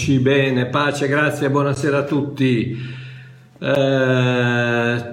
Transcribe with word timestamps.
Eccoci 0.00 0.18
bene, 0.20 0.64
pace, 0.64 1.08
grazie, 1.08 1.50
buonasera 1.50 1.98
a 1.98 2.02
tutti. 2.04 2.74
Eh, 3.58 5.04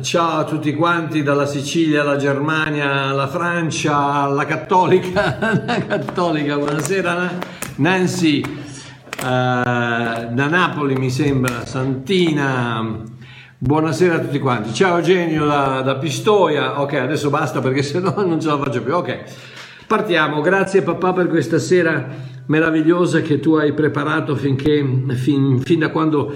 ciao 0.00 0.38
a 0.38 0.44
tutti 0.44 0.72
quanti, 0.74 1.24
dalla 1.24 1.44
Sicilia 1.44 2.02
alla 2.02 2.14
Germania, 2.14 3.06
alla 3.08 3.26
Francia, 3.26 3.96
alla 3.96 4.44
Cattolica, 4.44 5.38
la 5.66 5.84
Cattolica, 5.84 6.56
buonasera 6.56 7.30
Nancy, 7.78 8.40
eh, 8.42 8.46
da 9.18 10.28
Napoli 10.48 10.94
mi 10.94 11.10
sembra, 11.10 11.66
Santina, 11.66 12.96
buonasera 13.58 14.14
a 14.14 14.18
tutti 14.20 14.38
quanti. 14.38 14.72
Ciao 14.72 14.98
Eugenio 14.98 15.46
da, 15.46 15.80
da 15.80 15.96
Pistoia, 15.96 16.80
ok 16.80 16.92
adesso 16.92 17.28
basta 17.28 17.58
perché 17.58 17.82
se 17.82 17.98
no 17.98 18.14
non 18.18 18.40
ce 18.40 18.46
la 18.46 18.56
faccio 18.56 18.82
più, 18.84 18.94
ok. 18.94 19.48
Partiamo, 19.88 20.40
grazie 20.42 20.82
papà 20.82 21.12
per 21.12 21.26
questa 21.26 21.58
sera 21.58 22.38
meravigliosa 22.50 23.22
che 23.22 23.38
tu 23.38 23.54
hai 23.54 23.72
preparato 23.72 24.34
finché, 24.34 24.84
fin, 25.14 25.60
fin, 25.60 25.78
da 25.78 25.90
quando, 25.90 26.32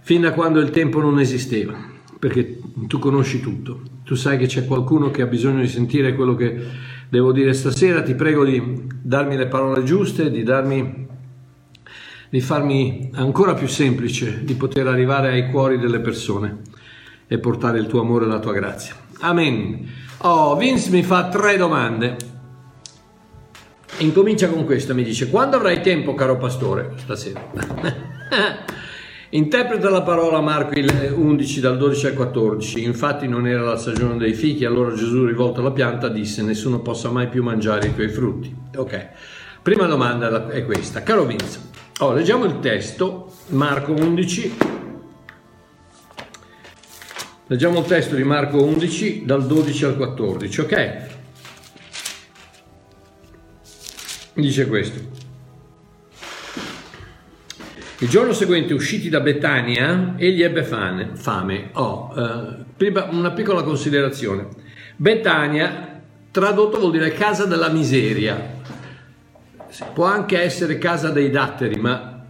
fin 0.00 0.22
da 0.22 0.32
quando 0.32 0.58
il 0.58 0.70
tempo 0.70 1.00
non 1.00 1.20
esisteva, 1.20 1.78
perché 2.18 2.58
tu 2.86 2.98
conosci 2.98 3.40
tutto, 3.40 3.82
tu 4.02 4.14
sai 4.14 4.38
che 4.38 4.46
c'è 4.46 4.64
qualcuno 4.64 5.10
che 5.10 5.20
ha 5.20 5.26
bisogno 5.26 5.60
di 5.60 5.68
sentire 5.68 6.14
quello 6.14 6.34
che 6.34 6.58
devo 7.10 7.30
dire 7.32 7.52
stasera, 7.52 8.02
ti 8.02 8.14
prego 8.14 8.44
di 8.44 8.86
darmi 9.02 9.36
le 9.36 9.48
parole 9.48 9.84
giuste, 9.84 10.30
di 10.30 10.42
darmi 10.42 11.08
di 12.30 12.40
farmi 12.40 13.10
ancora 13.14 13.54
più 13.54 13.66
semplice 13.66 14.44
di 14.44 14.54
poter 14.54 14.86
arrivare 14.86 15.30
ai 15.30 15.50
cuori 15.50 15.80
delle 15.80 15.98
persone 15.98 16.58
e 17.26 17.38
portare 17.38 17.80
il 17.80 17.88
tuo 17.88 18.02
amore 18.02 18.24
e 18.24 18.28
la 18.28 18.38
tua 18.38 18.52
grazia. 18.52 18.94
Amen. 19.18 19.84
Oh, 20.18 20.56
Vince 20.56 20.90
mi 20.90 21.02
fa 21.02 21.28
tre 21.28 21.56
domande. 21.56 22.29
Incomincia 24.00 24.48
con 24.48 24.64
questo, 24.64 24.94
mi 24.94 25.04
dice, 25.04 25.28
quando 25.28 25.56
avrai 25.56 25.82
tempo, 25.82 26.14
caro 26.14 26.38
pastore? 26.38 26.92
Stasera. 26.96 27.42
Interpreta 29.28 29.90
la 29.90 30.00
parola 30.00 30.40
Marco 30.40 30.72
11 30.80 31.60
dal 31.60 31.76
12 31.76 32.06
al 32.06 32.14
14. 32.14 32.82
Infatti 32.82 33.28
non 33.28 33.46
era 33.46 33.60
la 33.60 33.76
stagione 33.76 34.16
dei 34.16 34.32
fichi, 34.32 34.64
allora 34.64 34.94
Gesù 34.94 35.26
rivolto 35.26 35.60
alla 35.60 35.72
pianta 35.72 36.08
disse 36.08 36.42
nessuno 36.42 36.80
possa 36.80 37.10
mai 37.10 37.28
più 37.28 37.42
mangiare 37.42 37.88
i 37.88 37.94
tuoi 37.94 38.08
frutti. 38.08 38.54
Ok, 38.74 39.08
prima 39.60 39.84
domanda 39.86 40.48
è 40.48 40.64
questa. 40.64 41.02
Caro 41.02 41.26
Vince, 41.26 41.60
oh, 41.98 42.14
leggiamo 42.14 42.46
il 42.46 42.58
testo, 42.58 43.30
Marco 43.48 43.92
11. 43.92 44.56
Leggiamo 47.48 47.80
il 47.80 47.84
testo 47.84 48.14
di 48.14 48.24
Marco 48.24 48.62
11 48.62 49.24
dal 49.26 49.46
12 49.46 49.84
al 49.84 49.96
14, 49.96 50.60
ok? 50.60 51.09
Dice 54.34 54.66
questo. 54.66 55.28
Il 57.98 58.08
giorno 58.08 58.32
seguente, 58.32 58.72
usciti 58.72 59.10
da 59.10 59.20
Betania, 59.20 60.14
egli 60.16 60.42
ebbe 60.42 60.62
fame. 60.62 61.10
fame. 61.14 61.68
Oh, 61.72 62.12
eh, 62.16 62.94
una 63.10 63.32
piccola 63.32 63.62
considerazione. 63.62 64.48
Betania, 64.96 66.00
tradotto, 66.30 66.78
vuol 66.78 66.92
dire 66.92 67.12
casa 67.12 67.44
della 67.44 67.68
miseria. 67.68 68.58
Può 69.92 70.04
anche 70.06 70.40
essere 70.40 70.78
casa 70.78 71.10
dei 71.10 71.30
datteri, 71.30 71.78
ma 71.78 72.24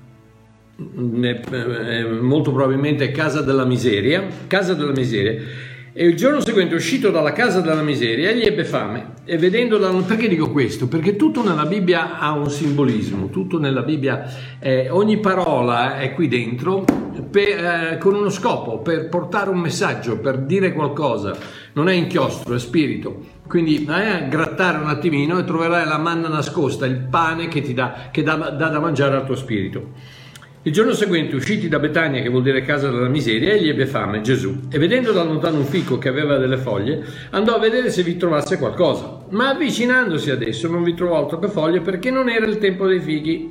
eh, 0.76 2.04
molto 2.20 2.52
probabilmente 2.52 3.12
casa 3.12 3.40
della 3.40 3.64
miseria. 3.64 4.26
Casa 4.48 4.74
della 4.74 4.92
miseria 4.92 5.68
e 5.92 6.06
il 6.06 6.16
giorno 6.16 6.40
seguente, 6.40 6.76
uscito 6.76 7.10
dalla 7.10 7.32
casa 7.32 7.60
della 7.60 7.82
miseria, 7.82 8.30
egli 8.30 8.44
ebbe 8.44 8.64
fame. 8.64 9.14
E 9.24 9.38
vedendo 9.38 9.76
la... 9.76 9.90
Perché 10.06 10.28
dico 10.28 10.50
questo? 10.50 10.86
Perché 10.86 11.16
tutto 11.16 11.42
nella 11.42 11.66
Bibbia 11.66 12.18
ha 12.18 12.32
un 12.32 12.48
simbolismo, 12.48 13.28
tutto 13.28 13.58
nella 13.58 13.82
Bibbia, 13.82 14.24
eh, 14.60 14.88
ogni 14.88 15.18
parola 15.18 15.98
è 15.98 16.14
qui 16.14 16.28
dentro 16.28 16.84
per, 17.28 17.64
eh, 17.64 17.98
con 17.98 18.14
uno 18.14 18.30
scopo, 18.30 18.78
per 18.78 19.08
portare 19.08 19.50
un 19.50 19.58
messaggio, 19.58 20.18
per 20.18 20.38
dire 20.38 20.72
qualcosa. 20.72 21.36
Non 21.72 21.88
è 21.88 21.92
inchiostro, 21.92 22.54
è 22.54 22.58
spirito. 22.58 23.38
Quindi 23.48 23.84
vai 23.84 24.12
a 24.12 24.20
grattare 24.20 24.78
un 24.78 24.88
attimino 24.88 25.38
e 25.38 25.44
troverai 25.44 25.86
la 25.86 25.98
manna 25.98 26.28
nascosta, 26.28 26.86
il 26.86 27.06
pane 27.10 27.48
che 27.48 27.62
ti 27.62 27.74
dà, 27.74 28.10
che 28.12 28.22
dà, 28.22 28.36
dà 28.36 28.68
da 28.68 28.78
mangiare 28.78 29.16
al 29.16 29.26
tuo 29.26 29.34
spirito. 29.34 30.18
Il 30.62 30.72
giorno 30.72 30.92
seguente, 30.92 31.36
usciti 31.36 31.68
da 31.68 31.78
Betania, 31.78 32.20
che 32.20 32.28
vuol 32.28 32.42
dire 32.42 32.60
casa 32.60 32.90
della 32.90 33.08
miseria, 33.08 33.54
egli 33.54 33.70
ebbe 33.70 33.86
fame, 33.86 34.20
Gesù, 34.20 34.68
e 34.70 34.78
vedendo 34.78 35.10
da 35.10 35.22
lontano 35.22 35.56
un 35.56 35.64
fico 35.64 35.96
che 35.96 36.10
aveva 36.10 36.36
delle 36.36 36.58
foglie, 36.58 37.02
andò 37.30 37.54
a 37.54 37.58
vedere 37.58 37.88
se 37.90 38.02
vi 38.02 38.18
trovasse 38.18 38.58
qualcosa. 38.58 39.24
Ma 39.30 39.48
avvicinandosi 39.48 40.30
adesso 40.30 40.68
non 40.68 40.82
vi 40.82 40.92
trovò 40.92 41.16
altro 41.16 41.38
che 41.38 41.48
foglie 41.48 41.80
perché 41.80 42.10
non 42.10 42.28
era 42.28 42.44
il 42.44 42.58
tempo 42.58 42.86
dei 42.86 43.00
fichi. 43.00 43.48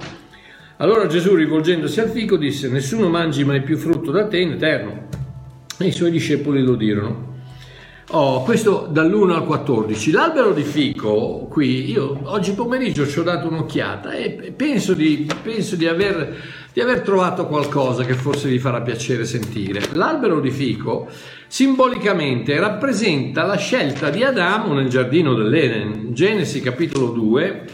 Allora 0.77 1.07
Gesù, 1.07 1.33
rivolgendosi 1.33 1.99
al 1.99 2.11
fico, 2.11 2.37
disse: 2.37 2.69
Nessuno 2.69 3.09
mangi 3.09 3.43
mai 3.43 3.63
più 3.63 3.77
frutto 3.77 4.11
da 4.11 4.27
te 4.27 4.37
in 4.37 4.51
eterno. 4.51 5.07
E 5.79 5.87
i 5.87 5.91
suoi 5.91 6.11
discepoli 6.11 6.61
lo 6.61 6.75
dirono. 6.75 7.29
Oh, 8.11 8.41
questo 8.41 8.87
dall'1 8.89 9.31
al 9.31 9.45
14. 9.45 10.09
L'albero 10.09 10.51
di 10.51 10.63
fico, 10.63 11.45
qui, 11.47 11.91
io 11.91 12.19
oggi 12.23 12.53
pomeriggio 12.53 13.05
ci 13.05 13.19
ho 13.19 13.23
dato 13.23 13.47
un'occhiata 13.47 14.13
e 14.13 14.51
penso 14.55 14.95
di, 14.95 15.29
penso 15.43 15.75
di 15.75 15.85
aver 15.85 16.35
di 16.79 16.85
aver 16.85 17.01
trovato 17.01 17.45
qualcosa 17.45 18.05
che 18.05 18.13
forse 18.13 18.47
vi 18.47 18.57
farà 18.57 18.79
piacere 18.79 19.25
sentire. 19.25 19.81
L'albero 19.95 20.39
di 20.39 20.49
fico 20.49 21.09
simbolicamente 21.45 22.57
rappresenta 22.57 23.43
la 23.43 23.57
scelta 23.57 24.09
di 24.09 24.23
Adamo 24.23 24.73
nel 24.73 24.87
giardino 24.87 25.33
dell'Eden, 25.33 26.13
Genesi 26.13 26.61
capitolo 26.61 27.07
2, 27.07 27.65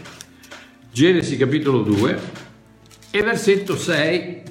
Genesi 0.90 1.36
capitolo 1.36 1.82
2 1.82 2.20
e 3.12 3.22
versetto 3.22 3.76
6 3.76 4.42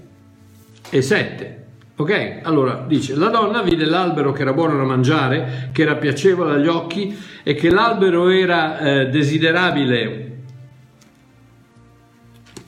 e 0.90 1.02
7. 1.02 1.66
Ok? 1.98 2.40
Allora 2.44 2.86
dice: 2.88 3.14
La 3.16 3.28
donna 3.28 3.62
vide 3.62 3.84
l'albero 3.84 4.32
che 4.32 4.44
era 4.44 4.54
buono 4.54 4.78
da 4.78 4.84
mangiare, 4.84 5.70
che 5.74 5.82
era 5.82 5.96
piacevole 5.96 6.54
agli 6.54 6.68
occhi 6.68 7.14
e 7.44 7.56
che 7.56 7.70
l'albero 7.70 8.30
era 8.30 8.80
eh, 8.80 9.10
desiderabile 9.10 10.35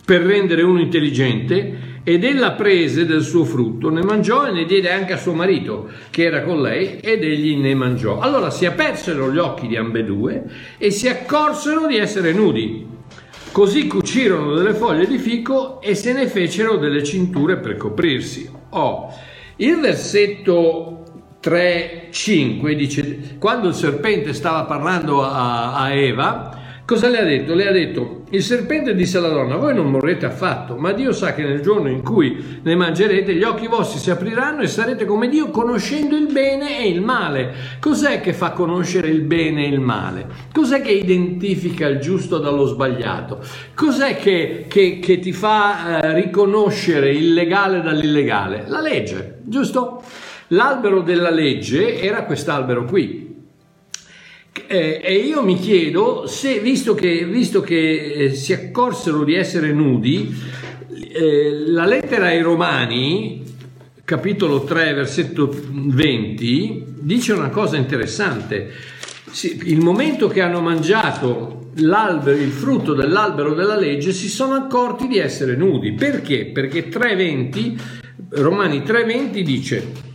per 0.07 0.21
rendere 0.21 0.61
uno 0.61 0.79
intelligente 0.79 1.99
ed 2.05 2.23
ella 2.23 2.53
prese 2.53 3.05
del 3.05 3.21
suo 3.21 3.43
frutto, 3.43 3.89
ne 3.89 4.01
mangiò 4.01 4.47
e 4.47 4.51
ne 4.51 4.63
diede 4.63 4.89
anche 4.89 5.11
a 5.11 5.17
suo 5.17 5.33
marito 5.33 5.89
che 6.11 6.23
era 6.23 6.43
con 6.43 6.61
lei 6.61 6.99
ed 6.99 7.25
egli 7.25 7.57
ne 7.57 7.75
mangiò. 7.75 8.19
Allora 8.19 8.49
si 8.49 8.65
apersero 8.65 9.29
gli 9.29 9.37
occhi 9.37 9.67
di 9.67 9.75
ambedue 9.75 10.45
e 10.77 10.91
si 10.91 11.09
accorsero 11.09 11.87
di 11.87 11.97
essere 11.97 12.31
nudi. 12.31 12.87
Così 13.51 13.87
cucirono 13.87 14.55
delle 14.55 14.73
foglie 14.73 15.07
di 15.07 15.17
fico 15.17 15.81
e 15.81 15.93
se 15.93 16.13
ne 16.13 16.27
fecero 16.27 16.77
delle 16.77 17.03
cinture 17.03 17.57
per 17.57 17.75
coprirsi. 17.75 18.49
Oh, 18.69 19.13
il 19.57 19.77
versetto 19.81 21.03
3-5 21.43 22.71
dice, 22.71 23.35
quando 23.37 23.67
il 23.67 23.73
serpente 23.73 24.31
stava 24.31 24.63
parlando 24.63 25.21
a, 25.21 25.75
a 25.75 25.91
Eva, 25.91 26.57
Cosa 26.87 27.09
le 27.09 27.19
ha 27.19 27.23
detto? 27.25 27.53
Le 27.53 27.67
ha 27.67 27.71
detto, 27.73 28.16
il 28.29 28.43
serpente 28.43 28.93
disse 28.93 29.17
alla 29.17 29.29
donna, 29.29 29.55
voi 29.55 29.73
non 29.73 29.89
morrete 29.89 30.25
affatto, 30.25 30.75
ma 30.75 30.91
Dio 30.91 31.13
sa 31.13 31.33
che 31.33 31.43
nel 31.43 31.61
giorno 31.61 31.89
in 31.89 32.01
cui 32.03 32.59
ne 32.61 32.75
mangerete 32.75 33.33
gli 33.33 33.43
occhi 33.43 33.67
vostri 33.67 33.99
si 33.99 34.11
apriranno 34.11 34.63
e 34.63 34.67
sarete 34.67 35.05
come 35.05 35.29
Dio 35.29 35.49
conoscendo 35.49 36.17
il 36.17 36.27
bene 36.29 36.79
e 36.79 36.89
il 36.89 36.99
male. 36.99 37.53
Cos'è 37.79 38.19
che 38.19 38.33
fa 38.33 38.51
conoscere 38.51 39.07
il 39.07 39.21
bene 39.21 39.65
e 39.65 39.69
il 39.69 39.79
male? 39.79 40.27
Cos'è 40.51 40.81
che 40.81 40.91
identifica 40.91 41.87
il 41.87 41.99
giusto 41.99 42.37
dallo 42.37 42.65
sbagliato? 42.65 43.39
Cos'è 43.73 44.17
che, 44.17 44.65
che, 44.67 44.99
che 44.99 45.19
ti 45.19 45.31
fa 45.31 46.01
eh, 46.01 46.13
riconoscere 46.13 47.11
il 47.11 47.33
legale 47.33 47.81
dall'illegale? 47.81 48.65
La 48.67 48.81
legge, 48.81 49.39
giusto? 49.43 50.01
L'albero 50.51 51.01
della 51.01 51.29
legge 51.29 52.01
era 52.01 52.23
quest'albero 52.23 52.85
qui, 52.85 53.26
eh, 54.67 54.99
e 55.03 55.15
io 55.15 55.43
mi 55.43 55.59
chiedo 55.59 56.25
se, 56.25 56.59
visto 56.59 56.95
che, 56.95 57.25
visto 57.25 57.61
che 57.61 58.13
eh, 58.13 58.33
si 58.33 58.53
accorsero 58.53 59.23
di 59.23 59.35
essere 59.35 59.71
nudi, 59.71 60.33
eh, 60.89 61.51
la 61.67 61.85
lettera 61.85 62.27
ai 62.27 62.41
Romani, 62.41 63.43
capitolo 64.03 64.63
3, 64.63 64.93
versetto 64.93 65.53
20, 65.53 66.85
dice 66.99 67.33
una 67.33 67.49
cosa 67.49 67.77
interessante. 67.77 68.71
Sì, 69.29 69.59
il 69.65 69.81
momento 69.81 70.27
che 70.27 70.41
hanno 70.41 70.61
mangiato 70.61 71.69
il 71.75 72.51
frutto 72.51 72.93
dell'albero 72.93 73.53
della 73.53 73.75
legge 73.75 74.11
si 74.11 74.29
sono 74.29 74.55
accorti 74.55 75.07
di 75.07 75.19
essere 75.19 75.55
nudi. 75.55 75.93
Perché? 75.93 76.45
Perché 76.45 76.89
3.20, 76.89 77.79
Romani 78.29 78.79
3.20 78.79 79.41
dice 79.41 80.06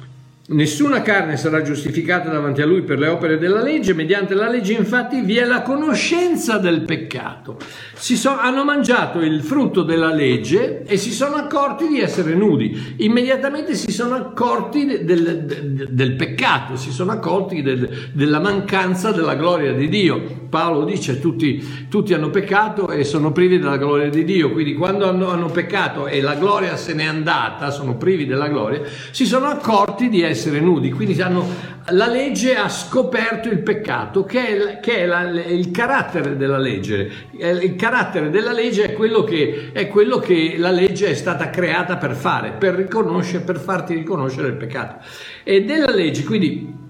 Nessuna 0.53 1.01
carne 1.01 1.39
sarà 1.39 1.63
giustificata 1.63 2.29
davanti 2.29 2.61
a 2.61 2.67
lui 2.67 2.83
per 2.83 2.99
le 2.99 3.09
opere 3.09 3.39
della 3.39 3.63
legge, 3.63 3.95
mediante 3.95 4.35
la 4.35 4.51
legge 4.51 4.75
infatti 4.75 5.23
vi 5.23 5.39
è 5.39 5.47
la 5.47 5.63
conoscenza 5.63 6.59
del 6.59 6.83
peccato. 6.83 7.57
So, 7.95 8.37
hanno 8.37 8.63
mangiato 8.63 9.21
il 9.21 9.41
frutto 9.41 9.83
della 9.83 10.13
legge 10.13 10.83
e 10.83 10.99
si 10.99 11.11
sono 11.11 11.37
accorti 11.37 11.89
di 11.89 12.01
essere 12.01 12.35
nudi. 12.35 12.97
Immediatamente 12.99 13.75
si 13.75 13.93
sono 13.93 14.15
accorti 14.15 14.85
del, 14.85 15.45
del, 15.45 15.89
del 15.91 16.17
peccato, 16.17 16.77
si 16.77 16.91
sono 16.91 17.13
accorti 17.13 17.63
del, 17.63 18.11
della 18.13 18.39
mancanza 18.41 19.11
della 19.11 19.35
gloria 19.35 19.73
di 19.73 19.89
Dio. 19.89 20.41
Paolo 20.51 20.85
dice 20.85 21.19
tutti, 21.19 21.87
tutti, 21.89 22.13
hanno 22.13 22.29
peccato 22.29 22.91
e 22.91 23.05
sono 23.05 23.33
privi 23.33 23.59
della 23.59 23.79
gloria 23.79 24.11
di 24.11 24.23
Dio, 24.23 24.53
quindi 24.53 24.75
quando 24.75 25.09
hanno, 25.09 25.31
hanno 25.31 25.47
peccato 25.47 26.07
e 26.07 26.21
la 26.21 26.35
gloria 26.35 26.77
se 26.77 26.93
n'è 26.93 27.05
andata, 27.05 27.71
sono 27.71 27.97
privi 27.97 28.27
della 28.27 28.49
gloria, 28.49 28.83
si 29.13 29.25
sono 29.25 29.47
accorti 29.47 30.11
di 30.11 30.21
essere 30.21 30.42
essere 30.43 30.59
nudi, 30.59 30.91
quindi 30.91 31.21
hanno, 31.23 31.47
la 31.91 32.09
legge 32.09 32.56
ha 32.56 32.69
scoperto 32.69 33.49
il 33.49 33.61
peccato, 33.61 34.25
che 34.25 34.47
è, 34.47 34.81
che 34.81 34.99
è 34.99 35.06
la, 35.06 35.23
il 35.31 35.71
carattere 35.71 36.37
della 36.37 36.59
legge. 36.59 37.11
Il 37.31 37.77
carattere 37.77 38.31
della 38.31 38.53
legge 38.53 38.85
è 38.85 38.93
quello, 38.93 39.23
che, 39.23 39.71
è 39.73 39.87
quello 39.87 40.19
che 40.19 40.56
la 40.59 40.71
legge 40.71 41.09
è 41.09 41.15
stata 41.15 41.50
creata 41.50 41.97
per 41.97 42.15
fare, 42.15 42.53
per, 42.59 42.75
riconoscere, 42.75 43.44
per 43.44 43.61
farti 43.61 43.94
riconoscere 43.94 44.49
il 44.49 44.55
peccato. 44.55 45.05
E 45.44 45.62
della 45.62 45.91
legge, 45.91 46.25
quindi 46.25 46.81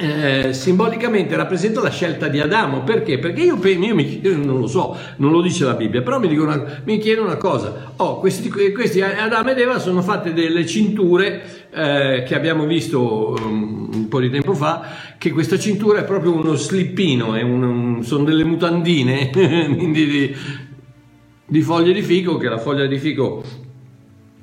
eh, 0.00 0.52
simbolicamente 0.52 1.36
rappresenta 1.36 1.80
la 1.80 1.90
scelta 1.90 2.28
di 2.28 2.40
Adamo 2.40 2.82
perché? 2.82 3.18
Perché 3.18 3.42
io, 3.42 3.58
io 3.62 3.94
mi 3.94 4.20
chiedo, 4.20 4.36
non 4.36 4.58
lo 4.60 4.66
so, 4.66 4.96
non 5.16 5.30
lo 5.32 5.40
dice 5.40 5.64
la 5.64 5.74
Bibbia, 5.74 6.02
però 6.02 6.18
mi, 6.18 6.34
una, 6.36 6.80
mi 6.84 6.98
chiedo 6.98 7.22
una 7.22 7.36
cosa: 7.36 7.92
oh, 7.96 8.18
questi, 8.18 8.48
questi, 8.48 9.00
Adamo 9.00 9.50
ed 9.50 9.58
Eva 9.58 9.78
sono 9.78 10.02
fatte 10.02 10.32
delle 10.32 10.66
cinture 10.66 11.68
eh, 11.70 12.24
che 12.26 12.34
abbiamo 12.34 12.66
visto 12.66 13.36
um, 13.38 13.88
un 13.92 14.08
po' 14.08 14.20
di 14.20 14.30
tempo 14.30 14.54
fa, 14.54 14.86
che 15.18 15.30
questa 15.30 15.58
cintura 15.58 16.00
è 16.00 16.04
proprio 16.04 16.32
uno 16.32 16.54
slippino, 16.54 17.32
un, 17.32 17.62
un, 17.62 18.04
sono 18.04 18.24
delle 18.24 18.44
mutandine 18.44 19.30
di, 19.34 20.34
di 21.46 21.62
foglie 21.62 21.92
di 21.92 22.02
fico, 22.02 22.36
che 22.36 22.48
la 22.48 22.58
foglia 22.58 22.86
di 22.86 22.98
fico 22.98 23.66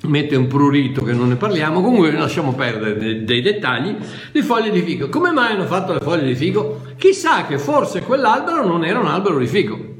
mette 0.07 0.35
un 0.35 0.47
prurito 0.47 1.03
che 1.03 1.13
non 1.13 1.29
ne 1.29 1.35
parliamo, 1.35 1.81
comunque 1.81 2.11
lasciamo 2.11 2.53
perdere 2.53 2.97
dei, 2.97 3.23
dei, 3.23 3.41
dettagli, 3.41 3.95
di 4.31 4.41
foglie 4.41 4.71
di 4.71 4.81
fico. 4.81 5.09
Come 5.09 5.31
mai 5.31 5.53
hanno 5.53 5.65
fatto 5.65 5.93
le 5.93 5.99
foglie 5.99 6.25
di 6.25 6.35
fico? 6.35 6.81
Chissà 6.97 7.45
che 7.45 7.57
forse 7.57 8.01
quell'albero 8.01 8.65
non 8.65 8.83
era 8.83 8.99
un 8.99 9.07
albero 9.07 9.37
di 9.37 9.47
fico. 9.47 9.93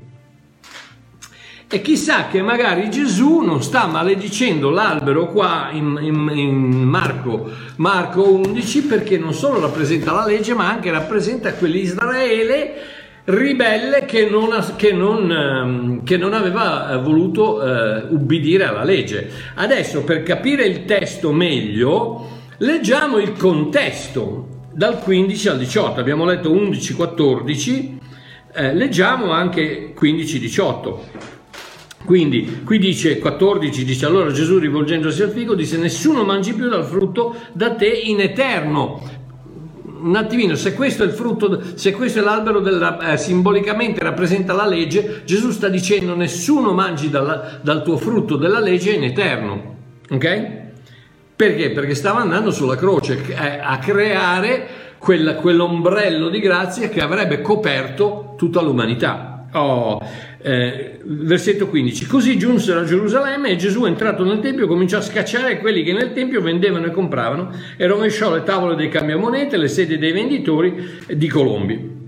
E 1.68 1.82
chissà 1.82 2.28
che 2.28 2.44
magari 2.44 2.90
Gesù 2.92 3.40
non 3.40 3.64
sta 3.64 3.88
maledicendo 3.88 4.70
l'albero 4.70 5.32
qua 5.32 5.70
in, 5.72 5.98
in, 6.00 6.32
in 6.34 6.84
Marco, 6.84 7.50
Marco 7.78 8.32
11 8.32 8.84
perché 8.84 9.18
non 9.18 9.34
solo 9.34 9.60
rappresenta 9.60 10.12
la 10.12 10.26
legge 10.26 10.54
ma 10.54 10.70
anche 10.70 10.92
rappresenta 10.92 11.54
quell'Israele 11.56 12.95
ribelle 13.26 14.06
che 14.06 14.30
non, 14.30 14.50
che 14.76 14.92
non, 14.92 15.32
ehm, 15.32 16.04
che 16.04 16.18
non 16.18 16.34
aveva 16.34 16.92
eh, 16.92 16.98
voluto 16.98 17.56
uh, 17.56 18.14
ubbidire 18.14 18.66
alla 18.66 18.84
legge. 18.84 19.30
Adesso 19.56 20.04
per 20.04 20.24
capire 20.24 20.66
il 20.66 20.86
testo 20.86 21.32
meglio, 21.32 22.28
leggiamo 22.58 23.18
il 23.18 23.34
contesto 23.34 24.68
dal 24.72 25.00
15 25.00 25.48
al 25.50 25.58
18. 25.58 26.00
Abbiamo 26.00 26.26
letto 26.26 26.54
11-14, 26.54 27.98
eh, 28.54 28.74
leggiamo 28.74 29.32
anche 29.32 29.94
15-18. 30.00 30.98
Quindi 32.06 32.62
qui 32.64 32.78
dice 32.78 33.18
14, 33.18 33.84
dice 33.84 34.06
allora 34.06 34.32
Gesù 34.32 34.60
rivolgendosi 34.60 35.24
al 35.24 35.32
figo 35.32 35.56
disse 35.56 35.78
nessuno 35.78 36.24
mangi 36.24 36.54
più 36.54 36.70
dal 36.70 36.86
frutto 36.86 37.36
da 37.52 37.74
te 37.74 37.88
in 37.88 38.22
eterno 38.22 39.02
un 40.06 40.16
attimino, 40.16 40.56
se 40.56 40.76
questo 40.76 41.04
è 41.04 41.08
il 41.08 41.14
frutto, 41.14 41.62
se 41.74 41.92
questo 41.92 42.20
è 42.20 42.22
l'albero 42.22 42.60
della, 42.60 43.12
eh, 43.12 43.18
simbolicamente 43.18 44.04
rappresenta 44.04 44.54
la 44.54 44.68
legge, 44.68 45.24
Gesù 45.26 45.50
sta 45.50 45.68
dicendo 45.68 46.16
nessuno 46.16 46.74
mangi 46.74 47.10
dal, 47.10 47.60
dal 47.62 47.84
tuo 47.84 47.98
frutto 47.98 48.36
della 48.36 48.60
legge 48.60 48.92
in 48.92 49.04
eterno. 49.04 49.76
Ok? 50.12 50.64
Perché? 51.36 51.72
Perché 51.72 51.96
stava 51.96 52.20
andando 52.20 52.52
sulla 52.52 52.76
croce 52.76 53.20
eh, 53.28 53.60
a 53.60 53.80
creare 53.80 54.68
quel, 55.00 55.38
quell'ombrello 55.42 56.30
di 56.30 56.40
grazia 56.40 56.88
che 56.88 57.02
avrebbe 57.02 57.42
coperto 57.42 58.36
tutta 58.38 58.62
l'umanità. 58.62 59.48
Oh, 59.54 60.00
eh, 60.46 61.00
versetto 61.04 61.68
15. 61.68 62.06
Così 62.06 62.38
giunsero 62.38 62.82
a 62.82 62.84
Gerusalemme 62.84 63.50
e 63.50 63.56
Gesù 63.56 63.86
entrato 63.86 64.24
nel 64.24 64.40
Tempio 64.40 64.68
cominciò 64.68 65.00
a 65.00 65.02
scacciare 65.02 65.60
quelli 65.60 65.82
che 65.82 65.92
nel 65.92 66.14
Tempio 66.14 66.40
vendevano 66.40 66.86
e 66.86 66.92
compravano 66.92 67.52
e 67.76 67.88
rovesciò 67.88 68.32
le 68.32 68.44
tavole 68.44 68.76
dei 68.76 68.90
cambiamonete, 68.90 69.58
le 69.58 69.68
sedie 69.68 69.98
dei 69.98 70.12
venditori 70.12 71.00
di 71.08 71.28
colombi 71.28 72.05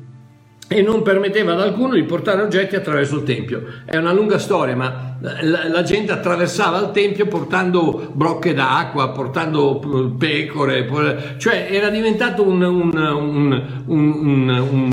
e 0.69 0.81
non 0.81 1.01
permetteva 1.01 1.53
ad 1.53 1.61
alcuno 1.61 1.93
di 1.93 2.03
portare 2.03 2.41
oggetti 2.41 2.75
attraverso 2.75 3.15
il 3.17 3.23
Tempio. 3.23 3.63
È 3.85 3.95
una 3.95 4.11
lunga 4.11 4.37
storia, 4.37 4.75
ma 4.75 5.17
la, 5.21 5.81
gente 5.83 6.11
attraversava 6.11 6.79
il 6.79 6.91
Tempio 6.91 7.25
portando 7.27 8.11
brocche 8.13 8.53
d'acqua, 8.53 9.09
portando 9.11 9.79
pecore, 10.17 11.35
cioè 11.37 11.69
era 11.71 11.89
diventato 11.89 12.45
un, 12.45 12.61
un, 12.61 13.63
un, 13.85 14.49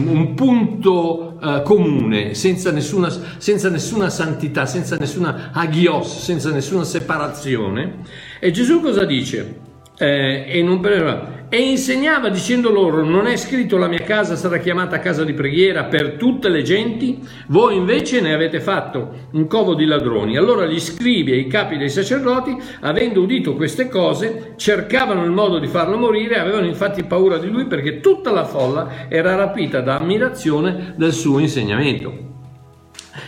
un 0.07 0.35
punto 0.35 1.39
uh, 1.41 1.63
comune, 1.63 2.35
senza 2.35 2.71
nessuna, 2.71 3.13
senza 3.39 3.69
nessuna 3.69 4.11
santità, 4.11 4.67
senza 4.67 4.97
nessuna 4.97 5.51
agios, 5.53 6.21
senza 6.21 6.53
nessuna 6.53 6.85
separazione. 6.85 8.03
E 8.39 8.53
Gesù 8.53 8.81
cosa 8.81 9.05
dice? 9.05 9.73
Eh, 9.97 10.45
e 10.49 10.63
non 10.63 10.81
permetteva 10.81 11.35
e 11.55 11.71
insegnava 11.71 12.31
dicendo 12.31 12.69
loro 12.69 13.05
non 13.05 13.29
è 13.29 13.37
scritto 13.37 13.77
la 13.77 13.87
mia 13.87 14.01
casa 14.01 14.35
sarà 14.35 14.59
chiamata 14.59 14.99
casa 14.99 15.23
di 15.23 15.35
preghiera 15.35 15.85
per 15.85 16.15
tutte 16.15 16.49
le 16.49 16.63
genti? 16.63 17.21
Voi 17.47 17.77
invece 17.77 18.21
ne 18.21 18.35
avete 18.35 18.59
fatto 18.59 19.29
un 19.35 19.47
covo 19.47 19.75
di 19.75 19.85
ladroni. 19.85 20.37
Allora 20.37 20.67
gli 20.67 20.81
scribi 20.81 21.31
e 21.31 21.37
i 21.37 21.47
capi 21.47 21.77
dei 21.77 21.91
sacerdoti 21.91 22.57
avendo 22.81 23.23
udito 23.23 23.55
queste 23.55 23.89
cose 23.89 24.55
cercavano 24.57 25.23
il 25.23 25.31
modo 25.31 25.61
di 25.61 25.69
farlo 25.69 25.97
morire 25.97 26.41
avevano 26.41 26.67
infatti 26.67 27.05
paura 27.05 27.39
di 27.39 27.49
lui 27.49 27.67
perché 27.67 28.01
tutta 28.01 28.33
la 28.33 28.45
folla 28.45 29.09
era 29.09 29.37
rapita 29.37 29.81
da 29.81 29.99
ammirazione 29.99 30.95
del 30.97 31.13
suo 31.13 31.39
insegnamento 31.39 32.34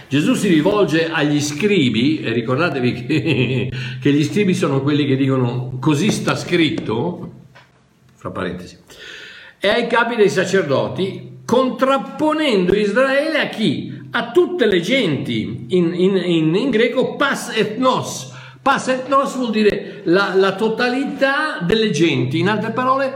Gesù 0.09 0.35
si 0.35 0.49
rivolge 0.49 1.11
agli 1.11 1.41
scribi, 1.41 2.21
e 2.21 2.33
ricordatevi 2.33 2.93
che, 2.93 3.73
che, 4.01 4.13
gli 4.13 4.25
scribi 4.25 4.55
sono 4.55 4.83
quelli 4.83 5.05
che 5.05 5.17
dicono 5.17 5.79
così 5.81 6.11
sta 6.11 6.37
scritto, 6.37 7.33
fra 8.15 8.31
parentesi, 8.31 8.79
e 9.59 9.69
ai 9.69 9.87
capi 9.89 10.15
dei 10.15 10.29
sacerdoti, 10.29 11.41
contrapponendo 11.45 12.75
Israele 12.75 13.41
a 13.41 13.49
chi? 13.49 13.95
A 14.13 14.31
tutte 14.31 14.67
le 14.67 14.81
genti, 14.81 15.67
in, 15.69 15.93
in, 15.93 16.17
in, 16.17 16.55
in 16.55 16.71
greco 16.71 17.17
pas 17.17 17.51
etnos. 17.55 18.33
Pas 18.63 18.89
etnos 18.89 19.37
vuol 19.37 19.51
dire 19.51 20.03
la, 20.05 20.35
la 20.35 20.55
totalità 20.55 21.59
delle 21.61 21.91
genti, 21.91 22.39
in 22.39 22.49
altre 22.49 22.71
parole 22.71 23.15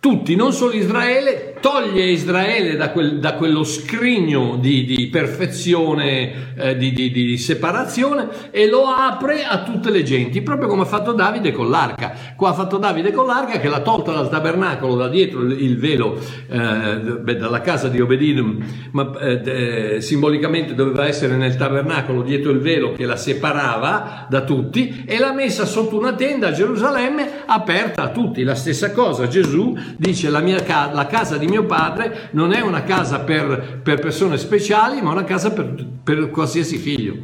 tutti, 0.00 0.34
non 0.34 0.52
solo 0.52 0.72
Israele, 0.72 1.51
toglie 1.62 2.06
Israele 2.06 2.76
da, 2.76 2.90
quel, 2.90 3.20
da 3.20 3.34
quello 3.34 3.62
scrigno 3.62 4.56
di, 4.56 4.84
di 4.84 5.06
perfezione, 5.06 6.54
eh, 6.56 6.76
di, 6.76 6.92
di, 6.92 7.12
di, 7.12 7.38
separazione 7.38 8.50
e 8.50 8.68
lo 8.68 8.86
apre 8.86 9.44
a 9.44 9.62
tutte 9.62 9.90
le 9.90 10.02
genti, 10.02 10.42
proprio 10.42 10.66
come 10.66 10.82
ha 10.82 10.86
fatto 10.86 11.12
Davide 11.12 11.52
con 11.52 11.70
l'arca. 11.70 12.14
Qua 12.36 12.50
ha 12.50 12.52
fatto 12.52 12.78
Davide 12.78 13.12
con 13.12 13.26
l'arca 13.26 13.60
che 13.60 13.68
l'ha 13.68 13.80
tolta 13.80 14.10
dal 14.10 14.28
tabernacolo, 14.28 14.96
da 14.96 15.08
dietro 15.08 15.40
il, 15.40 15.78
velo, 15.78 16.18
eh, 16.48 16.96
beh, 17.20 17.36
dalla 17.36 17.60
casa 17.60 17.86
di 17.88 18.00
Obedidum, 18.00 18.58
ma 18.90 19.12
eh, 19.20 19.98
simbolicamente 20.00 20.74
doveva 20.74 21.06
essere 21.06 21.36
nel 21.36 21.54
tabernacolo, 21.54 22.22
dietro 22.22 22.50
il 22.50 22.58
velo 22.58 22.90
che 22.92 23.06
la 23.06 23.16
separava 23.16 24.26
da 24.28 24.42
tutti, 24.42 25.04
e 25.06 25.16
l'ha 25.16 25.32
messa 25.32 25.64
sotto 25.64 25.96
una 25.96 26.14
tenda 26.14 26.48
a 26.48 26.52
Gerusalemme 26.52 27.42
aperta 27.46 28.02
a 28.02 28.08
tutti. 28.08 28.42
La 28.42 28.56
stessa 28.56 28.90
cosa 28.90 29.28
Gesù 29.28 29.78
dice 29.96 30.28
la, 30.28 30.40
mia, 30.40 30.60
la 30.92 31.06
casa 31.06 31.36
di 31.36 31.50
mio 31.52 31.64
padre 31.64 32.30
non 32.32 32.52
è 32.52 32.60
una 32.60 32.82
casa 32.82 33.20
per, 33.20 33.80
per 33.82 34.00
persone 34.00 34.38
speciali, 34.38 35.00
ma 35.02 35.12
una 35.12 35.24
casa 35.24 35.52
per, 35.52 35.86
per 36.02 36.30
qualsiasi 36.30 36.78
figlio. 36.78 37.14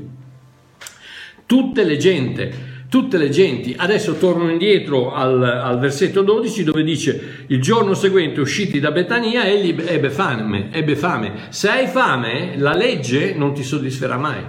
Tutte 1.46 1.84
le 1.84 1.96
gente 1.96 2.76
tutte 2.88 3.18
le 3.18 3.28
genti. 3.28 3.74
Adesso 3.76 4.14
torno 4.14 4.50
indietro 4.50 5.12
al, 5.12 5.42
al, 5.42 5.78
versetto 5.78 6.22
12 6.22 6.64
dove 6.64 6.82
dice 6.82 7.44
il 7.48 7.60
giorno 7.60 7.94
seguente 7.94 8.40
usciti 8.40 8.80
da 8.80 8.90
Betania 8.90 9.44
egli 9.44 9.76
ebbe 9.86 10.10
fame, 10.10 10.68
ebbe 10.72 10.96
fame. 10.96 11.32
Se 11.50 11.68
hai 11.68 11.86
fame 11.86 12.54
la 12.56 12.74
legge 12.74 13.34
non 13.34 13.52
ti 13.52 13.62
soddisferà 13.62 14.16
mai. 14.16 14.42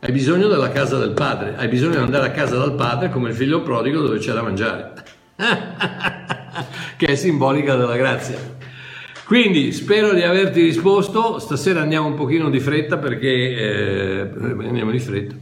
Hai 0.00 0.10
bisogno 0.10 0.48
della 0.48 0.70
casa 0.70 0.98
del 0.98 1.12
padre, 1.12 1.54
hai 1.56 1.68
bisogno 1.68 1.92
di 1.92 2.02
andare 2.02 2.26
a 2.26 2.30
casa 2.32 2.56
dal 2.56 2.74
padre 2.74 3.08
come 3.08 3.28
il 3.28 3.36
figlio 3.36 3.62
prodigo 3.62 4.00
dove 4.00 4.18
c'è 4.18 4.32
da 4.32 4.42
mangiare. 4.42 4.92
che 6.96 7.06
è 7.06 7.14
simbolica 7.14 7.74
della 7.76 7.96
grazia. 7.96 8.38
Quindi 9.24 9.72
spero 9.72 10.12
di 10.12 10.22
averti 10.22 10.62
risposto, 10.62 11.38
stasera 11.38 11.80
andiamo 11.80 12.08
un 12.08 12.14
pochino 12.14 12.50
di 12.50 12.60
fretta 12.60 12.98
perché 12.98 13.28
eh, 13.28 14.30
andiamo 14.66 14.90
di 14.90 14.98
fretta. 14.98 15.34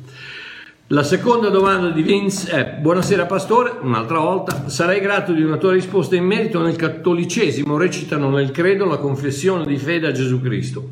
La 0.93 1.03
seconda 1.05 1.51
domanda 1.51 1.91
di 1.91 2.03
Vince 2.03 2.51
è: 2.51 2.79
Buonasera 2.81 3.25
pastore, 3.25 3.73
un'altra 3.81 4.19
volta. 4.19 4.69
Sarei 4.69 5.01
grato 5.01 5.33
di 5.33 5.43
una 5.43 5.57
tua 5.57 5.73
risposta 5.73 6.17
in 6.17 6.25
merito 6.25 6.61
nel 6.61 6.75
cattolicesimo 6.75 7.77
recitano 7.77 8.29
nel 8.29 8.51
credo 8.51 8.87
la 8.87 8.99
confessione 8.99 9.65
di 9.67 9.77
fede 9.77 10.09
a 10.09 10.13
Gesù 10.13 10.41
Cristo. 10.41 10.91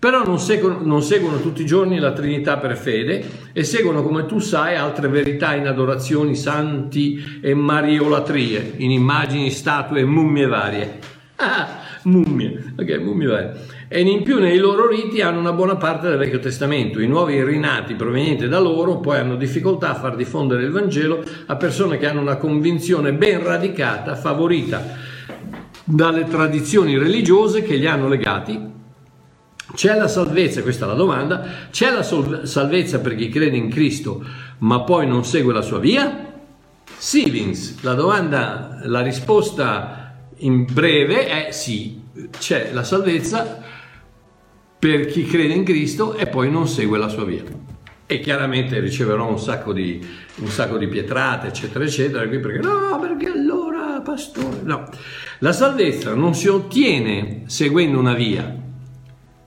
Però 0.00 0.24
non 0.24 0.40
seguono, 0.40 0.80
non 0.82 1.02
seguono 1.02 1.40
tutti 1.40 1.60
i 1.60 1.66
giorni 1.66 1.98
la 1.98 2.12
Trinità 2.12 2.56
per 2.56 2.76
fede 2.76 3.22
e 3.52 3.62
seguono, 3.64 4.02
come 4.02 4.24
tu 4.26 4.38
sai, 4.38 4.74
altre 4.74 5.08
verità 5.08 5.54
in 5.54 5.66
adorazioni, 5.66 6.34
santi 6.34 7.38
e 7.42 7.52
mariolatrie, 7.54 8.72
in 8.78 8.90
immagini, 8.90 9.50
statue 9.50 10.00
e 10.00 10.04
mummie 10.04 10.46
varie. 10.46 10.98
Ah, 11.42 11.80
mummie, 12.02 12.74
ok, 12.76 12.98
mummie 12.98 13.26
varie 13.26 13.52
e 13.92 14.02
in 14.02 14.22
più 14.22 14.38
nei 14.38 14.58
loro 14.58 14.86
riti 14.86 15.20
hanno 15.20 15.40
una 15.40 15.52
buona 15.52 15.74
parte 15.74 16.08
del 16.08 16.16
Vecchio 16.16 16.38
Testamento. 16.38 17.00
I 17.00 17.08
nuovi 17.08 17.42
rinati 17.42 17.94
provenienti 17.94 18.46
da 18.46 18.60
loro 18.60 19.00
poi 19.00 19.18
hanno 19.18 19.34
difficoltà 19.34 19.90
a 19.90 19.94
far 19.94 20.14
diffondere 20.14 20.62
il 20.62 20.70
Vangelo 20.70 21.24
a 21.46 21.56
persone 21.56 21.98
che 21.98 22.06
hanno 22.06 22.20
una 22.20 22.36
convinzione 22.36 23.12
ben 23.12 23.42
radicata, 23.42 24.14
favorita 24.14 24.80
dalle 25.82 26.24
tradizioni 26.28 26.96
religiose 26.96 27.64
che 27.64 27.74
li 27.74 27.88
hanno 27.88 28.06
legati. 28.06 28.79
C'è 29.74 29.96
la 29.96 30.08
salvezza, 30.08 30.62
questa 30.62 30.84
è 30.84 30.88
la 30.88 30.94
domanda, 30.94 31.44
c'è 31.70 31.90
la 31.90 32.02
salvezza 32.02 33.00
per 33.00 33.14
chi 33.14 33.28
crede 33.28 33.56
in 33.56 33.70
Cristo 33.70 34.24
ma 34.60 34.80
poi 34.82 35.06
non 35.06 35.24
segue 35.24 35.52
la 35.52 35.62
sua 35.62 35.78
via? 35.78 36.28
Sì, 36.96 37.30
Vince, 37.30 37.76
la 37.80 37.94
domanda, 37.94 38.80
la 38.82 39.00
risposta 39.00 40.28
in 40.38 40.66
breve 40.70 41.26
è 41.26 41.50
sì, 41.50 42.00
c'è 42.38 42.70
la 42.72 42.82
salvezza 42.82 43.62
per 44.78 45.06
chi 45.06 45.24
crede 45.24 45.54
in 45.54 45.64
Cristo 45.64 46.14
e 46.14 46.26
poi 46.26 46.50
non 46.50 46.68
segue 46.68 46.98
la 46.98 47.08
sua 47.08 47.24
via. 47.24 47.42
E 48.06 48.20
chiaramente 48.20 48.80
riceverò 48.80 49.28
un 49.28 49.38
sacco 49.38 49.72
di, 49.72 50.04
un 50.36 50.48
sacco 50.48 50.76
di 50.76 50.88
pietrate, 50.88 51.46
eccetera, 51.46 51.84
eccetera, 51.84 52.26
perché 52.26 52.58
no, 52.58 52.98
perché 53.00 53.26
allora, 53.26 54.00
pastore, 54.00 54.58
no. 54.62 54.88
La 55.38 55.52
salvezza 55.52 56.14
non 56.14 56.34
si 56.34 56.48
ottiene 56.48 57.44
seguendo 57.46 57.98
una 57.98 58.14
via, 58.14 58.59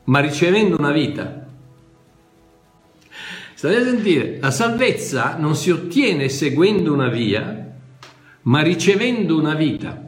ma 0.06 0.20
ricevendo 0.20 0.78
una 0.78 0.92
vita. 0.92 1.48
State 3.54 3.76
a 3.78 3.84
sentire, 3.84 4.40
la 4.42 4.52
salvezza 4.52 5.38
non 5.38 5.56
si 5.56 5.72
ottiene 5.72 6.28
seguendo 6.28 6.92
una 6.92 7.08
via, 7.08 7.74
ma 8.42 8.62
ricevendo 8.62 9.38
una 9.38 9.56
vita. 9.56 10.02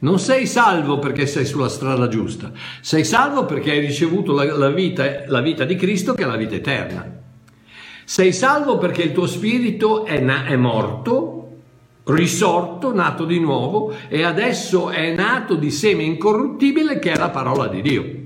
Non 0.00 0.18
sei 0.18 0.46
salvo 0.46 0.98
perché 0.98 1.26
sei 1.26 1.44
sulla 1.44 1.68
strada 1.68 2.08
giusta, 2.08 2.52
sei 2.80 3.04
salvo 3.04 3.44
perché 3.44 3.70
hai 3.70 3.80
ricevuto 3.80 4.32
la, 4.32 4.56
la, 4.56 4.70
vita, 4.70 5.24
la 5.26 5.40
vita, 5.40 5.64
di 5.64 5.76
Cristo 5.76 6.14
che 6.14 6.24
è 6.24 6.26
la 6.26 6.36
vita 6.36 6.54
eterna. 6.54 7.20
Sei 8.04 8.32
salvo 8.32 8.78
perché 8.78 9.02
il 9.02 9.12
tuo 9.12 9.26
spirito 9.26 10.04
è, 10.04 10.18
na- 10.18 10.44
è 10.44 10.56
morto, 10.56 11.42
risorto, 12.04 12.92
nato 12.92 13.24
di 13.24 13.38
nuovo 13.38 13.94
e 14.08 14.24
adesso 14.24 14.90
è 14.90 15.14
nato 15.14 15.54
di 15.54 15.70
seme 15.70 16.02
incorruttibile 16.02 16.98
che 16.98 17.12
è 17.12 17.16
la 17.16 17.30
parola 17.30 17.68
di 17.68 17.80
Dio. 17.80 18.20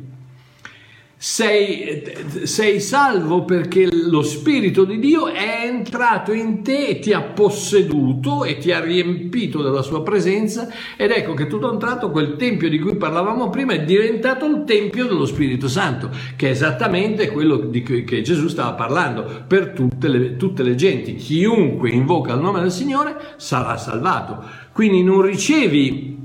Sei, 1.19 2.13
sei, 2.43 2.79
salvo 2.79 3.47
perché 3.47 3.89
lo 3.91 4.21
Spirito 4.21 4.85
di 4.85 4.99
Dio 4.99 5.29
è 5.29 5.63
entrato 5.65 6.35
in 6.35 6.63
te 6.63 6.89
e 6.89 6.99
ti 6.99 7.15
ha 7.15 7.23
posseduto 7.23 8.45
e 8.45 8.59
ti 8.59 8.71
ha 8.71 8.81
riempito 8.81 9.63
della 9.63 9.81
sua 9.81 10.03
presenza 10.03 10.69
ed 10.95 11.11
ecco 11.11 11.33
che 11.33 11.47
tutto 11.47 11.69
a 11.69 11.73
un 11.73 11.79
tratto 11.79 12.11
quel 12.11 12.37
tempio 12.37 12.69
di 12.69 12.79
cui 12.79 12.97
parlavamo 12.97 13.49
prima 13.49 13.73
è 13.73 13.83
diventato 13.83 14.45
il 14.45 14.65
tempio 14.67 15.07
dello 15.07 15.25
Spirito 15.25 15.69
Santo, 15.69 16.11
che 16.37 16.49
è 16.49 16.51
esattamente 16.51 17.31
quello 17.31 17.57
di 17.57 17.83
cui 17.83 18.05
Gesù 18.23 18.49
stava 18.49 18.75
parlando 18.75 19.45
per 19.47 19.71
tutte 19.71 20.09
le, 20.09 20.37
tutte 20.37 20.63
le 20.63 20.75
genti. 20.75 21.15
Chiunque 21.15 21.89
invoca 21.89 22.35
il 22.35 22.41
nome 22.41 22.61
del 22.61 22.71
Signore 22.71 23.17
sarà 23.37 23.79
salvato. 23.79 24.45
Quindi 24.71 25.03
non 25.03 25.23
ricevi 25.23 26.19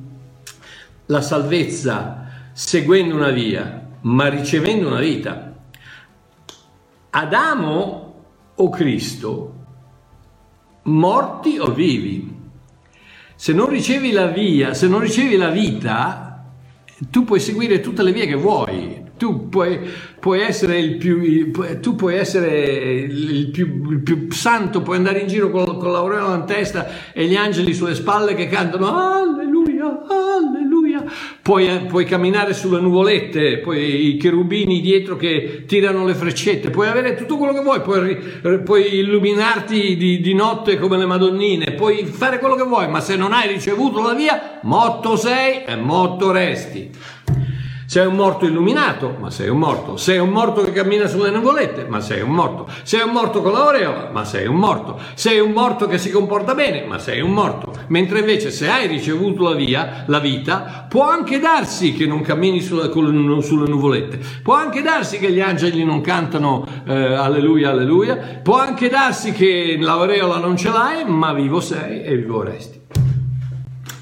la 1.06 1.22
salvezza 1.22 2.50
seguendo 2.52 3.16
una 3.16 3.30
via, 3.30 3.81
ma 4.02 4.28
ricevendo 4.28 4.88
una 4.88 5.00
vita. 5.00 5.54
Adamo 7.12 8.14
o 8.56 8.70
Cristo, 8.70 9.56
morti 10.84 11.58
o 11.58 11.72
vivi. 11.72 12.40
Se 13.36 13.54
non 13.54 13.70
ricevi 13.70 14.12
la 14.12 14.28
via, 14.28 14.74
se 14.74 14.88
non 14.88 15.00
ricevi 15.00 15.36
la 15.36 15.50
vita, 15.50 16.46
tu 17.10 17.24
puoi 17.24 17.40
seguire 17.40 17.80
tutte 17.80 18.04
le 18.04 18.12
vie 18.12 18.28
che 18.28 18.36
vuoi. 18.36 19.10
Tu 19.18 19.50
puoi, 19.50 19.80
puoi 20.20 20.42
essere 20.42 20.80
il 20.80 20.98
più, 20.98 21.52
tu 21.80 21.96
puoi 21.96 22.16
essere 22.16 23.02
il 23.02 23.52
più, 23.52 23.92
il 23.92 24.02
più 24.02 24.32
santo, 24.32 24.82
puoi 24.82 24.98
andare 24.98 25.20
in 25.20 25.28
giro 25.28 25.52
con, 25.52 25.78
con 25.78 25.92
l'aureola 25.92 26.36
in 26.36 26.46
testa 26.46 27.12
e 27.14 27.26
gli 27.26 27.36
angeli 27.36 27.72
sulle 27.74 27.94
spalle 27.94 28.34
che 28.34 28.48
cantano 28.48 28.88
alleluia, 28.88 30.06
alleluia 30.08 30.71
puoi, 31.42 31.68
eh, 31.68 31.80
puoi, 31.86 32.06
camminare 32.06 32.54
sulle 32.54 32.80
nuvolette, 32.80 33.58
poi 33.60 34.08
i 34.08 34.18
cherubini 34.18 34.82
dietro 34.82 35.16
che 35.16 35.66
tirano 35.66 36.06
le 36.06 36.14
freccette, 36.14 36.70
puoi 36.70 36.88
avere 36.88 37.16
tutto 37.16 37.38
quello 37.38 37.54
che 37.54 37.62
vuoi, 37.62 37.82
puoi, 37.82 38.18
puoi 38.64 38.96
illuminarti 39.00 39.96
di, 39.96 40.20
di, 40.20 40.34
notte 40.34 40.78
come 40.78 40.98
le 40.98 41.06
madonnine, 41.06 41.72
puoi 41.72 42.06
fare 42.06 42.40
quello 42.40 42.56
che 42.56 42.64
vuoi, 42.64 42.88
ma 42.90 43.00
se 43.00 43.16
non 43.16 43.34
hai 43.34 43.48
ricevuto 43.48 44.02
la 44.02 44.14
via, 44.14 44.60
motto 44.64 45.16
sei 45.16 45.64
e 45.66 45.76
motto 45.76 46.32
resti. 46.32 46.90
Sei 47.92 48.06
un 48.06 48.16
morto 48.16 48.46
illuminato, 48.46 49.18
ma 49.20 49.30
sei 49.30 49.50
un 49.50 49.58
morto. 49.58 49.98
Sei 49.98 50.18
un 50.18 50.30
morto 50.30 50.62
che 50.62 50.72
cammina 50.72 51.08
sulle 51.08 51.30
nuvolette, 51.30 51.88
ma 51.90 52.00
sei 52.00 52.22
un 52.22 52.30
morto. 52.30 52.66
Sei 52.84 53.02
un 53.02 53.12
morto 53.12 53.42
con 53.42 53.52
l'aureola, 53.52 54.12
ma 54.14 54.24
sei 54.24 54.48
un 54.48 54.56
morto. 54.56 54.98
Sei 55.14 55.40
un 55.40 55.52
morto 55.52 55.88
che 55.88 55.98
si 55.98 56.10
comporta 56.10 56.54
bene, 56.54 56.86
ma 56.86 57.00
sei 57.00 57.20
un 57.20 57.32
morto. 57.32 57.74
Mentre 57.88 58.20
invece 58.20 58.50
se 58.50 58.70
hai 58.70 58.88
ricevuto 58.88 59.44
la 59.44 59.56
via, 59.56 60.06
la 60.08 60.20
vita, 60.20 60.86
può 60.88 61.10
anche 61.10 61.40
darsi 61.40 61.92
che 61.92 62.06
non 62.06 62.22
cammini 62.22 62.62
sulle, 62.62 62.90
sulle 63.42 63.68
nuvolette. 63.68 64.22
Può 64.42 64.54
anche 64.54 64.82
darsi 64.82 65.20
che 65.20 65.30
gli 65.30 65.42
angeli 65.42 65.84
non 65.84 66.00
cantano 66.00 66.66
eh, 66.88 66.94
alleluia, 66.94 67.72
alleluia. 67.72 68.40
Può 68.42 68.58
anche 68.58 68.88
darsi 68.88 69.34
che 69.34 69.76
l'aureola 69.78 70.38
non 70.38 70.56
ce 70.56 70.70
l'hai, 70.70 71.04
ma 71.04 71.34
vivo 71.34 71.60
sei 71.60 72.04
e 72.04 72.16
vivo 72.16 72.42
resti. 72.42 72.80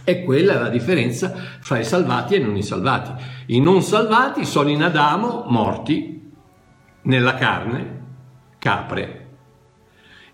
E 0.09 0.23
quella 0.23 0.55
è 0.55 0.59
la 0.59 0.69
differenza 0.69 1.31
fra 1.59 1.77
i 1.77 1.85
salvati 1.85 2.33
e 2.33 2.39
non 2.39 2.57
i 2.57 2.63
salvati. 2.63 3.11
I 3.45 3.61
non 3.61 3.83
salvati 3.83 4.43
sono 4.43 4.69
in 4.69 4.81
Adamo 4.81 5.45
morti 5.49 6.31
nella 7.03 7.35
carne, 7.35 8.01
capre. 8.57 9.27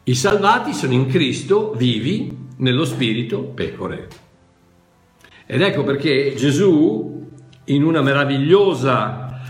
I 0.04 0.16
salvati 0.16 0.74
sono 0.74 0.94
in 0.94 1.08
Cristo 1.08 1.74
vivi 1.74 2.48
nello 2.60 2.86
spirito, 2.86 3.42
pecore. 3.42 4.08
Ed 5.46 5.62
ecco 5.62 5.84
perché 5.84 6.36
Gesù, 6.38 7.30
in 7.66 7.84
una 7.84 8.02
meravigliosa 8.02 9.42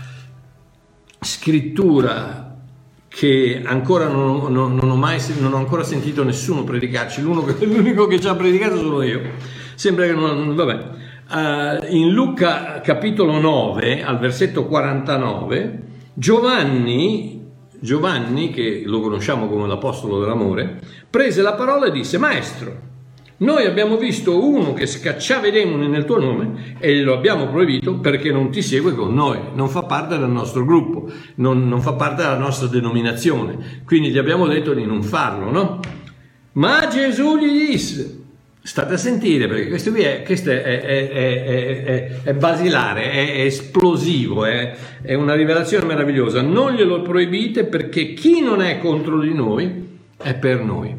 scrittura 1.20 2.56
che 3.06 3.62
ancora 3.64 4.08
non, 4.08 4.52
non, 4.52 4.74
non, 4.74 4.90
ho, 4.90 4.96
mai, 4.96 5.20
non 5.38 5.52
ho 5.52 5.58
ancora 5.58 5.84
sentito 5.84 6.24
nessuno 6.24 6.64
predicarci, 6.64 7.20
l'unico 7.22 8.08
che 8.08 8.20
ci 8.20 8.26
ha 8.26 8.34
predicato 8.34 8.76
sono 8.76 9.02
io 9.02 9.54
Sembra 9.76 10.06
che 10.06 10.12
non... 10.12 10.54
vabbè. 10.54 11.04
Uh, 11.28 11.94
in 11.94 12.12
Luca 12.12 12.80
capitolo 12.80 13.38
9, 13.38 14.02
al 14.02 14.18
versetto 14.18 14.64
49, 14.64 15.82
Giovanni, 16.14 17.44
Giovanni, 17.78 18.50
che 18.50 18.82
lo 18.86 19.00
conosciamo 19.00 19.48
come 19.48 19.66
l'Apostolo 19.66 20.20
dell'Amore, 20.20 20.80
prese 21.10 21.42
la 21.42 21.54
parola 21.54 21.86
e 21.86 21.90
disse, 21.90 22.16
Maestro, 22.16 22.86
noi 23.38 23.66
abbiamo 23.66 23.98
visto 23.98 24.42
uno 24.42 24.72
che 24.72 24.86
scacciava 24.86 25.48
i 25.48 25.50
demoni 25.50 25.88
nel 25.88 26.06
tuo 26.06 26.18
nome 26.18 26.76
e 26.78 27.02
lo 27.02 27.12
abbiamo 27.12 27.48
proibito 27.48 27.98
perché 27.98 28.32
non 28.32 28.50
ti 28.50 28.62
segue 28.62 28.94
con 28.94 29.12
noi, 29.12 29.38
non 29.52 29.68
fa 29.68 29.82
parte 29.82 30.16
del 30.16 30.30
nostro 30.30 30.64
gruppo, 30.64 31.10
non, 31.34 31.68
non 31.68 31.82
fa 31.82 31.92
parte 31.92 32.22
della 32.22 32.38
nostra 32.38 32.66
denominazione. 32.68 33.82
Quindi 33.84 34.08
gli 34.08 34.16
abbiamo 34.16 34.46
detto 34.46 34.72
di 34.72 34.86
non 34.86 35.02
farlo, 35.02 35.50
no? 35.50 35.80
Ma 36.52 36.88
Gesù 36.88 37.36
gli 37.36 37.68
disse, 37.68 38.25
State 38.66 38.94
a 38.94 38.96
sentire 38.96 39.46
perché 39.46 39.68
questo 39.68 39.92
qui 39.92 40.02
è, 40.02 40.24
questo 40.24 40.50
è, 40.50 40.60
è, 40.60 42.20
è, 42.24 42.34
basilare, 42.34 43.12
è, 43.12 43.42
esplosivo, 43.42 44.44
è, 44.44 44.74
una 45.14 45.36
rivelazione 45.36 45.86
meravigliosa. 45.86 46.42
Non 46.42 46.72
glielo 46.72 47.00
proibite 47.00 47.62
perché 47.62 48.12
chi 48.12 48.40
non 48.40 48.60
è 48.60 48.80
contro 48.80 49.20
di 49.20 49.32
noi 49.32 50.00
è 50.20 50.34
per 50.34 50.62
noi. 50.62 50.92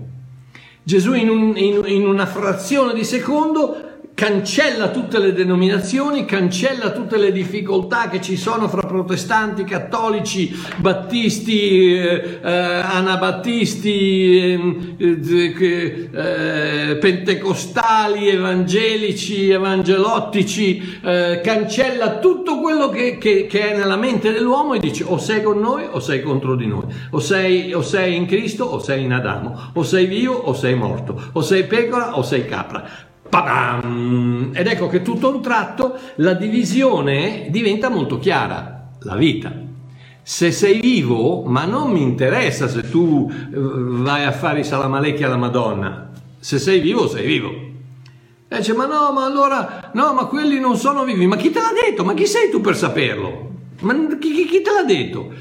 Gesù 0.81 1.13
in, 1.13 1.27
un, 1.27 1.57
in, 1.57 1.83
in 1.88 2.07
una 2.07 2.25
frazione 2.25 2.93
di 2.93 3.03
secondo 3.03 3.87
cancella 4.17 4.89
tutte 4.89 5.19
le 5.19 5.31
denominazioni, 5.31 6.25
cancella 6.25 6.89
tutte 6.89 7.17
le 7.17 7.31
difficoltà 7.31 8.09
che 8.09 8.19
ci 8.19 8.36
sono 8.36 8.67
fra 8.67 8.81
protestanti, 8.81 9.63
cattolici, 9.63 10.59
battisti, 10.77 11.93
eh, 11.93 12.39
eh, 12.43 12.51
anabattisti, 12.51 14.53
ehm, 14.53 14.95
eh, 14.97 16.09
eh, 16.12 16.95
pentecostali, 16.95 18.29
evangelici, 18.29 19.51
evangelottici, 19.51 21.00
eh, 21.03 21.39
cancella 21.43 22.17
tutto 22.17 22.59
quello 22.59 22.89
che, 22.89 23.19
che, 23.19 23.45
che, 23.45 23.69
è 23.69 23.77
nella 23.77 23.97
mente 23.97 24.31
dell'uomo 24.31 24.74
e 24.74 24.79
dice 24.79 25.03
o 25.05 25.19
sei 25.19 25.43
con 25.43 25.59
noi 25.59 25.86
o 25.91 26.00
sei 26.00 26.24
contro 26.24 26.55
di 26.55 26.65
noi, 26.65 26.86
o 27.12 27.19
sei, 27.19 27.71
o 27.71 27.83
sei 27.83 28.15
in 28.15 28.25
Cristo 28.25 28.63
o 28.63 28.79
sei 28.79 29.03
in 29.03 29.13
Adamo, 29.13 29.74
o 29.74 29.83
sei 29.83 30.07
vivo 30.07 30.33
o 30.33 30.55
sei 30.55 30.74
morto, 30.74 31.29
o 31.33 31.41
sei 31.41 31.65
pecora 31.65 32.17
o 32.17 32.24
sei 32.24 32.47
capra. 32.47 33.07
Pa-bam! 33.29 34.51
Ed 34.53 34.67
ecco 34.67 34.88
che 34.88 35.01
tutto 35.01 35.27
a 35.27 35.34
un 35.34 35.41
tratto 35.41 35.98
la 36.15 36.34
divisione 36.34 37.48
diventa 37.50 37.89
molto 37.89 38.19
chiara, 38.19 38.89
la 39.01 39.15
vita. 39.15 39.51
Se 40.22 40.51
sei 40.51 40.79
vivo, 40.81 41.43
ma 41.43 41.65
non 41.65 41.91
mi 41.91 42.01
interessa 42.01 42.67
se 42.67 42.89
tu 42.89 43.31
eh, 43.31 43.50
vai 43.53 44.25
a 44.25 44.31
fare 44.31 44.60
i 44.60 44.63
salamaleki 44.63 45.24
alla 45.24 45.38
Madonna, 45.38 46.10
se 46.39 46.60
sei 46.60 46.79
vivo, 46.79 47.07
sei 47.07 47.25
vivo. 47.25 47.50
E 48.50 48.57
dice, 48.57 48.74
ma 48.74 48.86
no, 48.86 49.12
ma 49.12 49.25
allora, 49.25 49.91
no, 49.93 50.13
ma 50.13 50.25
quelli 50.25 50.60
non 50.60 50.77
sono 50.77 51.03
vivi, 51.03 51.27
ma 51.27 51.36
chi 51.36 51.50
te 51.50 51.60
l'ha 51.60 51.74
detto? 51.74 52.03
Ma 52.03 52.13
chi 52.13 52.25
sei 52.25 52.50
tu 52.50 52.62
per 52.62 52.75
saperlo? 52.75 53.50
Ma 53.81 53.93
chi, 54.19 54.34
chi, 54.34 54.46
chi 54.46 54.62
te 54.62 54.72
l'ha 54.72 54.84
detto? 54.84 55.31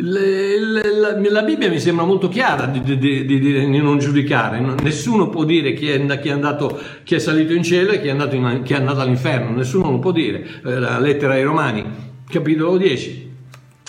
Le, 0.00 0.60
la, 0.60 1.18
la, 1.18 1.42
Bibbia 1.42 1.68
mi 1.68 1.80
sembra 1.80 2.04
molto 2.04 2.28
chiara 2.28 2.66
di, 2.66 2.80
di, 2.82 2.98
di, 2.98 3.24
di 3.26 3.78
non 3.78 3.98
giudicare, 3.98 4.60
nessuno 4.80 5.28
può 5.28 5.42
dire 5.42 5.72
chi 5.72 5.88
è, 5.88 6.20
chi 6.20 6.28
è, 6.28 6.30
andato, 6.30 6.80
chi 7.02 7.16
è 7.16 7.18
salito 7.18 7.52
in 7.52 7.64
cielo 7.64 7.90
e 7.90 8.00
chi 8.00 8.06
è, 8.06 8.10
andato 8.10 8.36
in, 8.36 8.62
chi 8.64 8.74
è 8.74 8.76
andato 8.76 9.00
all'inferno, 9.00 9.50
nessuno 9.50 9.90
lo 9.90 9.98
può 9.98 10.12
dire. 10.12 10.46
Eh, 10.64 10.78
la 10.78 11.00
lettera 11.00 11.32
ai 11.32 11.42
Romani, 11.42 11.84
capitolo 12.30 12.76
10. 12.76 13.30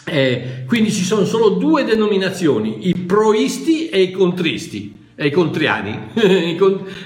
Eh, 0.06 0.64
quindi 0.66 0.92
ci 0.92 1.04
sono 1.04 1.26
solo 1.26 1.50
due 1.50 1.84
denominazioni, 1.84 2.88
i 2.88 2.96
proisti 2.96 3.90
e 3.90 4.02
i 4.02 4.10
contristi 4.10 4.99
e 5.22 5.28
i 5.28 5.32
contriani, 5.32 6.00
I, 6.16 6.58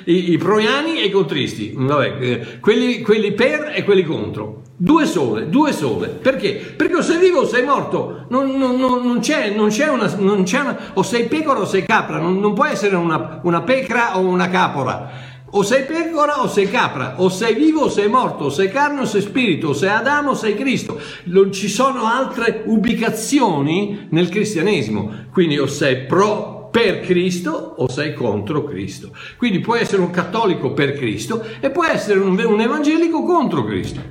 i, 0.03 0.31
i, 0.33 0.37
proiani 0.37 1.01
e 1.01 1.05
i 1.05 1.09
contristi, 1.09 1.73
Vabbè, 1.75 2.17
eh, 2.19 2.59
quelli, 2.59 3.01
quelli 3.01 3.31
per 3.31 3.71
e 3.73 3.83
quelli 3.83 4.03
contro. 4.03 4.61
Due 4.75 5.07
sole, 5.07 5.49
due 5.49 5.71
sole. 5.71 6.09
Perché? 6.09 6.73
Perché 6.77 6.97
o 6.97 7.01
sei 7.01 7.17
vivo 7.17 7.39
o 7.39 7.47
sei 7.47 7.63
morto. 7.63 8.25
Non, 8.29 8.55
non, 8.55 8.75
non, 8.77 9.19
c'è, 9.19 9.49
non 9.55 9.69
c'è, 9.69 9.87
una, 9.87 10.13
non 10.19 10.43
c'è 10.43 10.59
una, 10.59 10.77
o 10.93 11.01
sei 11.01 11.25
pecora 11.25 11.61
o 11.61 11.65
sei 11.65 11.83
capra. 11.85 12.19
Non, 12.19 12.39
non 12.39 12.53
può 12.53 12.65
essere 12.65 12.95
una, 12.95 13.39
una 13.41 13.61
pecora 13.61 14.15
o 14.15 14.21
una 14.21 14.47
capora. 14.47 15.31
O 15.49 15.63
sei 15.63 15.83
pecora 15.83 16.41
o 16.41 16.47
sei 16.47 16.69
capra, 16.69 17.15
o 17.17 17.29
sei 17.29 17.55
vivo 17.55 17.81
o 17.81 17.89
sei 17.89 18.09
morto, 18.09 18.45
o 18.45 18.49
sei 18.49 18.69
carne 18.69 19.01
o 19.01 19.05
sei 19.05 19.21
spirito, 19.21 19.69
o 19.69 19.73
sei 19.73 19.89
Adamo 19.89 20.31
o 20.31 20.35
sei 20.35 20.53
Cristo. 20.53 20.99
Non 21.25 21.51
ci 21.51 21.67
sono 21.67 22.05
altre 22.05 22.61
ubicazioni 22.65 24.07
nel 24.11 24.29
cristianesimo. 24.29 25.27
Quindi 25.31 25.57
o 25.57 25.65
sei 25.65 26.05
pro 26.05 26.52
per 26.73 27.01
Cristo 27.01 27.75
o 27.77 27.87
sei 27.87 28.15
contro 28.15 28.63
Cristo. 28.63 29.11
Quindi 29.37 29.59
puoi 29.59 29.81
essere 29.81 30.01
un 30.01 30.09
cattolico 30.09 30.73
per 30.73 30.93
Cristo 30.93 31.45
e 31.59 31.69
puoi 31.69 31.89
essere 31.91 32.17
un, 32.17 32.35
un 32.35 32.59
evangelico 32.59 33.21
contro 33.21 33.63
Cristo. 33.63 34.01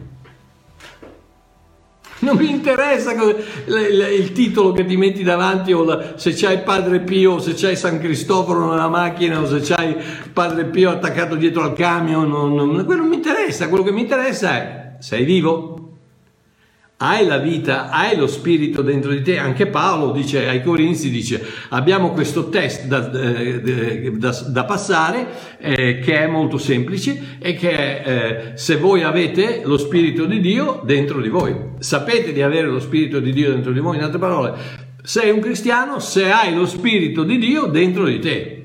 Non 2.21 2.37
mi 2.37 2.49
interessa 2.49 3.15
il 3.15 4.31
titolo 4.31 4.71
che 4.71 4.85
ti 4.85 4.97
metti 4.97 5.25
davanti 5.25 5.73
o 5.73 5.83
la, 5.83 6.13
se 6.15 6.33
c'hai 6.35 6.61
Padre 6.61 7.01
Pio, 7.01 7.41
se 7.41 7.55
c'hai 7.55 7.75
San 7.75 7.99
Cristoforo 7.99 8.71
nella 8.71 8.89
macchina 8.89 9.41
o 9.41 9.47
se 9.47 9.59
c'hai 9.61 9.97
Padre 10.33 10.67
Pio 10.67 10.91
attaccato 10.91 11.35
dietro 11.35 11.65
al 11.65 11.73
camion, 11.73 12.29
non, 12.29 12.55
non, 12.55 12.85
quello 12.85 13.01
non 13.01 13.09
mi 13.09 13.17
interessa, 13.17 13.69
quello 13.69 13.83
che 13.83 13.91
mi 13.91 14.03
interessa 14.03 14.55
è 14.55 14.97
sei 15.01 15.25
vivo? 15.25 15.82
Hai 17.03 17.27
la 17.27 17.39
vita, 17.39 17.91
hai 17.91 18.17
lo 18.17 18.29
spirito 18.29 18.81
dentro 18.81 19.11
di 19.11 19.23
te. 19.23 19.37
Anche 19.37 19.67
Paolo 19.67 20.13
dice 20.13 20.47
ai 20.49 20.63
Corinzi, 20.63 21.11
dice 21.11 21.45
abbiamo 21.71 22.13
questo 22.13 22.49
test 22.49 22.87
da, 22.87 23.11
eh, 23.11 24.13
da, 24.13 24.31
da 24.49 24.65
passare 24.65 25.27
eh, 25.59 25.99
che 25.99 26.21
è 26.21 26.27
molto 26.29 26.59
semplice 26.59 27.37
e 27.41 27.55
che 27.55 27.71
è 27.71 28.03
eh, 28.05 28.57
se 28.57 28.77
voi 28.77 29.03
avete 29.03 29.63
lo 29.65 29.77
spirito 29.77 30.27
di 30.27 30.41
Dio 30.41 30.81
dentro 30.85 31.21
di 31.21 31.29
voi. 31.29 31.55
Sapete 31.79 32.33
di 32.33 32.41
avere 32.41 32.69
lo 32.69 32.79
spirito 32.79 33.19
di 33.19 33.33
Dio 33.33 33.51
dentro 33.51 33.73
di 33.73 33.81
voi, 33.81 33.97
in 33.97 34.05
altre 34.05 34.21
parole, 34.21 34.55
sei 35.03 35.31
un 35.31 35.41
cristiano 35.41 35.99
se 35.99 36.31
hai 36.31 36.55
lo 36.55 36.67
spirito 36.67 37.25
di 37.25 37.39
Dio 37.39 37.67
dentro 37.67 38.05
di 38.05 38.21
te. 38.21 38.62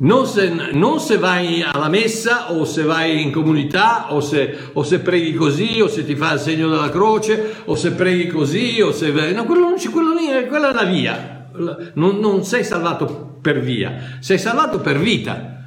Non 0.00 0.26
se, 0.26 0.48
non 0.72 1.00
se, 1.00 1.18
vai 1.18 1.62
alla 1.62 1.88
messa 1.88 2.52
o 2.52 2.64
se 2.64 2.84
vai 2.84 3.20
in 3.20 3.32
comunità 3.32 4.14
o 4.14 4.20
se, 4.20 4.56
o 4.74 4.84
se, 4.84 5.00
preghi 5.00 5.34
così 5.34 5.80
o 5.80 5.88
se 5.88 6.04
ti 6.04 6.14
fa 6.14 6.34
il 6.34 6.38
segno 6.38 6.68
della 6.68 6.88
croce 6.88 7.62
o 7.64 7.74
se 7.74 7.90
preghi 7.90 8.28
così 8.28 8.80
o 8.80 8.92
se... 8.92 9.10
No, 9.32 9.44
quello, 9.44 9.74
quello 9.90 10.14
lì, 10.14 10.46
quella 10.46 10.70
è 10.70 10.72
la 10.72 10.84
via. 10.84 11.48
Non, 11.94 12.18
non 12.20 12.44
sei 12.44 12.62
salvato 12.62 13.38
per 13.42 13.60
via, 13.60 14.18
sei 14.20 14.38
salvato 14.38 14.78
per 14.78 15.00
vita. 15.00 15.62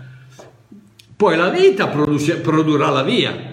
Poi 1.14 1.36
la 1.36 1.50
vita 1.50 1.88
produce, 1.88 2.38
produrrà 2.38 2.90
la 2.90 3.04
via. 3.04 3.51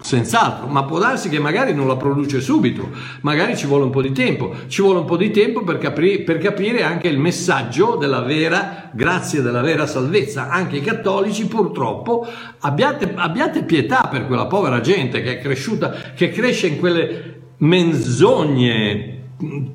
Senz'altro, 0.00 0.68
ma 0.68 0.84
può 0.84 1.00
darsi 1.00 1.28
che 1.28 1.40
magari 1.40 1.74
non 1.74 1.88
la 1.88 1.96
produce 1.96 2.40
subito, 2.40 2.88
magari 3.22 3.56
ci 3.56 3.66
vuole 3.66 3.82
un 3.82 3.90
po' 3.90 4.00
di 4.00 4.12
tempo, 4.12 4.54
ci 4.68 4.80
vuole 4.80 5.00
un 5.00 5.04
po' 5.04 5.16
di 5.16 5.32
tempo 5.32 5.64
per, 5.64 5.78
capri, 5.78 6.22
per 6.22 6.38
capire 6.38 6.84
anche 6.84 7.08
il 7.08 7.18
messaggio 7.18 7.96
della 7.96 8.20
vera 8.20 8.90
grazia, 8.92 9.42
della 9.42 9.60
vera 9.60 9.86
salvezza. 9.86 10.50
Anche 10.50 10.76
i 10.76 10.82
cattolici 10.82 11.48
purtroppo 11.48 12.24
abbiate, 12.60 13.12
abbiate 13.16 13.64
pietà 13.64 14.08
per 14.08 14.28
quella 14.28 14.46
povera 14.46 14.80
gente 14.80 15.20
che 15.20 15.38
è 15.38 15.40
cresciuta, 15.40 15.90
che 16.14 16.30
cresce 16.30 16.68
in 16.68 16.78
quelle 16.78 17.40
menzogne 17.58 19.17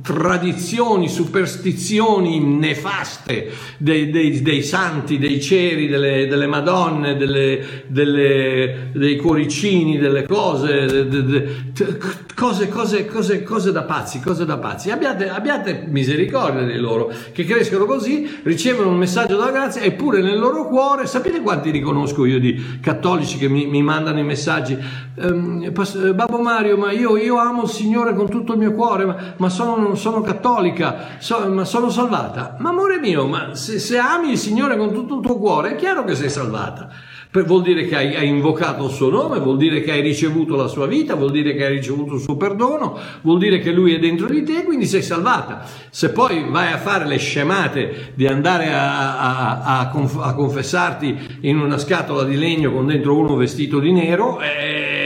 tradizioni, 0.01 1.07
superstizioni 1.07 2.39
nefaste 2.39 3.49
dei, 3.77 4.09
dei, 4.09 4.41
dei 4.41 4.61
santi, 4.61 5.17
dei 5.17 5.39
ceri, 5.39 5.87
delle, 5.87 6.27
delle 6.27 6.47
madonne, 6.47 7.15
delle, 7.15 7.85
delle, 7.87 8.89
dei 8.93 9.15
cuoricini, 9.15 9.97
delle 9.97 10.25
cose, 10.27 10.85
de, 10.85 11.07
de, 11.07 11.23
de, 11.23 11.97
cose, 12.35 12.67
cose, 12.67 13.05
cose, 13.05 13.43
cose, 13.43 13.71
da 13.71 13.83
pazzi, 13.83 14.19
cose 14.19 14.43
da 14.43 14.57
pazzi. 14.57 14.91
Abbiate, 14.91 15.29
abbiate 15.29 15.85
misericordia 15.87 16.63
di 16.63 16.77
loro 16.77 17.09
che 17.31 17.45
crescono 17.45 17.85
così, 17.85 18.41
ricevono 18.43 18.89
un 18.89 18.97
messaggio 18.97 19.37
della 19.37 19.51
grazia 19.51 19.81
eppure 19.81 20.21
nel 20.21 20.39
loro 20.39 20.67
cuore, 20.67 21.07
sapete 21.07 21.39
quanti 21.39 21.71
riconosco 21.71 22.25
io 22.25 22.39
di 22.39 22.79
cattolici 22.81 23.37
che 23.37 23.47
mi, 23.47 23.65
mi 23.65 23.81
mandano 23.81 24.19
i 24.19 24.23
messaggi? 24.23 24.77
Ehm, 25.15 25.71
Babbo 26.15 26.39
Mario, 26.39 26.75
ma 26.75 26.91
io, 26.91 27.17
io, 27.17 27.37
amo 27.37 27.63
il 27.63 27.69
Signore 27.69 28.15
con 28.15 28.27
tutto 28.29 28.53
il 28.53 28.59
mio 28.59 28.73
cuore, 28.73 29.05
ma, 29.05 29.15
ma 29.37 29.49
sono, 29.49 29.93
sono, 29.93 30.21
cattolica, 30.21 31.17
so, 31.19 31.47
ma 31.49 31.65
sono 31.65 31.89
salvata. 31.89 32.55
Ma 32.59 32.69
amore 32.69 32.99
mio, 32.99 33.27
ma 33.27 33.53
se, 33.53 33.77
se, 33.77 33.97
ami 33.97 34.31
il 34.31 34.37
Signore 34.39 34.75
con 34.75 34.91
tutto 34.91 35.15
il 35.15 35.21
tuo 35.21 35.37
cuore, 35.37 35.73
è 35.73 35.75
chiaro 35.75 36.03
che 36.03 36.15
sei 36.15 36.29
salvata. 36.29 36.89
Per, 37.29 37.45
vuol 37.45 37.61
dire 37.61 37.85
che 37.85 37.95
hai, 37.95 38.15
hai, 38.15 38.27
invocato 38.27 38.85
il 38.85 38.91
suo 38.91 39.09
nome, 39.09 39.39
vuol 39.39 39.57
dire 39.57 39.81
che 39.81 39.91
hai 39.91 40.01
ricevuto 40.01 40.55
la 40.55 40.67
sua 40.67 40.87
vita, 40.87 41.15
vuol 41.15 41.31
dire 41.31 41.55
che 41.55 41.65
hai 41.65 41.73
ricevuto 41.73 42.15
il 42.15 42.21
suo 42.21 42.35
perdono, 42.35 42.97
vuol 43.21 43.39
dire 43.39 43.59
che 43.59 43.71
lui 43.71 43.93
è 43.93 43.99
dentro 43.99 44.27
di 44.27 44.43
te, 44.43 44.63
quindi 44.63 44.85
sei 44.85 45.01
salvata. 45.03 45.63
Se 45.89 46.09
poi 46.09 46.45
vai 46.49 46.71
a 46.71 46.77
fare 46.77 47.05
le 47.05 47.17
scemate 47.17 48.13
di 48.15 48.25
andare 48.27 48.71
a, 48.73 49.17
a, 49.17 49.61
a, 49.61 49.91
a 50.21 50.33
confessarti 50.33 51.37
in 51.41 51.59
una 51.59 51.77
scatola 51.77 52.23
di 52.23 52.35
legno 52.35 52.71
con 52.71 52.87
dentro 52.87 53.15
uno 53.17 53.35
vestito 53.35 53.79
di 53.79 53.91
nero, 53.91 54.39
eh, 54.39 55.02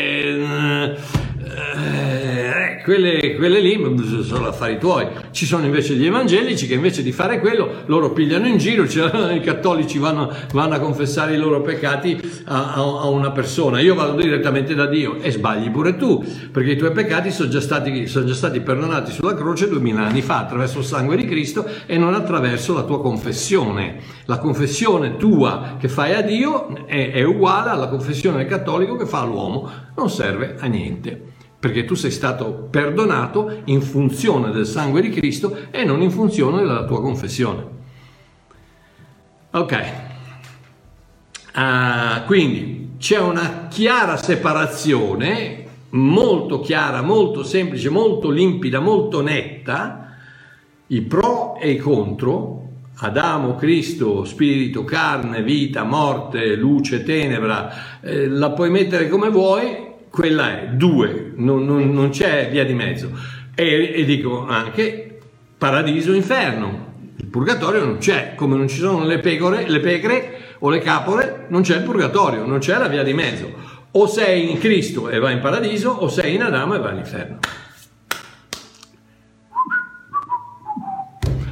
quelle, 2.87 3.35
quelle 3.35 3.59
lì 3.59 3.77
sono 4.23 4.47
affari 4.47 4.79
tuoi. 4.79 5.07
Ci 5.31 5.45
sono 5.45 5.65
invece 5.65 5.95
gli 5.95 6.05
evangelici 6.05 6.67
che 6.67 6.75
invece 6.75 7.03
di 7.03 7.11
fare 7.11 7.41
quello 7.41 7.83
loro 7.87 8.13
pigliano 8.13 8.47
in 8.47 8.57
giro, 8.57 8.87
cioè, 8.87 9.11
i 9.35 9.41
cattolici 9.41 9.97
vanno, 9.97 10.31
vanno, 10.53 10.75
a 10.75 10.79
confessare 10.79 11.35
i 11.35 11.37
loro 11.37 11.59
peccati 11.61 12.17
a, 12.45 12.75
a, 12.75 12.81
a, 12.81 13.07
una 13.09 13.31
persona. 13.31 13.81
Io 13.81 13.93
vado 13.93 14.15
direttamente 14.15 14.73
da 14.73 14.85
Dio 14.85 15.19
e 15.19 15.31
sbagli 15.31 15.69
pure 15.69 15.97
tu, 15.97 16.23
perché 16.49 16.71
i 16.71 16.77
tuoi 16.77 16.93
peccati 16.93 17.29
sono 17.29 17.49
già 17.49 17.59
stati, 17.59 18.07
sono 18.07 18.25
già 18.25 18.33
stati 18.33 18.61
perdonati 18.61 19.11
sulla 19.11 19.33
croce 19.33 19.67
duemila 19.67 20.05
anni 20.05 20.21
fa 20.21 20.39
attraverso 20.39 20.79
il 20.79 20.85
sangue 20.85 21.17
di 21.17 21.25
Cristo 21.25 21.67
e 21.85 21.97
non 21.97 22.13
attraverso 22.13 22.73
la 22.73 22.83
tua 22.83 23.01
confessione. 23.01 23.97
La 24.27 24.37
confessione 24.37 25.17
tua 25.17 25.75
che 25.77 25.89
fai 25.89 26.13
a 26.13 26.21
Dio 26.21 26.85
è, 26.85 27.11
è 27.11 27.23
uguale 27.23 27.69
alla 27.69 27.89
confessione 27.89 28.37
del 28.37 28.47
cattolico 28.47 28.95
che 28.95 29.05
fa 29.05 29.19
all'uomo, 29.19 29.69
non 29.93 30.09
serve 30.09 30.55
a 30.57 30.67
niente 30.67 31.35
perché 31.59 31.85
tu 31.85 31.95
sei 31.95 32.11
stato 32.11 32.67
perdonato 32.69 33.61
in 33.65 33.81
funzione 33.81 34.51
del 34.51 34.65
sangue 34.65 35.01
di 35.01 35.09
Cristo 35.09 35.57
e 35.71 35.83
non 35.83 36.01
in 36.01 36.11
funzione 36.11 36.57
della 36.59 36.85
tua 36.85 37.01
confessione. 37.01 37.75
Ok, 39.51 39.91
uh, 41.55 42.25
quindi 42.25 42.91
c'è 42.99 43.19
una 43.19 43.67
chiara 43.69 44.17
separazione, 44.17 45.65
molto 45.91 46.59
chiara, 46.59 47.01
molto 47.01 47.43
semplice, 47.43 47.89
molto 47.89 48.29
limpida, 48.29 48.79
molto 48.79 49.21
netta, 49.21 50.15
i 50.87 51.01
pro 51.01 51.55
e 51.57 51.71
i 51.71 51.77
contro, 51.77 52.65
Adamo, 52.99 53.55
Cristo, 53.55 54.25
spirito, 54.25 54.83
carne, 54.83 55.43
vita, 55.43 55.83
morte, 55.83 56.55
luce, 56.55 57.03
tenebra, 57.03 57.99
eh, 58.01 58.27
la 58.27 58.51
puoi 58.51 58.69
mettere 58.69 59.07
come 59.07 59.29
vuoi, 59.29 59.86
quella 60.17 60.61
è 60.61 60.67
due, 60.69 61.33
non, 61.35 61.63
non, 61.63 61.91
non 61.93 62.09
c'è 62.09 62.49
via 62.49 62.65
di 62.65 62.73
mezzo. 62.73 63.11
E, 63.53 63.93
e 63.97 64.03
dico 64.03 64.47
anche 64.47 65.19
paradiso, 65.55 66.11
inferno. 66.11 66.85
Il 67.17 67.27
purgatorio 67.27 67.85
non 67.85 67.99
c'è, 67.99 68.33
come 68.33 68.57
non 68.57 68.67
ci 68.67 68.77
sono 68.77 69.05
le 69.05 69.19
pecore, 69.19 69.69
le 69.69 69.79
pecore 69.79 70.55
o 70.57 70.71
le 70.71 70.79
capore, 70.79 71.45
non 71.49 71.61
c'è 71.61 71.75
il 71.75 71.83
purgatorio, 71.83 72.47
non 72.47 72.57
c'è 72.57 72.79
la 72.79 72.87
via 72.87 73.03
di 73.03 73.13
mezzo. 73.13 73.53
O 73.91 74.07
sei 74.07 74.49
in 74.49 74.57
Cristo 74.57 75.07
e 75.07 75.19
vai 75.19 75.33
in 75.33 75.39
paradiso, 75.39 75.91
o 75.91 76.07
sei 76.07 76.33
in 76.33 76.41
Adamo 76.41 76.73
e 76.73 76.79
vai 76.79 76.91
all'inferno. 76.93 77.37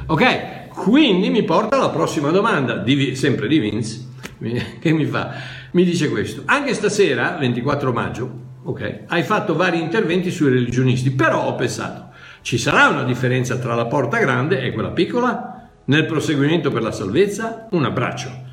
Ok, 0.06 0.70
quindi 0.70 1.30
mi 1.30 1.44
porta 1.44 1.76
alla 1.76 1.90
prossima 1.90 2.30
domanda, 2.30 2.78
di, 2.78 3.14
sempre 3.14 3.46
di 3.46 3.60
Vince, 3.60 4.06
che 4.80 4.90
mi 4.90 5.04
fa, 5.04 5.34
mi 5.70 5.84
dice 5.84 6.08
questo. 6.08 6.42
Anche 6.46 6.74
stasera, 6.74 7.36
24 7.38 7.92
maggio, 7.92 8.45
ok, 8.66 9.04
hai 9.06 9.22
fatto 9.22 9.54
vari 9.54 9.80
interventi 9.80 10.30
sui 10.30 10.50
religionisti, 10.50 11.10
però 11.12 11.46
ho 11.46 11.54
pensato, 11.54 12.08
ci 12.42 12.58
sarà 12.58 12.88
una 12.88 13.04
differenza 13.04 13.58
tra 13.58 13.74
la 13.74 13.86
porta 13.86 14.18
grande 14.18 14.60
e 14.60 14.72
quella 14.72 14.90
piccola? 14.90 15.70
Nel 15.84 16.04
proseguimento 16.04 16.70
per 16.70 16.82
la 16.82 16.90
salvezza? 16.90 17.68
Un 17.70 17.84
abbraccio. 17.84 18.44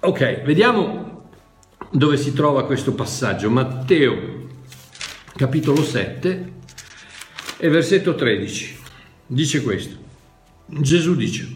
Ok, 0.00 0.42
vediamo 0.42 1.30
dove 1.90 2.18
si 2.18 2.34
trova 2.34 2.66
questo 2.66 2.92
passaggio. 2.92 3.48
Matteo, 3.48 4.48
capitolo 5.34 5.82
7 5.82 6.52
e 7.56 7.68
versetto 7.70 8.14
13. 8.14 8.78
Dice 9.26 9.62
questo. 9.62 9.96
Gesù 10.66 11.14
dice, 11.14 11.48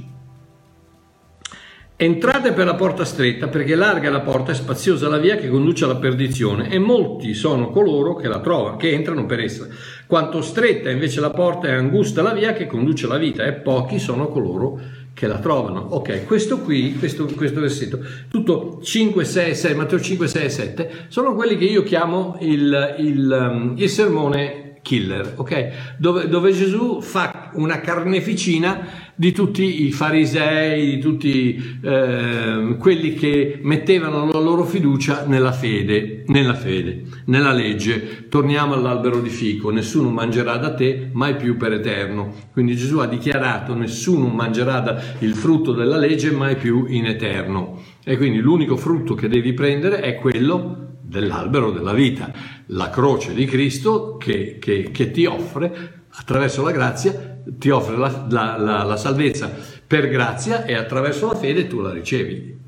entrate 2.01 2.53
per 2.53 2.65
la 2.65 2.77
porta 2.77 3.05
stretta 3.05 3.49
perché 3.49 3.75
larga 3.75 4.09
la 4.09 4.21
porta 4.21 4.53
e 4.53 4.55
spaziosa 4.55 5.09
la 5.09 5.19
via 5.19 5.35
che 5.35 5.49
conduce 5.49 5.83
alla 5.83 5.97
perdizione 5.97 6.71
e 6.71 6.79
molti 6.79 7.35
sono 7.35 7.71
coloro 7.71 8.15
che 8.15 8.29
la 8.29 8.39
trovano, 8.39 8.77
che 8.77 8.93
entrano 8.93 9.27
per 9.27 9.41
essa. 9.41 9.67
Quanto 10.07 10.41
stretta 10.41 10.91
invece 10.91 11.19
la 11.19 11.31
porta 11.31 11.67
e 11.67 11.73
angusta 11.73 12.23
la 12.23 12.33
via 12.33 12.53
che 12.53 12.69
conduce 12.69 13.07
alla 13.07 13.19
vita 13.19 13.45
e 13.45 13.55
pochi 13.55 13.99
sono 13.99 14.29
coloro 14.29 14.81
che 15.13 15.27
la 15.27 15.41
trovano. 15.41 15.81
Ok, 15.81 16.25
questo 16.25 16.61
qui, 16.61 16.95
questo, 16.97 17.25
questo 17.35 17.59
versetto, 17.59 17.99
tutto 18.31 18.79
5, 18.81 19.25
6, 19.25 19.55
6, 19.57 19.75
Matteo 19.75 20.01
5, 20.01 20.29
6 20.29 20.45
e 20.45 20.49
7, 20.49 20.91
sono 21.09 21.35
quelli 21.35 21.59
che 21.59 21.65
io 21.65 21.83
chiamo 21.83 22.37
il, 22.43 22.95
il, 22.99 23.51
um, 23.51 23.75
il 23.77 23.89
sermone 23.89 24.69
killer, 24.83 25.35
ok? 25.37 25.97
Dove, 25.99 26.29
dove, 26.29 26.53
Gesù 26.53 27.01
fa 27.01 27.51
una 27.55 27.81
carneficina 27.81 29.08
di 29.19 29.33
tutti 29.33 29.85
i 29.85 29.91
farisei, 29.91 30.95
di 30.95 30.99
tutti 31.01 31.79
eh, 31.83 32.77
quelli 32.79 33.15
che 33.15 33.59
mettevano 33.61 34.31
la 34.31 34.39
loro 34.39 34.65
fiducia 34.65 35.25
nella 35.27 35.51
fede, 35.51 36.23
nella 36.29 36.55
fede, 36.55 37.03
nella 37.25 37.53
legge. 37.53 38.29
Torniamo 38.29 38.75
all'albero 38.75 39.21
di 39.21 39.29
fico, 39.29 39.71
nessuno 39.71 40.11
mangerà 40.11 40.57
da 40.57 40.73
te 40.73 41.11
mai 41.13 41.35
più 41.35 41.57
per 41.57 41.73
eterno. 41.73 42.33
Quindi 42.53 42.77
Gesù 42.77 42.99
ha 42.99 43.07
dichiarato 43.07 43.75
nessuno 43.75 44.29
mangerà 44.29 45.17
il 45.19 45.35
frutto 45.35 45.73
della 45.73 45.97
legge 45.97 46.31
mai 46.31 46.55
più 46.55 46.87
in 46.87 47.07
eterno. 47.07 47.83
E 48.05 48.17
quindi 48.17 48.39
l'unico 48.39 48.77
frutto 48.77 49.15
che 49.15 49.27
devi 49.27 49.53
prendere 49.53 49.99
è 49.99 50.15
quello 50.15 50.99
dell'albero 51.03 51.73
della 51.73 51.93
vita, 51.93 52.31
la 52.67 52.89
croce 52.89 53.35
di 53.35 53.47
Cristo 53.47 54.17
che, 54.17 54.59
che, 54.61 54.91
che 54.93 55.11
ti 55.11 55.27
offre 55.27 56.05
attraverso 56.11 56.63
la 56.63 56.71
grazia, 56.71 57.38
ti 57.59 57.71
offre 57.71 57.97
la, 57.97 58.27
la, 58.29 58.57
la, 58.59 58.83
la, 58.83 58.97
salvezza 58.97 59.51
per 59.87 60.09
grazia 60.09 60.65
e 60.65 60.75
attraverso 60.75 61.29
la 61.29 61.35
fede 61.35 61.67
tu 61.67 61.81
la 61.81 61.93
ricevi, 61.93 62.59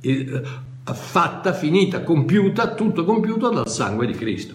fatta, 0.84 1.52
finita, 1.52 2.02
compiuta, 2.02 2.74
tutto 2.74 3.04
compiuto 3.04 3.50
dal 3.50 3.68
sangue 3.68 4.06
di 4.06 4.14
Cristo. 4.14 4.54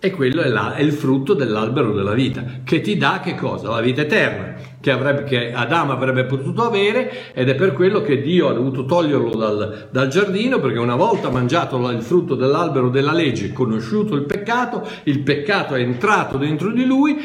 E 0.00 0.10
quello 0.10 0.42
è, 0.42 0.52
è, 0.52 0.80
il 0.80 0.92
frutto 0.92 1.34
dell'albero 1.34 1.92
della 1.92 2.12
vita, 2.12 2.44
che 2.62 2.80
ti 2.80 2.96
dà 2.96 3.20
che 3.20 3.34
cosa? 3.34 3.70
La 3.70 3.80
vita 3.80 4.02
eterna, 4.02 4.54
che, 4.80 4.90
avrebbe, 4.90 5.24
che 5.24 5.52
Adamo 5.52 5.92
avrebbe 5.92 6.24
potuto 6.24 6.62
avere 6.62 7.32
ed 7.32 7.48
è 7.48 7.54
per 7.54 7.72
quello 7.72 8.00
che 8.00 8.20
Dio 8.20 8.48
ha 8.48 8.52
dovuto 8.52 8.84
toglierlo 8.84 9.34
dal, 9.34 9.88
dal 9.90 10.08
giardino, 10.08 10.60
perché 10.60 10.78
una 10.78 10.96
volta 10.96 11.30
mangiato 11.30 11.76
il 11.90 12.02
frutto 12.02 12.34
dell'albero 12.34 12.88
della 12.88 13.12
legge, 13.12 13.52
conosciuto 13.52 14.14
il 14.14 14.22
peccato, 14.22 14.86
il 15.04 15.20
peccato 15.20 15.74
è 15.74 15.80
entrato 15.80 16.38
dentro 16.38 16.72
di 16.72 16.84
lui, 16.84 17.16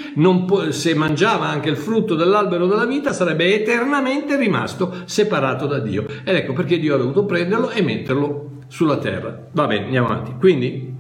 può, 0.45 0.71
se 0.71 0.95
mangiava 0.95 1.47
anche 1.47 1.69
il 1.69 1.77
frutto 1.77 2.15
dell'albero 2.15 2.65
della 2.65 2.85
vita 2.85 3.13
sarebbe 3.13 3.53
eternamente 3.53 4.37
rimasto 4.37 4.93
separato 5.05 5.65
da 5.67 5.79
Dio. 5.79 6.05
Ed 6.23 6.35
ecco 6.35 6.53
perché 6.53 6.79
Dio 6.79 6.95
ha 6.95 6.97
dovuto 6.97 7.25
prenderlo 7.25 7.69
e 7.69 7.81
metterlo 7.81 8.49
sulla 8.67 8.97
terra. 8.97 9.47
Va 9.51 9.67
bene, 9.67 9.85
andiamo 9.85 10.07
avanti. 10.07 10.33
Quindi 10.39 10.92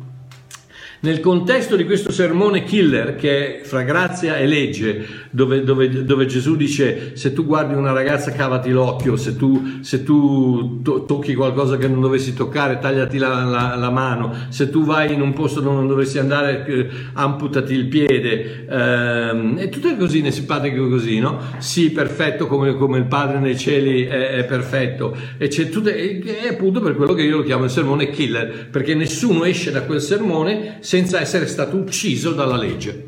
nel 1.03 1.19
contesto 1.19 1.75
di 1.75 1.83
questo 1.83 2.13
sermone 2.13 2.63
killer 2.63 3.15
che 3.15 3.59
è 3.59 3.63
fra 3.63 3.81
grazia 3.81 4.37
e 4.37 4.47
legge, 4.47 5.05
dove, 5.31 5.61
dove, 5.63 6.05
dove 6.05 6.25
Gesù 6.25 6.55
dice 6.55 7.17
se 7.17 7.33
tu 7.33 7.45
guardi 7.45 7.73
una 7.73 7.91
ragazza 7.91 8.31
cavati 8.31 8.69
l'occhio, 8.69 9.17
se 9.17 9.35
tu, 9.35 9.79
se 9.81 10.03
tu 10.03 10.81
to- 10.81 11.03
tocchi 11.03 11.35
qualcosa 11.35 11.75
che 11.75 11.89
non 11.89 11.99
dovessi 11.99 12.33
toccare 12.33 12.79
tagliati 12.79 13.17
la, 13.17 13.43
la, 13.43 13.75
la, 13.75 13.89
mano, 13.89 14.33
se 14.47 14.69
tu 14.69 14.85
vai 14.85 15.13
in 15.13 15.19
un 15.19 15.33
posto 15.33 15.59
dove 15.59 15.75
non 15.75 15.87
dovresti 15.87 16.19
andare 16.19 16.65
eh, 16.65 16.89
amputati 17.13 17.73
il 17.73 17.87
piede, 17.87 18.65
ehm, 18.65 19.57
e 19.59 19.67
tutte 19.67 19.97
cosine 19.97 20.31
simpatiche 20.31 20.77
così, 20.77 21.19
no? 21.19 21.37
Sì, 21.57 21.91
perfetto 21.91 22.47
come, 22.47 22.75
come 22.75 22.97
il 22.97 23.05
Padre 23.07 23.39
nei 23.39 23.57
cieli 23.57 24.05
è, 24.05 24.29
è 24.35 24.45
perfetto, 24.45 25.17
e 25.37 25.49
c'è 25.49 25.67
tutte, 25.67 25.93
è 26.21 26.47
appunto 26.47 26.79
per 26.79 26.95
quello 26.95 27.13
che 27.13 27.23
io 27.23 27.37
lo 27.37 27.43
chiamo 27.43 27.65
il 27.65 27.69
sermone 27.69 28.09
killer, 28.09 28.69
perché 28.69 28.95
nessuno 28.95 29.43
esce 29.43 29.69
da 29.69 29.81
quel 29.81 29.99
sermone 29.99 30.77
senza 30.93 31.19
essere 31.19 31.47
stato 31.47 31.75
ucciso 31.75 32.33
dalla 32.33 32.55
legge, 32.55 33.07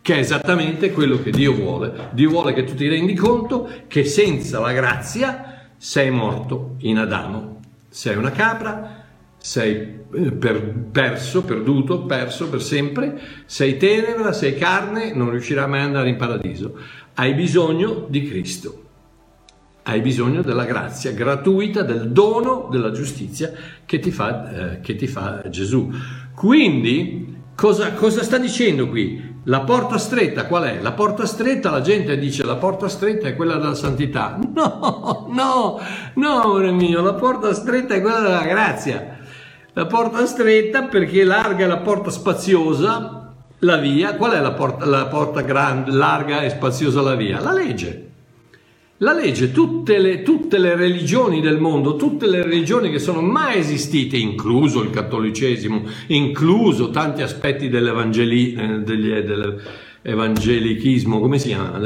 che 0.00 0.14
è 0.14 0.18
esattamente 0.18 0.92
quello 0.92 1.20
che 1.20 1.30
Dio 1.30 1.52
vuole. 1.52 2.08
Dio 2.12 2.30
vuole 2.30 2.54
che 2.54 2.64
tu 2.64 2.74
ti 2.74 2.88
rendi 2.88 3.12
conto 3.12 3.68
che 3.86 4.04
senza 4.04 4.60
la 4.60 4.72
grazia 4.72 5.72
sei 5.76 6.08
morto 6.10 6.76
in 6.78 6.96
Adamo, 6.96 7.60
sei 7.90 8.16
una 8.16 8.30
capra, 8.30 9.04
sei 9.36 9.98
eh, 10.10 10.32
per, 10.32 10.72
perso, 10.90 11.44
perduto, 11.44 12.06
perso 12.06 12.48
per 12.48 12.62
sempre, 12.62 13.20
sei 13.44 13.76
tenebra, 13.76 14.32
sei 14.32 14.56
carne, 14.56 15.12
non 15.12 15.28
riuscirai 15.28 15.68
mai 15.68 15.80
ad 15.80 15.86
andare 15.88 16.08
in 16.08 16.16
paradiso. 16.16 16.78
Hai 17.12 17.34
bisogno 17.34 18.06
di 18.08 18.26
Cristo 18.26 18.86
hai 19.88 20.02
bisogno 20.02 20.42
della 20.42 20.66
grazia 20.66 21.12
gratuita, 21.12 21.82
del 21.82 22.10
dono 22.10 22.68
della 22.70 22.90
giustizia 22.90 23.50
che 23.86 23.98
ti 23.98 24.10
fa, 24.10 24.72
eh, 24.72 24.80
che 24.80 24.96
ti 24.96 25.06
fa 25.06 25.42
Gesù. 25.48 25.90
Quindi, 26.38 27.36
cosa, 27.56 27.94
cosa 27.94 28.22
sta 28.22 28.38
dicendo 28.38 28.88
qui? 28.88 29.40
La 29.46 29.62
porta 29.62 29.98
stretta 29.98 30.46
qual 30.46 30.62
è? 30.62 30.78
La 30.80 30.92
porta 30.92 31.26
stretta, 31.26 31.68
la 31.68 31.80
gente 31.80 32.16
dice 32.16 32.44
la 32.44 32.54
porta 32.54 32.86
stretta 32.86 33.26
è 33.26 33.34
quella 33.34 33.56
della 33.56 33.74
santità. 33.74 34.38
No, 34.54 35.26
no, 35.32 35.80
no, 36.14 36.40
amore 36.40 36.70
mio, 36.70 37.02
la 37.02 37.14
porta 37.14 37.52
stretta 37.52 37.94
è 37.94 38.00
quella 38.00 38.20
della 38.20 38.44
grazia. 38.44 39.18
La 39.72 39.86
porta 39.86 40.26
stretta 40.26 40.84
perché 40.84 41.24
larga 41.24 41.64
è 41.64 41.66
la 41.66 41.78
porta 41.78 42.10
spaziosa, 42.10 43.34
la 43.58 43.76
via. 43.78 44.14
Qual 44.14 44.30
è 44.30 44.40
la 44.40 44.52
porta, 44.52 44.86
la 44.86 45.06
porta 45.06 45.40
grande, 45.40 45.90
larga 45.90 46.42
e 46.42 46.50
spaziosa 46.50 47.00
la 47.00 47.16
via? 47.16 47.40
La 47.40 47.52
legge. 47.52 48.07
La 49.00 49.12
legge, 49.12 49.52
tutte 49.52 49.98
le, 49.98 50.22
tutte 50.22 50.58
le, 50.58 50.74
religioni 50.74 51.40
del 51.40 51.60
mondo, 51.60 51.94
tutte 51.94 52.26
le 52.26 52.42
religioni 52.42 52.90
che 52.90 52.98
sono 52.98 53.20
mai 53.20 53.60
esistite, 53.60 54.16
incluso 54.16 54.82
il 54.82 54.90
cattolicesimo, 54.90 55.84
incluso 56.08 56.90
tanti 56.90 57.22
aspetti 57.22 57.68
dell'evangeli, 57.68 58.54
eh, 58.54 58.80
dell'evangelichismo, 58.80 61.20
come 61.20 61.38
si 61.38 61.46
chiama? 61.48 61.78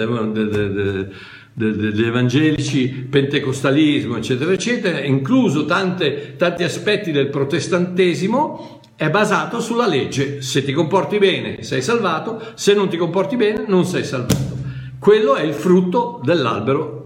degli 1.55 2.03
evangelici, 2.03 2.89
pentecostalismo, 2.89 4.17
eccetera, 4.17 4.51
eccetera, 4.51 5.03
incluso 5.03 5.67
tante, 5.67 6.37
tanti 6.39 6.65
aspetti 6.65 7.13
del 7.13 7.29
protestantesimo, 7.29 8.81
è 8.97 9.11
basato 9.11 9.61
sulla 9.61 9.87
legge. 9.87 10.41
Se 10.41 10.65
ti 10.65 10.73
comporti 10.73 11.19
bene 11.19 11.63
sei 11.63 11.83
salvato, 11.83 12.41
se 12.55 12.73
non 12.73 12.89
ti 12.89 12.97
comporti 12.97 13.37
bene 13.37 13.65
non 13.67 13.85
sei 13.85 14.03
salvato. 14.03 14.61
Quello 14.99 15.35
è 15.35 15.43
il 15.43 15.53
frutto 15.53 16.23
dell'albero 16.25 17.02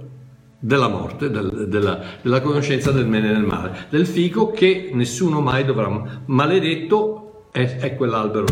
della 0.58 0.88
morte, 0.88 1.30
del, 1.30 1.66
della, 1.68 2.00
della, 2.22 2.40
conoscenza 2.40 2.90
del 2.90 3.04
bene 3.04 3.30
e 3.30 3.32
del 3.32 3.44
male, 3.44 3.86
del 3.90 4.06
fico 4.06 4.50
che 4.50 4.90
nessuno 4.92 5.40
mai 5.40 5.64
dovrà, 5.64 6.22
maledetto 6.26 7.48
è, 7.52 7.76
è 7.76 7.94
quell'albero 7.94 8.46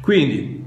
Quindi 0.00 0.64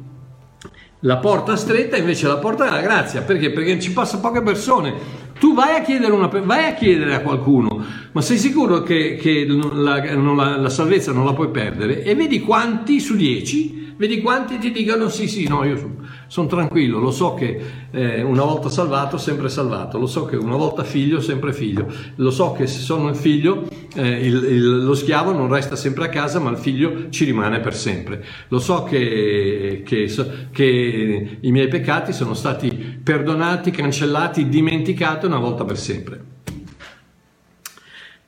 la 1.00 1.18
porta 1.18 1.56
stretta 1.56 1.98
invece 1.98 2.26
è 2.26 2.30
la 2.30 2.38
porta 2.38 2.66
della 2.66 2.82
grazia, 2.82 3.22
perché? 3.22 3.52
Perché 3.52 3.80
ci 3.80 3.94
passa 3.94 4.20
poche 4.20 4.42
persone. 4.42 5.24
Tu 5.38 5.54
vai 5.54 5.76
a 5.76 5.82
chiedere, 5.82 6.12
una, 6.12 6.28
vai 6.28 6.66
a, 6.66 6.74
chiedere 6.74 7.14
a 7.14 7.22
qualcuno, 7.22 7.84
ma 8.12 8.22
sei 8.22 8.38
sicuro 8.38 8.82
che, 8.82 9.16
che 9.16 9.46
la, 9.46 10.02
la, 10.04 10.58
la 10.58 10.70
salvezza 10.70 11.12
non 11.12 11.26
la 11.26 11.34
puoi 11.34 11.50
perdere? 11.50 12.04
E 12.04 12.16
vedi 12.16 12.40
quanti 12.40 13.00
su 13.00 13.16
dieci 13.16 13.85
vedi 13.98 14.22
quanti 14.22 14.58
ti 14.58 14.72
dicono 14.72 15.10
sì, 15.10 15.28
sì, 15.28 15.48
no, 15.48 15.64
io 15.64 15.78
sono 15.78 15.96
son 16.28 16.48
tranquillo, 16.48 17.00
lo 17.00 17.12
so 17.12 17.34
che 17.34 17.60
eh, 17.92 18.22
una 18.22 18.44
volta 18.44 18.70
salvato, 18.70 19.18
sempre 19.18 19.50
salvato, 19.50 19.98
lo 19.98 20.08
so 20.08 20.26
che 20.26 20.36
una 20.36 20.56
volta 20.56 20.84
figlio, 20.84 21.22
sempre 21.22 21.54
figlio, 21.54 21.88
lo 22.16 22.32
so 22.32 22.52
che 22.54 22.68
se 22.68 22.80
sono 22.80 23.10
il 23.10 23.16
figlio, 23.16 23.68
eh, 23.96 24.26
il, 24.26 24.44
il, 24.44 24.84
lo 24.84 24.94
schiavo 24.96 25.32
non 25.32 25.48
resta 25.48 25.76
sempre 25.76 26.06
a 26.06 26.10
casa, 26.10 26.40
ma 26.40 26.50
il 26.50 26.58
figlio 26.58 27.10
ci 27.10 27.26
rimane 27.26 27.60
per 27.60 27.76
sempre. 27.76 28.24
Lo 28.50 28.60
so 28.60 28.84
che, 28.84 29.84
che, 29.86 30.14
che 30.52 31.38
i 31.40 31.52
miei 31.52 31.68
peccati 31.68 32.12
sono 32.12 32.34
stati 32.34 33.00
perdonati, 33.02 33.72
cancellati, 33.72 34.50
dimenticati 34.50 35.26
una 35.26 35.40
volta 35.40 35.64
per 35.64 35.78
sempre. 35.78 36.35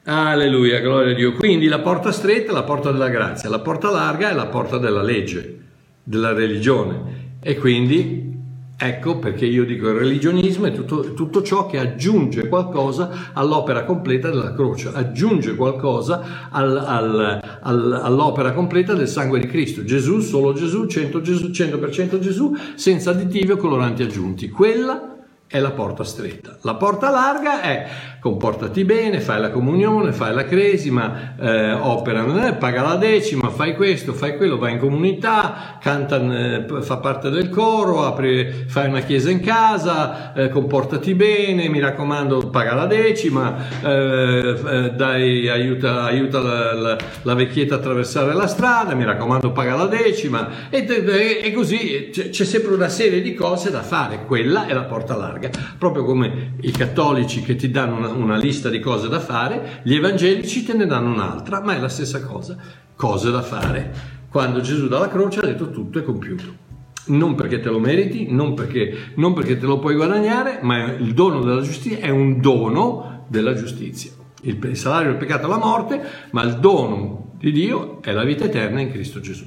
Alleluia, 0.09 0.79
gloria 0.79 1.11
a 1.11 1.15
Dio. 1.15 1.33
Quindi 1.33 1.67
la 1.67 1.79
porta 1.79 2.13
stretta 2.13 2.51
è 2.51 2.53
la 2.53 2.63
porta 2.63 2.93
della 2.93 3.09
grazia, 3.09 3.49
la 3.49 3.59
porta 3.59 3.91
larga 3.91 4.29
è 4.29 4.33
la 4.33 4.45
porta 4.45 4.77
della 4.77 5.01
legge, 5.01 5.59
della 6.01 6.31
religione. 6.31 7.35
E 7.41 7.57
quindi 7.57 8.35
ecco 8.77 9.17
perché 9.19 9.45
io 9.45 9.65
dico 9.65 9.89
il 9.89 9.95
religionismo 9.95 10.67
è 10.67 10.71
tutto, 10.71 11.13
tutto 11.13 11.41
ciò 11.41 11.65
che 11.65 11.77
aggiunge 11.77 12.47
qualcosa 12.47 13.31
all'opera 13.33 13.83
completa 13.83 14.29
della 14.29 14.53
croce, 14.53 14.91
aggiunge 14.93 15.55
qualcosa 15.55 16.49
al, 16.51 16.77
al, 16.77 17.41
al, 17.61 17.99
all'opera 18.01 18.53
completa 18.53 18.93
del 18.93 19.09
sangue 19.09 19.41
di 19.41 19.47
Cristo. 19.47 19.83
Gesù, 19.83 20.21
solo 20.21 20.53
Gesù, 20.53 20.85
100%, 20.85 21.19
Gesù, 21.19 21.47
100% 21.47 22.19
Gesù, 22.19 22.55
senza 22.75 23.09
additivi 23.09 23.51
o 23.51 23.57
coloranti 23.57 24.03
aggiunti. 24.03 24.47
Quella 24.47 25.16
è 25.47 25.59
la 25.59 25.71
porta 25.71 26.03
stretta. 26.03 26.57
La 26.61 26.75
porta 26.75 27.09
larga 27.09 27.61
è 27.61 27.87
comportati 28.27 28.83
bene, 28.83 29.21
fai 29.21 29.39
la 29.39 29.49
comunione, 29.49 30.11
fai 30.11 30.33
la 30.33 30.43
cresima, 30.43 31.35
eh, 31.39 31.71
opera, 31.71 32.23
paga 32.59 32.81
la 32.81 32.95
decima, 32.95 33.49
fai 33.49 33.75
questo, 33.75 34.11
fai 34.11 34.35
quello, 34.35 34.57
vai 34.57 34.73
in 34.73 34.79
comunità, 34.79 35.77
canta, 35.79 36.17
eh, 36.17 36.65
fa 36.81 36.97
parte 36.97 37.29
del 37.29 37.49
coro, 37.49 38.05
apri, 38.05 38.65
fai 38.67 38.89
una 38.89 38.99
chiesa 38.99 39.29
in 39.29 39.39
casa, 39.39 40.33
eh, 40.33 40.49
comportati 40.49 41.13
bene, 41.13 41.69
mi 41.69 41.79
raccomando, 41.79 42.49
paga 42.49 42.73
la 42.73 42.85
decima, 42.85 43.55
eh, 43.81 44.59
eh, 44.69 44.91
dai, 44.91 45.47
aiuta, 45.47 46.03
aiuta 46.03 46.39
la, 46.39 46.73
la, 46.73 46.97
la, 47.21 47.33
vecchietta 47.33 47.75
a 47.75 47.77
attraversare 47.77 48.33
la 48.33 48.47
strada, 48.47 48.95
mi 48.95 49.05
raccomando, 49.05 49.51
paga 49.51 49.75
la 49.75 49.85
decima 49.85 50.69
e, 50.69 50.85
e, 50.89 51.39
e 51.43 51.51
così 51.53 52.09
c'è 52.11 52.43
sempre 52.43 52.73
una 52.73 52.89
serie 52.89 53.21
di 53.21 53.33
cose 53.33 53.69
da 53.69 53.83
fare, 53.83 54.25
quella 54.25 54.65
è 54.65 54.73
la 54.73 54.83
porta 54.83 55.15
larga, 55.15 55.36
proprio 55.77 56.03
come 56.03 56.55
i 56.61 56.71
cattolici 56.71 57.41
che 57.41 57.55
ti 57.55 57.69
danno 57.69 57.97
una, 57.97 58.09
una 58.09 58.37
lista 58.37 58.69
di 58.69 58.79
cose 58.79 59.07
da 59.07 59.19
fare, 59.19 59.81
gli 59.83 59.95
evangelici 59.95 60.63
te 60.63 60.73
ne 60.73 60.85
danno 60.85 61.11
un'altra, 61.11 61.61
ma 61.61 61.75
è 61.75 61.79
la 61.79 61.89
stessa 61.89 62.21
cosa, 62.21 62.57
cose 62.95 63.31
da 63.31 63.41
fare. 63.41 64.15
Quando 64.29 64.59
Gesù 64.61 64.87
dalla 64.87 65.07
croce 65.07 65.39
ha 65.39 65.45
detto 65.45 65.69
tutto 65.69 65.99
è 65.99 66.03
compiuto. 66.03 66.65
Non 67.07 67.35
perché 67.35 67.59
te 67.59 67.69
lo 67.69 67.79
meriti, 67.79 68.27
non 68.29 68.53
perché, 68.53 69.11
non 69.15 69.33
perché 69.33 69.57
te 69.57 69.65
lo 69.65 69.79
puoi 69.79 69.95
guadagnare, 69.95 70.59
ma 70.61 70.91
il 70.91 71.13
dono 71.13 71.41
della 71.41 71.61
giustizia 71.61 71.99
è 71.99 72.09
un 72.09 72.41
dono 72.41 73.25
della 73.29 73.53
giustizia. 73.53 74.11
Il, 74.41 74.59
il 74.61 74.77
salario 74.77 75.11
del 75.11 75.19
peccato 75.19 75.45
è 75.45 75.49
la 75.49 75.57
morte, 75.57 76.01
ma 76.31 76.43
il 76.43 76.57
dono 76.59 77.35
di 77.37 77.51
Dio 77.51 78.01
è 78.01 78.11
la 78.11 78.23
vita 78.23 78.43
eterna 78.43 78.81
in 78.81 78.91
Cristo 78.91 79.19
Gesù. 79.19 79.45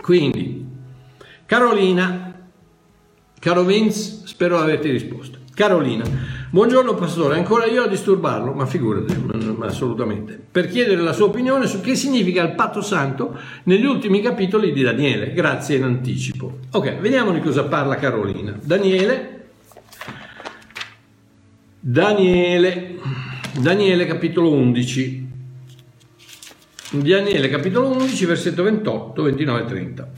Quindi, 0.00 0.64
Carolina, 1.44 2.27
caro 3.38 3.62
Vince, 3.64 4.20
spero 4.24 4.58
averti 4.58 4.90
risposto. 4.90 5.38
Carolina, 5.58 6.04
buongiorno 6.50 6.94
pastore, 6.94 7.34
ancora 7.34 7.66
io 7.66 7.82
a 7.82 7.88
disturbarlo, 7.88 8.52
ma 8.52 8.64
figurati, 8.64 9.12
assolutamente, 9.62 10.40
per 10.52 10.68
chiedere 10.68 11.02
la 11.02 11.12
sua 11.12 11.26
opinione 11.26 11.66
su 11.66 11.80
che 11.80 11.96
significa 11.96 12.44
il 12.44 12.54
patto 12.54 12.80
santo 12.80 13.36
negli 13.64 13.84
ultimi 13.84 14.20
capitoli 14.20 14.72
di 14.72 14.82
Daniele. 14.82 15.32
Grazie 15.32 15.78
in 15.78 15.82
anticipo. 15.82 16.58
Ok, 16.70 16.98
vediamo 16.98 17.32
di 17.32 17.40
cosa 17.40 17.64
parla 17.64 17.96
Carolina. 17.96 18.56
Daniele, 18.62 19.46
Daniele, 21.80 22.98
Daniele 23.60 24.06
capitolo 24.06 24.52
11. 24.52 25.26
Daniele 26.90 27.48
capitolo 27.48 27.88
11, 27.88 28.24
versetto 28.26 28.62
28, 28.62 29.22
29 29.22 29.60
e 29.60 29.64
30. 29.64 30.12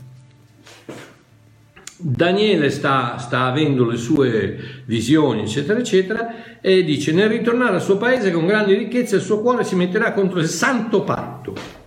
Daniele 2.01 2.69
sta, 2.69 3.17
sta, 3.17 3.45
avendo 3.45 3.85
le 3.85 3.97
sue 3.97 4.57
visioni, 4.85 5.41
eccetera, 5.41 5.79
eccetera, 5.79 6.59
e 6.59 6.83
dice: 6.83 7.11
Nel 7.11 7.29
ritornare 7.29 7.75
al 7.75 7.81
suo 7.81 7.97
paese 7.97 8.31
con 8.31 8.47
grandi 8.47 8.73
ricchezze, 8.73 9.17
il 9.17 9.21
suo 9.21 9.41
cuore 9.41 9.63
si 9.63 9.75
metterà 9.75 10.11
contro 10.11 10.39
il 10.39 10.47
santo 10.47 11.03
patto. 11.03 11.79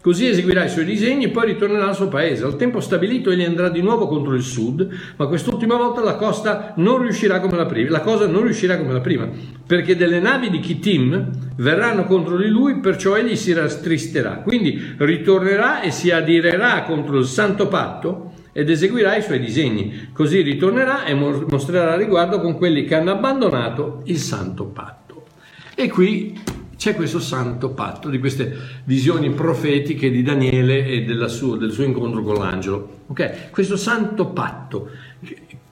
Così 0.00 0.28
eseguirà 0.28 0.64
i 0.64 0.68
suoi 0.68 0.84
disegni 0.84 1.24
e 1.24 1.28
poi 1.30 1.46
ritornerà 1.46 1.88
al 1.88 1.96
suo 1.96 2.06
paese. 2.06 2.44
Al 2.44 2.54
tempo 2.54 2.78
stabilito 2.78 3.32
egli 3.32 3.42
andrà 3.42 3.68
di 3.68 3.82
nuovo 3.82 4.06
contro 4.06 4.34
il 4.34 4.42
sud, 4.42 4.88
ma 5.16 5.26
quest'ultima 5.26 5.74
volta 5.74 6.00
la 6.00 6.14
costa 6.14 6.74
non 6.76 7.02
riuscirà 7.02 7.40
come 7.40 7.56
la 7.56 7.66
prima, 7.66 7.90
la 7.90 8.02
cosa 8.02 8.28
non 8.28 8.44
riuscirà 8.44 8.78
come 8.78 8.92
la 8.92 9.00
prima, 9.00 9.28
perché 9.66 9.96
delle 9.96 10.20
navi 10.20 10.48
di 10.48 10.60
Kittim 10.60 11.28
verranno 11.56 12.04
contro 12.04 12.36
di 12.36 12.46
lui, 12.46 12.78
perciò 12.78 13.16
egli 13.16 13.34
si 13.34 13.52
rattristerà. 13.52 14.42
Quindi 14.44 14.94
ritornerà 14.98 15.80
e 15.80 15.90
si 15.90 16.12
adirerà 16.12 16.84
contro 16.84 17.18
il 17.18 17.26
santo 17.26 17.66
patto 17.66 18.35
ed 18.56 18.70
eseguirà 18.70 19.14
i 19.16 19.22
suoi 19.22 19.38
disegni. 19.38 20.08
Così 20.14 20.40
ritornerà 20.40 21.04
e 21.04 21.12
mostrerà 21.12 21.94
riguardo 21.94 22.40
con 22.40 22.56
quelli 22.56 22.86
che 22.86 22.94
hanno 22.94 23.10
abbandonato 23.10 24.00
il 24.06 24.16
santo 24.16 24.64
patto. 24.64 25.26
E 25.74 25.90
qui 25.90 26.40
c'è 26.74 26.94
questo 26.94 27.20
santo 27.20 27.72
patto 27.72 28.08
di 28.08 28.18
queste 28.18 28.56
visioni 28.84 29.28
profetiche 29.28 30.10
di 30.10 30.22
Daniele 30.22 30.86
e 30.86 31.28
suo, 31.28 31.56
del 31.56 31.70
suo 31.70 31.84
incontro 31.84 32.22
con 32.22 32.36
l'angelo. 32.36 33.00
Okay? 33.08 33.50
Questo 33.50 33.76
santo 33.76 34.28
patto. 34.28 34.88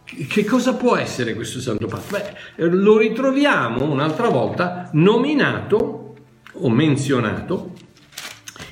Che 0.05 0.45
cosa 0.45 0.75
può 0.75 0.95
essere 0.97 1.35
questo 1.35 1.61
santo 1.61 1.87
patto? 1.87 2.19
Beh, 2.19 2.67
lo 2.67 2.99
ritroviamo 2.99 3.91
un'altra 3.91 4.29
volta 4.29 4.91
nominato 4.93 6.17
o 6.53 6.69
menzionato 6.69 7.73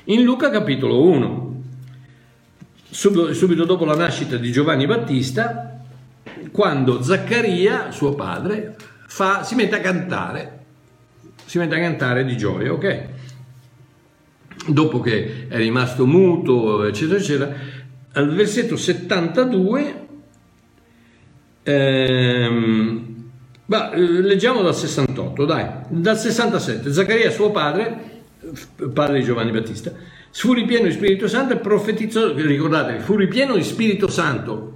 in 0.05 0.23
Luca 0.23 0.51
capitolo 0.51 1.03
1 1.03 1.52
subito 2.93 3.65
dopo 3.65 3.87
la 3.87 3.97
nascita 3.97 4.37
di 4.37 4.53
Giovanni 4.53 4.87
Battista, 4.87 5.81
quando 6.51 7.03
Zaccaria, 7.03 7.91
suo 7.91 8.15
padre, 8.15 8.77
fa, 9.07 9.43
si 9.43 9.55
mette 9.55 9.77
a 9.77 9.81
cantare, 9.81 10.65
si 11.47 11.57
mette 11.57 11.75
a 11.75 11.79
cantare 11.79 12.25
di 12.25 12.37
gioia, 12.37 12.73
ok? 12.73 13.05
Dopo 14.67 15.01
che 15.01 15.47
è 15.49 15.57
rimasto 15.57 16.07
muto, 16.07 16.85
eccetera, 16.85 17.19
eccetera, 17.19 17.55
al 18.13 18.35
versetto 18.35 18.77
72, 18.77 20.07
ehm, 21.63 23.31
bah, 23.65 23.93
leggiamo 23.95 24.61
dal 24.61 24.75
68, 24.75 25.45
dai, 25.47 25.67
dal 25.89 26.19
67, 26.19 26.93
Zaccaria, 26.93 27.31
suo 27.31 27.51
padre, 27.51 28.21
padre 28.93 29.21
di 29.21 29.25
Giovanni 29.25 29.51
Battista, 29.51 29.93
fu 30.33 30.55
ripieno 30.55 30.87
di 30.87 30.93
Spirito 30.93 31.29
Santo 31.29 31.53
e 31.53 31.59
profetizzò, 31.59 32.35
ricordatevi, 32.35 33.01
fu 33.01 33.17
ripieno 33.17 33.55
di 33.55 33.63
Spirito 33.63 34.09
Santo, 34.09 34.71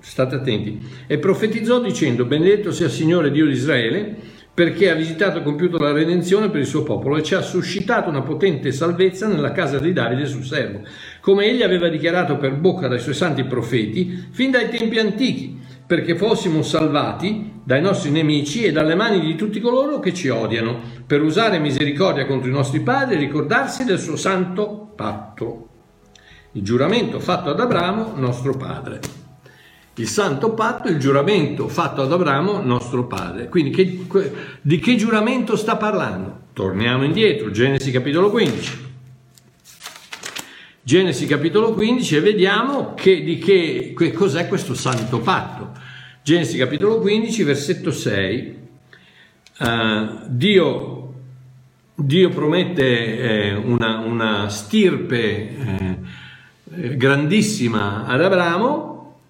state 0.00 0.36
attenti, 0.36 0.80
e 1.06 1.18
profetizzò 1.18 1.80
dicendo, 1.80 2.24
benedetto 2.24 2.72
sia 2.72 2.86
il 2.86 2.92
Signore 2.92 3.30
Dio 3.30 3.46
di 3.46 3.52
Israele, 3.52 4.16
perché 4.54 4.88
ha 4.88 4.94
visitato 4.94 5.38
e 5.38 5.42
compiuto 5.42 5.78
la 5.78 5.90
redenzione 5.90 6.48
per 6.48 6.60
il 6.60 6.66
suo 6.66 6.84
popolo 6.84 7.16
e 7.16 7.24
ci 7.24 7.34
ha 7.34 7.42
suscitato 7.42 8.08
una 8.08 8.22
potente 8.22 8.70
salvezza 8.70 9.26
nella 9.26 9.50
casa 9.50 9.78
di 9.78 9.92
Davide 9.92 10.26
sul 10.26 10.44
servo, 10.44 10.82
come 11.20 11.46
egli 11.46 11.62
aveva 11.62 11.88
dichiarato 11.88 12.36
per 12.36 12.54
bocca 12.54 12.86
dai 12.86 13.00
suoi 13.00 13.14
santi 13.14 13.44
profeti 13.44 14.28
fin 14.30 14.52
dai 14.52 14.68
tempi 14.68 14.98
antichi, 14.98 15.58
perché 15.86 16.14
fossimo 16.14 16.62
salvati 16.62 17.60
dai 17.64 17.82
nostri 17.82 18.10
nemici 18.10 18.62
e 18.62 18.72
dalle 18.72 18.94
mani 18.94 19.20
di 19.20 19.34
tutti 19.34 19.60
coloro 19.60 19.98
che 19.98 20.14
ci 20.14 20.28
odiano, 20.28 20.80
per 21.04 21.20
usare 21.20 21.58
misericordia 21.58 22.24
contro 22.24 22.48
i 22.48 22.52
nostri 22.52 22.80
padri 22.80 23.16
e 23.16 23.18
ricordarsi 23.18 23.84
del 23.84 23.98
suo 23.98 24.16
santo 24.16 24.83
patto, 24.94 25.68
il 26.52 26.62
giuramento 26.62 27.20
fatto 27.20 27.50
ad 27.50 27.60
Abramo, 27.60 28.12
nostro 28.16 28.56
padre. 28.56 29.00
Il 29.96 30.08
santo 30.08 30.54
patto, 30.54 30.88
il 30.88 30.98
giuramento 30.98 31.68
fatto 31.68 32.02
ad 32.02 32.12
Abramo, 32.12 32.60
nostro 32.60 33.06
padre. 33.06 33.48
Quindi 33.48 33.70
che, 33.70 34.06
di 34.60 34.78
che 34.78 34.96
giuramento 34.96 35.56
sta 35.56 35.76
parlando? 35.76 36.42
Torniamo 36.52 37.04
indietro, 37.04 37.50
Genesi 37.50 37.90
capitolo 37.90 38.30
15. 38.30 38.82
Genesi 40.82 41.26
capitolo 41.26 41.72
15 41.72 42.16
e 42.16 42.20
vediamo 42.20 42.94
che, 42.94 43.22
di 43.22 43.38
che, 43.38 43.94
che 43.96 44.12
cos'è 44.12 44.48
questo 44.48 44.74
santo 44.74 45.20
patto. 45.20 45.72
Genesi 46.22 46.56
capitolo 46.58 46.98
15, 47.00 47.42
versetto 47.42 47.90
6. 47.90 48.62
Uh, 49.58 49.64
eh, 49.64 50.08
Dio, 50.26 51.03
Dio, 51.96 52.28
promette 52.30 53.18
eh, 53.18 53.54
una, 53.54 53.98
una, 53.98 54.48
stirpe 54.48 55.16
eh, 56.74 56.96
grandissima 56.96 58.04
ad 58.04 58.20
Abramo 58.20 59.20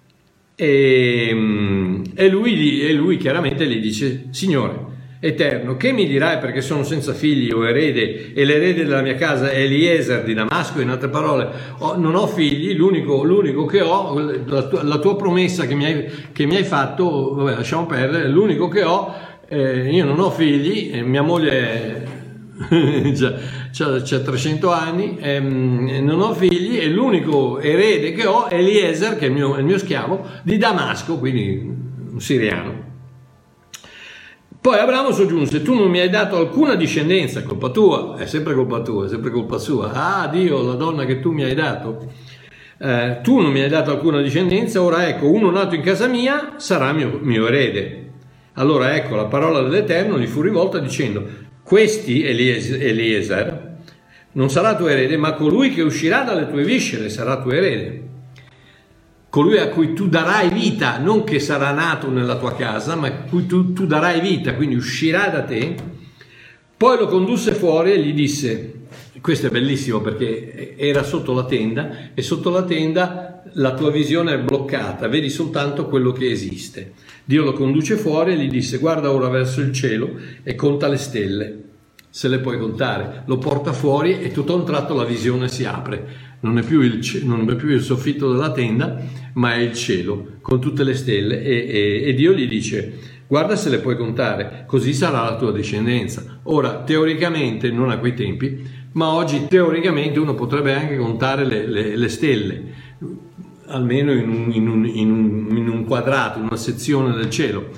e, 0.55 1.29
mm, 1.31 2.03
e, 2.15 2.27
lui, 2.27 2.81
e 2.81 2.91
lui 2.93 3.17
chiaramente 3.17 3.67
gli 3.67 3.79
dice, 3.79 4.29
Signore, 4.31 4.93
eterno, 5.19 5.77
che 5.77 5.91
mi 5.91 6.07
dirai 6.07 6.39
perché 6.39 6.61
sono 6.61 6.83
senza 6.83 7.13
figli 7.13 7.51
o 7.51 7.67
erede 7.67 8.33
e 8.33 8.45
l'erede 8.45 8.83
della 8.83 9.01
mia 9.01 9.15
casa 9.15 9.51
è 9.51 9.59
Eliezer 9.59 10.23
di 10.23 10.33
Damasco, 10.33 10.81
in 10.81 10.89
altre 10.89 11.09
parole, 11.09 11.47
ho, 11.77 11.95
non 11.97 12.15
ho 12.15 12.25
figli, 12.25 12.75
l'unico, 12.75 13.23
l'unico, 13.23 13.65
che 13.65 13.81
ho, 13.81 14.19
la 14.45 14.63
tua, 14.63 14.83
la 14.83 14.97
tua 14.97 15.15
promessa 15.15 15.67
che 15.67 15.75
mi, 15.75 15.85
hai, 15.85 16.11
che 16.31 16.47
mi, 16.47 16.55
hai, 16.55 16.63
fatto, 16.63 17.35
vabbè 17.35 17.57
lasciamo 17.57 17.85
perdere, 17.85 18.27
l'unico 18.27 18.67
che 18.69 18.81
ho, 18.81 19.13
eh, 19.47 19.91
io 19.91 20.03
non 20.03 20.19
ho 20.19 20.31
figli, 20.31 20.99
mia 21.03 21.21
moglie 21.21 22.04
c'ha, 23.73 24.19
300 24.19 24.71
anni, 24.71 25.17
ehm, 25.19 26.03
non 26.03 26.21
ho 26.21 26.33
figli 26.33 26.77
e 26.77 26.87
l'unico 26.87 27.59
erede 27.59 28.13
che 28.13 28.25
ho 28.25 28.45
è 28.47 28.55
Eliezer, 28.55 29.17
che 29.17 29.25
è 29.25 29.27
il 29.27 29.33
mio, 29.33 29.57
il 29.57 29.65
mio 29.65 29.77
schiavo, 29.77 30.25
di 30.43 30.57
Damasco, 30.57 31.17
quindi 31.19 31.59
un 32.11 32.19
siriano. 32.19 32.83
Poi 34.61 34.79
Abramo 34.79 35.11
soggiunse, 35.11 35.61
tu 35.61 35.75
non 35.75 35.91
mi 35.91 35.99
hai 35.99 36.09
dato 36.09 36.37
alcuna 36.37 36.75
discendenza, 36.75 37.43
colpa 37.43 37.69
tua, 37.69 38.15
è 38.17 38.25
sempre 38.25 38.55
colpa 38.55 38.81
tua, 38.81 39.05
è 39.05 39.09
sempre 39.09 39.29
colpa 39.29 39.59
sua. 39.59 39.91
Ah 39.91 40.27
Dio, 40.27 40.63
la 40.63 40.73
donna 40.73 41.05
che 41.05 41.19
tu 41.19 41.31
mi 41.31 41.43
hai 41.43 41.53
dato, 41.53 42.09
eh, 42.79 43.19
tu 43.21 43.41
non 43.41 43.51
mi 43.51 43.59
hai 43.59 43.69
dato 43.69 43.91
alcuna 43.91 44.21
discendenza, 44.21 44.81
ora 44.81 45.07
ecco, 45.07 45.29
uno 45.29 45.51
nato 45.51 45.75
in 45.75 45.81
casa 45.81 46.07
mia 46.07 46.53
sarà 46.55 46.93
mio, 46.93 47.19
mio 47.21 47.45
erede. 47.47 48.09
Allora 48.53 48.95
ecco, 48.95 49.15
la 49.15 49.25
parola 49.25 49.61
dell'Eterno 49.61 50.17
gli 50.17 50.25
fu 50.25 50.41
rivolta 50.41 50.79
dicendo, 50.79 51.27
questi, 51.65 52.23
Eliezer, 52.23 53.77
non 54.33 54.51
sarà 54.51 54.75
tuo 54.75 54.87
erede, 54.87 55.17
ma 55.17 55.33
colui 55.33 55.73
che 55.73 55.81
uscirà 55.81 56.21
dalle 56.21 56.47
tue 56.47 56.63
viscere 56.63 57.09
sarà 57.09 57.41
tuo 57.41 57.51
erede 57.51 58.05
colui 59.35 59.57
a 59.57 59.67
cui 59.67 59.91
tu 59.91 60.07
darai 60.07 60.47
vita, 60.47 60.97
non 60.97 61.25
che 61.25 61.41
sarà 61.41 61.71
nato 61.71 62.09
nella 62.09 62.37
tua 62.37 62.55
casa, 62.55 62.95
ma 62.95 63.07
a 63.07 63.11
cui 63.11 63.45
tu, 63.45 63.73
tu 63.73 63.85
darai 63.85 64.21
vita, 64.21 64.53
quindi 64.53 64.75
uscirà 64.75 65.27
da 65.27 65.43
te. 65.43 65.75
Poi 66.77 66.97
lo 66.97 67.07
condusse 67.07 67.53
fuori 67.53 67.91
e 67.91 67.99
gli 67.99 68.13
disse, 68.13 68.84
questo 69.21 69.47
è 69.47 69.49
bellissimo 69.49 70.01
perché 70.01 70.75
era 70.77 71.03
sotto 71.03 71.33
la 71.33 71.45
tenda 71.45 72.13
e 72.13 72.21
sotto 72.21 72.49
la 72.49 72.63
tenda 72.63 73.43
la 73.53 73.73
tua 73.73 73.91
visione 73.91 74.33
è 74.33 74.39
bloccata, 74.39 75.07
vedi 75.07 75.29
soltanto 75.29 75.87
quello 75.87 76.11
che 76.11 76.29
esiste. 76.29 76.93
Dio 77.23 77.43
lo 77.43 77.53
conduce 77.53 77.95
fuori 77.95 78.33
e 78.33 78.37
gli 78.37 78.49
disse 78.49 78.77
guarda 78.77 79.11
ora 79.11 79.29
verso 79.29 79.61
il 79.61 79.71
cielo 79.71 80.11
e 80.43 80.55
conta 80.55 80.87
le 80.87 80.97
stelle, 80.97 81.63
se 82.09 82.27
le 82.27 82.39
puoi 82.39 82.59
contare. 82.59 83.23
Lo 83.27 83.37
porta 83.37 83.71
fuori 83.71 84.21
e 84.21 84.31
tutto 84.31 84.53
a 84.53 84.57
un 84.57 84.65
tratto 84.65 84.93
la 84.93 85.05
visione 85.05 85.47
si 85.47 85.65
apre 85.65 86.25
non 86.45 86.59
è, 86.59 86.63
più 86.63 86.81
il, 86.81 87.01
non 87.23 87.49
è 87.49 87.55
più 87.55 87.69
il 87.69 87.81
soffitto 87.81 88.31
della 88.31 88.51
tenda, 88.51 89.01
ma 89.33 89.55
è 89.55 89.57
il 89.57 89.73
cielo 89.73 90.33
con 90.41 90.61
tutte 90.61 90.83
le 90.83 90.93
stelle 90.93 91.41
e, 91.41 91.67
e, 91.67 92.07
e 92.07 92.13
Dio 92.13 92.33
gli 92.33 92.47
dice 92.47 93.13
guarda 93.27 93.55
se 93.55 93.69
le 93.69 93.79
puoi 93.79 93.97
contare, 93.97 94.65
così 94.67 94.93
sarà 94.93 95.23
la 95.23 95.37
tua 95.37 95.51
discendenza. 95.51 96.39
Ora, 96.43 96.83
teoricamente, 96.83 97.71
non 97.71 97.89
a 97.89 97.97
quei 97.97 98.13
tempi, 98.13 98.74
ma 98.95 99.13
oggi 99.13 99.47
teoricamente 99.47 100.19
uno 100.19 100.33
potrebbe 100.33 100.73
anche 100.73 100.97
contare 100.97 101.45
le, 101.45 101.67
le, 101.67 101.95
le 101.95 102.09
stelle, 102.09 102.63
almeno 103.67 104.11
in 104.11 104.29
un, 104.29 104.51
in, 104.51 104.67
un, 104.67 104.85
in, 104.85 105.11
un, 105.11 105.57
in 105.57 105.69
un 105.69 105.85
quadrato, 105.85 106.39
in 106.39 106.45
una 106.45 106.57
sezione 106.57 107.15
del 107.15 107.29
cielo 107.29 107.69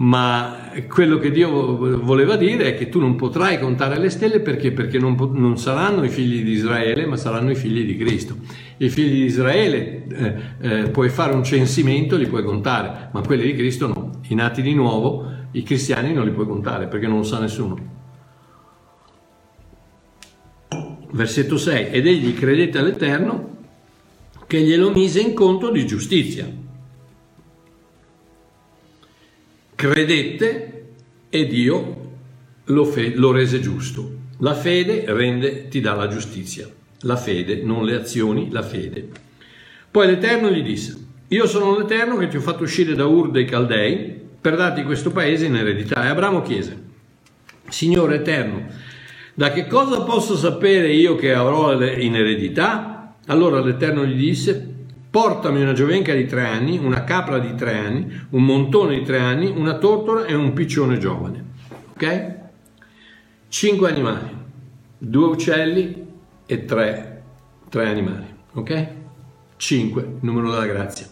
ma 0.00 0.70
quello 0.88 1.18
che 1.18 1.30
Dio 1.30 1.76
voleva 1.76 2.36
dire 2.36 2.68
è 2.68 2.74
che 2.74 2.88
tu 2.88 3.00
non 3.00 3.16
potrai 3.16 3.58
contare 3.58 3.98
le 3.98 4.08
stelle 4.08 4.40
perché, 4.40 4.72
perché 4.72 4.98
non, 4.98 5.14
non, 5.34 5.58
saranno 5.58 6.04
i 6.04 6.08
figli 6.08 6.42
di 6.42 6.52
Israele, 6.52 7.04
ma 7.04 7.16
saranno 7.16 7.50
i 7.50 7.54
figli 7.54 7.84
di 7.84 7.98
Cristo. 7.98 8.34
I 8.78 8.88
figli 8.88 9.12
di 9.12 9.24
Israele 9.24 10.06
eh, 10.08 10.34
eh, 10.60 10.90
puoi 10.90 11.10
fare 11.10 11.34
un 11.34 11.44
censimento, 11.44 12.16
li 12.16 12.28
puoi 12.28 12.42
contare, 12.42 13.10
ma 13.12 13.20
quelli 13.20 13.42
di 13.42 13.54
Cristo 13.54 13.88
no. 13.88 14.20
I 14.28 14.34
nati 14.34 14.62
di 14.62 14.72
nuovo, 14.72 15.26
i 15.50 15.62
cristiani 15.62 16.14
non 16.14 16.24
li 16.24 16.30
puoi 16.30 16.46
contare 16.46 16.86
perché 16.86 17.06
non 17.06 17.18
lo 17.18 17.24
sa 17.24 17.38
nessuno. 17.38 17.99
Versetto 21.12 21.56
6. 21.56 21.90
Ed 21.90 22.06
egli 22.06 22.34
credette 22.34 22.78
all'Eterno 22.78 23.58
che 24.46 24.60
glielo 24.60 24.90
mise 24.90 25.20
in 25.20 25.34
conto 25.34 25.70
di 25.70 25.86
giustizia. 25.86 26.60
credette 29.80 30.88
e 31.30 31.46
Dio 31.46 32.10
lo, 32.64 32.84
fe- 32.84 33.14
lo 33.14 33.32
rese 33.32 33.60
giusto. 33.60 34.18
La 34.40 34.54
fede 34.54 35.04
rende, 35.06 35.68
ti 35.68 35.80
dà 35.80 35.94
la 35.94 36.06
giustizia. 36.06 36.68
La 37.02 37.16
fede, 37.16 37.62
non 37.62 37.86
le 37.86 37.94
azioni, 37.94 38.50
la 38.50 38.62
fede. 38.62 39.08
Poi 39.90 40.06
l'Eterno 40.06 40.50
gli 40.50 40.62
disse, 40.62 40.96
io 41.28 41.46
sono 41.46 41.78
l'Eterno 41.78 42.18
che 42.18 42.28
ti 42.28 42.36
ho 42.36 42.42
fatto 42.42 42.64
uscire 42.64 42.94
da 42.94 43.06
Ur 43.06 43.30
dei 43.30 43.46
Caldei 43.46 44.20
per 44.38 44.56
darti 44.56 44.82
questo 44.82 45.12
paese 45.12 45.46
in 45.46 45.56
eredità. 45.56 46.04
E 46.04 46.08
Abramo 46.08 46.42
chiese, 46.42 46.78
Signore 47.70 48.16
Eterno, 48.16 48.66
da 49.40 49.52
che 49.52 49.66
cosa 49.66 50.02
posso 50.02 50.36
sapere 50.36 50.92
io 50.92 51.14
che 51.14 51.32
avrò 51.32 51.72
in 51.72 52.14
eredità? 52.14 53.14
Allora 53.28 53.60
l'Eterno 53.60 54.04
gli 54.04 54.18
disse, 54.18 54.74
Portami 55.08 55.62
una 55.62 55.72
giovenca 55.72 56.12
di 56.12 56.26
tre 56.26 56.44
anni, 56.44 56.76
una 56.76 57.04
capra 57.04 57.38
di 57.38 57.54
tre 57.54 57.78
anni, 57.78 58.20
un 58.32 58.44
montone 58.44 58.98
di 58.98 59.02
tre 59.02 59.18
anni, 59.18 59.46
una 59.46 59.78
tortora 59.78 60.26
e 60.26 60.34
un 60.34 60.52
piccione 60.52 60.98
giovane. 60.98 61.44
Ok? 61.94 62.34
Cinque 63.48 63.88
animali, 63.88 64.28
due 64.98 65.28
uccelli 65.28 66.06
e 66.44 66.64
tre, 66.66 67.22
tre 67.70 67.88
animali. 67.88 68.26
Ok? 68.52 68.88
Cinque, 69.56 70.16
numero 70.20 70.50
della 70.50 70.66
grazia. 70.66 71.09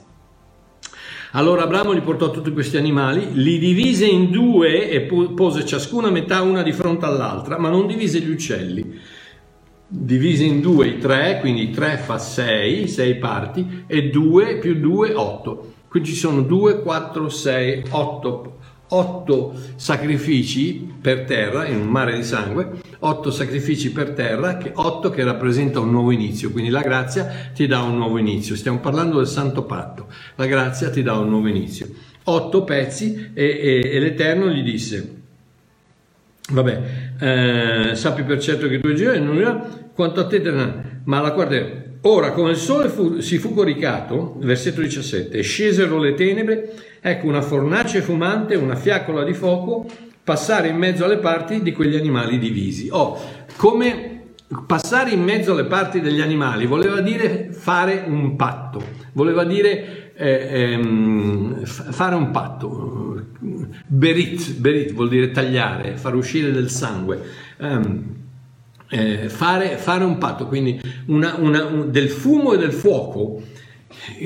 Allora 1.33 1.65
Abramo 1.65 1.95
gli 1.95 2.01
portò 2.01 2.31
tutti 2.31 2.53
questi 2.53 2.79
animali, 2.79 3.29
li 3.33 3.59
divise 3.59 4.07
in 4.07 4.31
due 4.31 4.89
e 4.89 5.03
pose 5.03 5.67
ciascuna 5.67 6.11
metà 6.11 6.41
una 6.41 6.63
di 6.63 6.73
fronte 6.73 7.05
all'altra, 7.05 7.59
ma 7.59 7.69
non 7.69 7.87
divise 7.87 8.21
gli 8.21 8.31
uccelli 8.31 9.17
divise 9.91 10.45
in 10.45 10.61
due 10.61 10.87
i 10.87 10.99
tre, 10.99 11.39
quindi 11.41 11.71
3 11.71 11.97
fa 11.97 12.19
6, 12.19 12.87
6 12.87 13.15
parti, 13.17 13.85
e 13.87 14.11
2 14.11 14.59
più 14.59 14.75
2, 14.75 15.15
8. 15.15 15.73
Qui 15.89 16.05
ci 16.05 16.15
sono 16.15 16.43
2, 16.43 16.83
4, 16.83 17.29
6, 17.29 17.83
8, 17.89 18.59
8 18.89 19.55
sacrifici 19.77 20.93
per 21.01 21.25
terra, 21.25 21.67
in 21.67 21.81
un 21.81 21.89
mare 21.89 22.17
di 22.17 22.23
sangue, 22.23 22.81
8 23.01 23.31
sacrifici 23.31 23.93
per 23.93 24.11
terra, 24.11 24.59
8 24.73 25.11
che 25.11 25.23
rappresenta 25.23 25.81
un 25.81 25.91
nuovo 25.91 26.11
inizio, 26.11 26.51
quindi 26.51 26.71
la 26.71 26.83
grazia 26.83 27.51
ti 27.55 27.67
dà 27.67 27.81
un 27.83 27.97
nuovo 27.97 28.19
inizio, 28.19 28.57
stiamo 28.57 28.79
parlando 28.79 29.19
del 29.19 29.29
santo 29.29 29.63
patto, 29.63 30.09
la 30.35 30.47
grazia 30.47 30.91
ti 30.91 31.03
dà 31.03 31.15
un 31.15 31.29
nuovo 31.29 31.49
inizio. 31.49 31.89
8 32.25 32.65
pezzi 32.65 33.31
e, 33.33 33.45
e, 33.45 33.91
e 33.93 34.01
l'Eterno 34.01 34.49
gli 34.51 34.63
disse, 34.63 35.17
Vabbè, 36.51 36.83
eh, 37.21 37.95
sappi 37.95 38.23
per 38.23 38.41
certo 38.41 38.69
che 38.69 38.81
tu 38.81 38.95
giri 38.95 39.21
non 39.21 39.39
era 39.39 39.69
quanto 39.95 40.21
a 40.21 40.27
te, 40.27 40.41
ma 41.05 41.21
la 41.21 41.31
guarda, 41.31 41.63
ora 42.03 42.33
come 42.33 42.51
il 42.53 42.57
sole 42.57 42.89
fu, 42.89 43.21
si 43.21 43.37
fu 43.37 43.53
coricato, 43.53 44.37
versetto 44.39 44.81
17, 44.81 45.43
scesero 45.43 45.99
le 45.99 46.15
tenebre, 46.15 46.73
ecco 47.01 47.27
una 47.27 47.43
fornace 47.43 48.01
fumante, 48.01 48.55
una 48.55 48.77
fiaccola 48.77 49.25
di 49.25 49.35
fuoco, 49.35 49.87
passare 50.29 50.69
in 50.69 50.77
mezzo 50.77 51.07
alle 51.07 51.17
parti 51.17 51.63
di 51.63 51.73
quegli 51.73 51.97
animali 51.97 52.39
divisi. 52.39 52.89
Oh, 52.91 53.19
come 53.57 54.35
passare 54.67 55.11
in 55.13 55.23
mezzo 55.23 55.53
alle 55.53 55.65
parti 55.65 56.03
degli 56.03 56.21
animali 56.21 56.67
voleva 56.67 57.01
dire 57.01 57.49
fare 57.51 58.05
un 58.07 58.37
patto, 58.37 58.83
voleva 59.15 59.45
dire 59.45 60.13
eh, 60.15 60.73
ehm, 60.73 61.65
fare 61.65 62.15
un 62.15 62.31
patto. 62.31 63.25
Berit, 63.87 64.57
berit 64.57 64.93
vuol 64.93 65.09
dire 65.09 65.31
tagliare, 65.31 65.97
far 65.97 66.15
uscire 66.15 66.53
del 66.53 66.69
sangue. 66.69 67.23
Um, 67.57 68.17
eh, 68.91 69.31
fare, 69.31 69.79
fare, 69.79 70.05
un 70.05 70.19
patto, 70.19 70.47
quindi 70.47 70.79
una, 71.07 71.37
una, 71.39 71.65
un, 71.65 71.91
del 71.91 72.11
fumo 72.11 72.53
e 72.53 72.59
del 72.59 72.73
fuoco. 72.73 73.41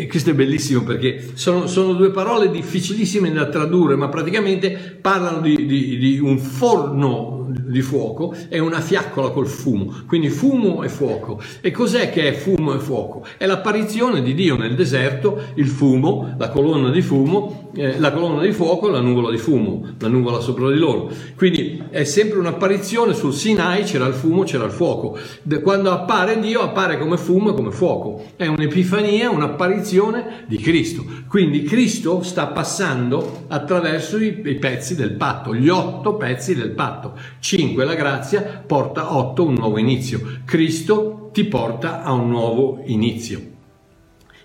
Questo 0.09 0.31
è 0.31 0.35
bellissimo 0.35 0.83
perché 0.83 1.33
sono, 1.35 1.67
sono, 1.67 1.95
due 1.95 2.11
parole 2.11 2.51
difficilissime 2.51 3.33
da 3.33 3.49
tradurre, 3.49 3.97
ma 3.97 4.09
praticamente 4.09 4.99
parlano 5.01 5.41
di, 5.41 5.67
di, 5.67 5.99
di 5.99 6.19
un 6.19 6.39
forno 6.39 7.42
di 7.49 7.81
fuoco 7.83 8.35
è 8.49 8.59
una 8.59 8.81
fiaccola 8.81 9.31
col 9.31 9.47
fumo, 9.47 10.03
quindi 10.07 10.29
fumo 10.29 10.83
e 10.83 10.89
fuoco. 10.89 11.41
E 11.61 11.71
cos'è 11.71 12.11
che 12.11 12.29
è 12.29 12.33
fumo 12.33 12.75
e 12.75 12.79
fuoco? 12.79 13.25
È 13.37 13.47
l'apparizione 13.47 14.23
di 14.23 14.35
Dio 14.35 14.57
nel 14.57 14.75
deserto, 14.75 15.41
il 15.55 15.69
fumo, 15.69 16.35
la 16.39 16.51
colonna 16.51 16.91
di 16.91 17.03
fumo, 17.03 17.71
eh, 17.75 17.99
la 17.99 18.13
colonna 18.13 18.43
di 18.43 18.53
fuoco 18.53 18.89
la 18.89 19.01
nuvola 19.01 19.31
di 19.31 19.39
fumo, 19.39 19.95
la 19.99 20.09
nuvola 20.09 20.41
sopra 20.41 20.71
di 20.71 20.79
loro. 20.79 21.11
Quindi 21.37 21.83
è 21.91 22.05
sempre 22.05 22.39
un'apparizione 22.39 23.15
sul 23.15 23.33
Sinai, 23.33 23.85
c'era 23.85 24.07
il 24.07 24.15
fumo, 24.15 24.43
c'era 24.43 24.65
il 24.65 24.71
fuoco. 24.71 25.19
Quando 25.63 25.91
appare 25.91 26.39
Dio 26.39 26.61
appare 26.61 26.99
come 26.99 27.17
fumo 27.17 27.51
e 27.51 27.55
come 27.55 27.71
fuoco. 27.71 28.25
È 28.37 28.47
un'epifania, 28.47 29.31
un'apparizione 29.31 30.45
di 30.47 30.59
Cristo. 30.59 31.05
Quindi 31.29 31.63
Cristo 31.63 32.23
sta 32.23 32.47
passando 32.49 33.45
attraverso 33.49 34.19
i, 34.19 34.43
i 34.45 34.55
pezzi 34.57 34.95
del 34.95 35.13
patto, 35.13 35.55
gli 35.55 35.69
otto 35.69 36.17
pezzi 36.17 36.55
del 36.55 36.71
patto. 36.71 37.15
5 37.43 37.85
la 37.85 37.97
grazia 37.97 38.63
porta 38.65 39.17
8 39.17 39.45
un 39.45 39.55
nuovo 39.55 39.77
inizio. 39.77 40.39
Cristo 40.45 41.31
ti 41.33 41.43
porta 41.43 42.05
a 42.05 42.13
un 42.13 42.29
nuovo 42.29 42.83
inizio. 42.85 43.51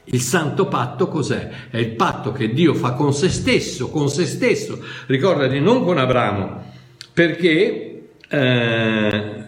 Il 0.05 0.19
santo 0.19 0.67
patto 0.67 1.07
cos'è? 1.07 1.67
È 1.69 1.77
il 1.77 1.91
patto 1.91 2.31
che 2.31 2.51
Dio 2.51 2.73
fa 2.73 2.93
con 2.93 3.13
se 3.13 3.29
stesso, 3.29 3.91
con 3.91 4.09
se 4.09 4.25
stesso. 4.25 4.83
Ricordati, 5.05 5.59
non 5.59 5.83
con 5.83 5.99
Abramo, 5.99 6.63
perché 7.13 8.09
eh, 8.27 9.45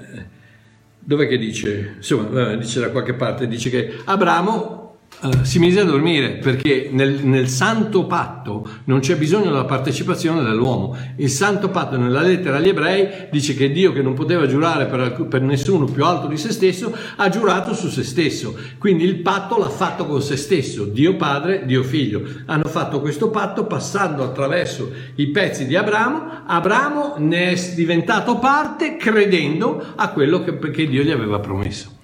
dov'è 1.00 1.28
che 1.28 1.38
dice? 1.40 1.94
Insomma, 1.96 2.56
dice 2.56 2.80
da 2.80 2.92
qualche 2.92 3.16
parte, 3.16 3.48
dice 3.48 3.72
che 3.72 4.00
Abramo 4.06 4.89
Uh, 5.22 5.44
si 5.44 5.60
mise 5.60 5.82
a 5.82 5.84
dormire 5.84 6.38
perché 6.38 6.88
nel, 6.94 7.26
nel, 7.26 7.50
santo 7.50 8.06
patto 8.06 8.66
non 8.86 9.02
c'è 9.02 9.18
bisogno 9.18 9.52
della 9.52 9.66
partecipazione 9.66 10.42
dell'uomo. 10.42 10.96
Il 11.18 11.30
santo 11.30 11.70
patto 11.70 11.98
nella 11.98 12.22
lettera 12.22 12.56
agli 12.56 12.70
ebrei 12.70 13.28
dice 13.30 13.54
che 13.54 13.70
Dio 13.70 13.92
che 13.92 14.02
non 14.02 14.14
poteva 14.14 14.48
giurare 14.48 14.86
per, 14.86 15.28
per, 15.28 15.42
nessuno 15.42 15.84
più 15.84 16.06
alto 16.06 16.28
di 16.28 16.38
se 16.38 16.54
stesso 16.54 16.96
ha 17.18 17.28
giurato 17.28 17.74
su 17.74 17.90
se 17.90 18.04
stesso. 18.04 18.56
Quindi 18.78 19.04
il 19.04 19.18
patto 19.18 19.58
l'ha 19.58 19.68
fatto 19.68 20.06
con 20.06 20.22
se 20.22 20.38
stesso, 20.38 20.86
Dio 20.86 21.18
padre, 21.18 21.66
Dio 21.66 21.84
figlio. 21.84 22.22
Hanno 22.46 22.70
fatto 22.70 23.02
questo 23.02 23.30
patto 23.30 23.66
passando 23.66 24.24
attraverso 24.24 24.90
i 25.16 25.28
pezzi 25.28 25.68
di 25.68 25.76
Abramo. 25.76 26.44
Abramo 26.48 27.16
ne 27.18 27.52
è 27.52 27.74
diventato 27.76 28.38
parte 28.38 28.96
credendo 28.96 29.84
a 29.98 30.12
quello 30.12 30.42
che, 30.46 30.58
che 30.72 30.88
Dio 30.88 31.04
gli 31.04 31.12
aveva 31.12 31.40
promesso. 31.40 31.98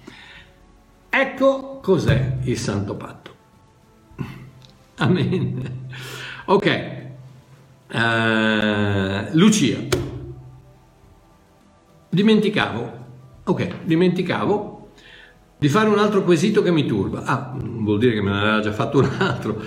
Ecco 1.08 1.75
cos'è 1.86 2.38
il 2.42 2.58
Santo 2.58 2.96
Patto. 2.96 3.30
Amen. 4.96 5.86
Ok, 6.46 6.90
uh, 7.92 9.36
Lucia. 9.36 9.78
Dimenticavo, 12.08 12.92
ok, 13.44 13.84
dimenticavo 13.84 14.88
di 15.56 15.68
fare 15.68 15.88
un 15.88 16.00
altro 16.00 16.24
quesito 16.24 16.60
che 16.60 16.72
mi 16.72 16.86
turba. 16.86 17.22
Ah, 17.22 17.54
vuol 17.56 18.00
dire 18.00 18.14
che 18.14 18.20
me 18.20 18.32
ne 18.32 18.38
aveva 18.38 18.58
già 18.58 18.72
fatto 18.72 18.98
un 18.98 19.08
altro. 19.18 19.62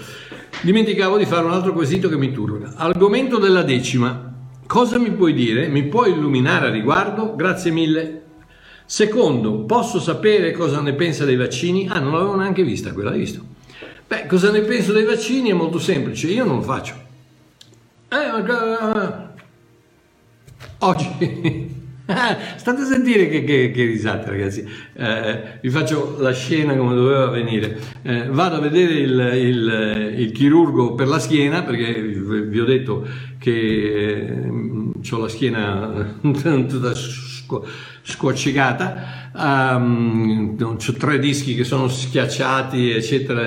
Dimenticavo 0.61 1.17
di 1.17 1.25
fare 1.25 1.45
un 1.45 1.53
altro 1.53 1.71
quesito 1.71 2.09
che 2.09 2.17
mi 2.17 2.33
turba. 2.33 2.73
Argomento 2.75 3.37
della 3.37 3.63
decima. 3.63 4.33
Cosa 4.67 4.99
mi 4.99 5.13
puoi 5.13 5.33
dire? 5.33 5.69
Mi 5.69 5.83
puoi 5.83 6.11
illuminare 6.11 6.67
a 6.67 6.69
riguardo? 6.69 7.33
Grazie 7.37 7.71
mille. 7.71 8.23
Secondo, 8.91 9.65
posso 9.65 9.99
sapere 9.99 10.51
cosa 10.51 10.81
ne 10.81 10.93
pensa 10.93 11.23
dei 11.23 11.35
vaccini? 11.35 11.87
Ah, 11.87 11.99
non 11.99 12.11
l'avevo 12.11 12.35
neanche 12.35 12.63
vista 12.63 12.91
quella, 12.91 13.11
hai 13.11 13.19
visto? 13.19 13.45
Beh, 14.07 14.25
cosa 14.25 14.49
ne 14.49 14.61
penso 14.61 14.93
dei 14.93 15.03
vaccini 15.03 15.51
è 15.51 15.53
molto 15.53 15.77
semplice, 15.77 16.25
io 16.25 16.43
non 16.43 16.55
lo 16.55 16.61
faccio. 16.63 16.95
Eh, 18.09 18.41
ma... 18.41 19.31
Oggi... 20.79 21.77
State 22.57 22.81
a 22.81 22.85
sentire 22.85 23.29
che, 23.29 23.43
che, 23.43 23.69
che 23.69 23.85
risate 23.85 24.31
ragazzi, 24.31 24.67
eh, 24.95 25.59
vi 25.61 25.69
faccio 25.69 26.15
la 26.17 26.33
scena 26.33 26.75
come 26.75 26.95
doveva 26.95 27.27
venire. 27.27 27.77
Eh, 28.01 28.25
vado 28.29 28.55
a 28.55 28.59
vedere 28.59 28.93
il, 28.95 29.31
il, 29.35 30.15
il, 30.17 30.31
chirurgo 30.31 30.95
per 30.95 31.07
la 31.07 31.19
schiena 31.19 31.61
perché 31.61 32.01
vi 32.01 32.59
ho 32.59 32.65
detto 32.65 33.07
che 33.37 33.51
eh, 33.51 35.11
ho 35.11 35.17
la 35.19 35.27
schiena 35.27 36.17
tutta 36.67 36.95
squarcicata, 38.09 39.31
um, 39.33 40.57
ho 40.61 40.93
tre 40.97 41.19
dischi 41.19 41.55
che 41.55 41.63
sono 41.63 41.87
schiacciati, 41.87 42.91
eccetera, 42.91 43.45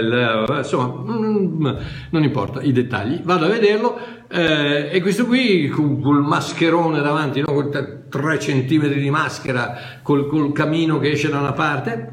insomma, 0.58 1.02
non 1.06 2.22
importa 2.22 2.62
i 2.62 2.72
dettagli, 2.72 3.20
vado 3.22 3.46
a 3.46 3.48
vederlo 3.48 3.98
eh, 4.28 4.88
e 4.90 5.00
questo 5.02 5.26
qui 5.26 5.68
con, 5.68 6.00
il 6.00 6.22
mascherone 6.22 7.00
davanti, 7.00 7.40
no? 7.40 7.52
con 7.52 7.70
3 8.08 8.38
centimetri 8.38 9.00
di 9.00 9.10
maschera, 9.10 10.00
col, 10.02 10.26
col 10.26 10.52
camino 10.52 10.98
che 10.98 11.10
esce 11.10 11.28
da 11.28 11.38
una 11.38 11.52
parte, 11.52 12.12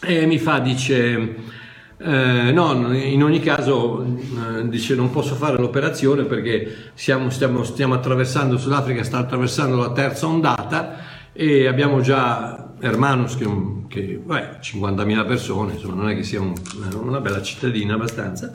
e 0.00 0.26
mi 0.26 0.38
fa, 0.38 0.58
dice... 0.58 1.60
Eh, 2.04 2.50
no, 2.50 2.92
in 2.92 3.22
ogni 3.22 3.38
caso 3.38 4.04
eh, 4.04 4.68
dice 4.68 4.96
non 4.96 5.12
posso 5.12 5.36
fare 5.36 5.56
l'operazione 5.56 6.24
perché 6.24 6.90
siamo, 6.94 7.30
stiamo, 7.30 7.62
stiamo 7.62 7.94
attraversando, 7.94 8.58
Sudafrica 8.58 9.04
sta 9.04 9.18
attraversando 9.18 9.76
la 9.76 9.92
terza 9.92 10.26
ondata 10.26 11.11
e 11.32 11.66
abbiamo 11.66 12.00
già 12.00 12.72
Hermanus 12.78 13.36
che, 13.36 13.48
che 13.88 14.20
beh, 14.22 14.58
50.000 14.60 15.26
persone, 15.26 15.72
insomma 15.74 15.94
non 15.94 16.10
è 16.10 16.14
che 16.14 16.24
sia 16.24 16.40
un, 16.40 16.52
una 17.00 17.20
bella 17.20 17.40
cittadina 17.40 17.94
abbastanza, 17.94 18.50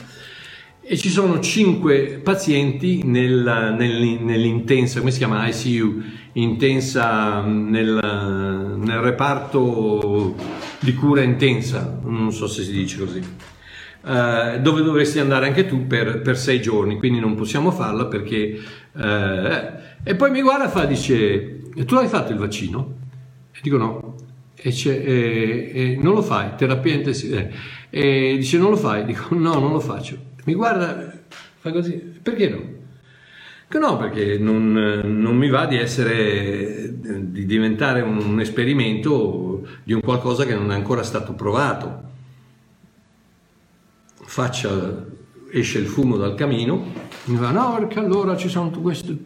e 0.90 0.96
ci 0.96 1.10
sono 1.10 1.40
5 1.40 2.22
pazienti 2.24 3.04
nel, 3.04 3.76
nel, 3.78 4.20
nell'intensa, 4.22 5.00
come 5.00 5.12
si 5.12 5.18
chiama 5.18 5.48
ICU, 5.48 6.02
intensa 6.34 7.42
nel, 7.42 8.00
nel, 8.78 9.00
reparto 9.00 10.36
di 10.80 10.94
cura 10.94 11.24
intensa, 11.24 12.00
non 12.04 12.32
so 12.32 12.48
se 12.48 12.64
si 12.64 12.72
dice 12.72 13.00
così, 13.00 13.20
uh, 13.20 14.60
dove 14.62 14.82
dovresti 14.82 15.20
andare 15.20 15.48
anche 15.48 15.66
tu 15.66 15.88
per, 15.88 16.22
per, 16.22 16.38
sei 16.38 16.62
giorni, 16.62 16.98
quindi 16.98 17.20
non 17.20 17.36
possiamo 17.36 17.72
farla 17.72 18.06
perché... 18.06 18.60
Uh, 18.94 19.86
e 20.04 20.16
poi 20.16 20.32
mi 20.32 20.42
guarda 20.42 20.66
e 20.66 20.70
fa, 20.70 20.86
dice, 20.86 21.62
tu 21.86 21.96
hai 21.96 22.08
fatto 22.08 22.32
il 22.32 22.38
vaccino? 22.38 22.96
E 23.52 23.60
dico 23.62 23.78
no. 23.78 24.16
E, 24.56 24.74
e, 24.86 25.72
e 25.74 26.00
non 26.02 26.14
lo 26.14 26.22
fai, 26.22 26.56
terapia 26.56 26.94
intensiva. 26.94 27.46
E 27.90 28.36
dice 28.38 28.58
non 28.58 28.72
lo 28.72 28.78
fai? 28.78 29.06
Dico 29.06 29.36
no, 29.36 29.60
non 29.60 29.72
lo 29.72 29.80
faccio. 29.80 30.18
Mi 30.46 30.54
guarda, 30.54 31.14
fa 31.58 31.72
così, 31.72 31.94
perché 31.94 32.50
no? 32.50 32.76
Che 33.70 33.80
no, 33.80 33.98
perché 33.98 34.38
non, 34.38 34.72
non, 34.72 35.36
mi 35.36 35.50
va 35.50 35.66
di 35.66 35.76
essere, 35.76 36.94
di 37.00 37.46
diventare 37.46 38.00
un 38.00 38.40
esperimento 38.40 39.68
di 39.84 39.92
un 39.92 40.00
qualcosa 40.00 40.46
che 40.46 40.56
non 40.56 40.72
è 40.72 40.74
ancora 40.74 41.04
stato 41.04 41.34
provato. 41.34 42.04
Faccia 44.24 45.06
esce 45.52 45.80
il 45.80 45.88
fumo 45.88 46.18
dal 46.18 46.36
camino, 46.36 46.86
mi 47.26 47.38
va 47.38 47.52
no 47.52 47.76
perché 47.78 48.00
allora 48.00 48.36
ci 48.38 48.50
sono 48.50 48.70
queste, 48.70 49.18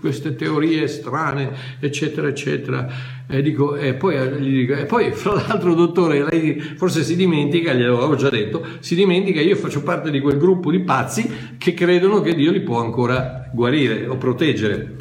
queste 0.00 0.34
teorie 0.34 0.86
strane, 0.88 1.52
eccetera, 1.80 2.28
eccetera. 2.28 2.86
E, 3.28 3.42
dico, 3.42 3.76
e, 3.76 3.94
poi, 3.94 4.16
gli 4.40 4.60
dico, 4.60 4.74
e 4.74 4.84
poi, 4.84 5.12
fra 5.12 5.34
l'altro, 5.34 5.74
dottore, 5.74 6.24
lei 6.30 6.60
forse 6.60 7.02
si 7.02 7.16
dimentica, 7.16 7.72
glielo 7.72 7.98
avevo 7.98 8.14
già 8.14 8.28
detto, 8.28 8.64
si 8.80 8.94
dimentica 8.94 9.40
che 9.40 9.46
io 9.46 9.56
faccio 9.56 9.82
parte 9.82 10.10
di 10.10 10.20
quel 10.20 10.38
gruppo 10.38 10.70
di 10.70 10.80
pazzi 10.80 11.28
che 11.58 11.74
credono 11.74 12.20
che 12.20 12.34
Dio 12.34 12.52
li 12.52 12.60
può 12.60 12.80
ancora 12.80 13.50
guarire 13.52 14.06
o 14.06 14.16
proteggere. 14.16 14.96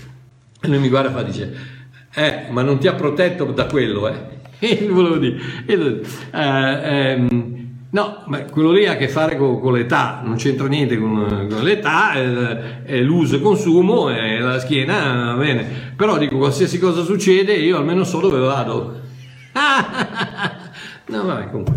E 0.62 0.68
lui 0.68 0.80
mi 0.80 0.90
guarda 0.90 1.10
e 1.10 1.14
fa, 1.14 1.22
dice, 1.24 1.56
eh, 2.16 2.46
ma 2.50 2.62
non 2.62 2.80
ti 2.80 2.88
ha 2.88 2.94
protetto 2.94 3.46
da 3.46 3.66
quello, 3.66 4.08
eh? 4.08 4.34
E 4.66 4.88
volevo 4.88 5.18
dire, 5.18 5.38
eh, 5.66 6.02
ehm, 6.32 7.55
No, 7.96 8.24
ma 8.26 8.44
quello 8.44 8.72
lì 8.72 8.86
ha 8.88 8.92
a 8.92 8.98
che 8.98 9.08
fare 9.08 9.38
con, 9.38 9.62
con 9.62 9.72
l'età, 9.72 10.20
non 10.22 10.36
c'entra 10.36 10.68
niente 10.68 10.98
con, 10.98 11.48
con 11.50 11.64
l'età, 11.64 12.12
è, 12.12 12.84
è, 12.84 13.00
l'uso 13.00 13.38
e 13.38 13.40
consumo, 13.40 14.10
è 14.10 14.38
la 14.38 14.60
schiena, 14.60 15.34
va 15.34 15.36
bene. 15.36 15.94
Però 15.96 16.18
dico, 16.18 16.36
qualsiasi 16.36 16.78
cosa 16.78 17.04
succede, 17.04 17.54
io 17.54 17.78
almeno 17.78 18.04
so 18.04 18.20
dove 18.20 18.38
vado. 18.38 19.00
no, 21.08 21.24
vabbè, 21.24 21.50
comunque. 21.52 21.74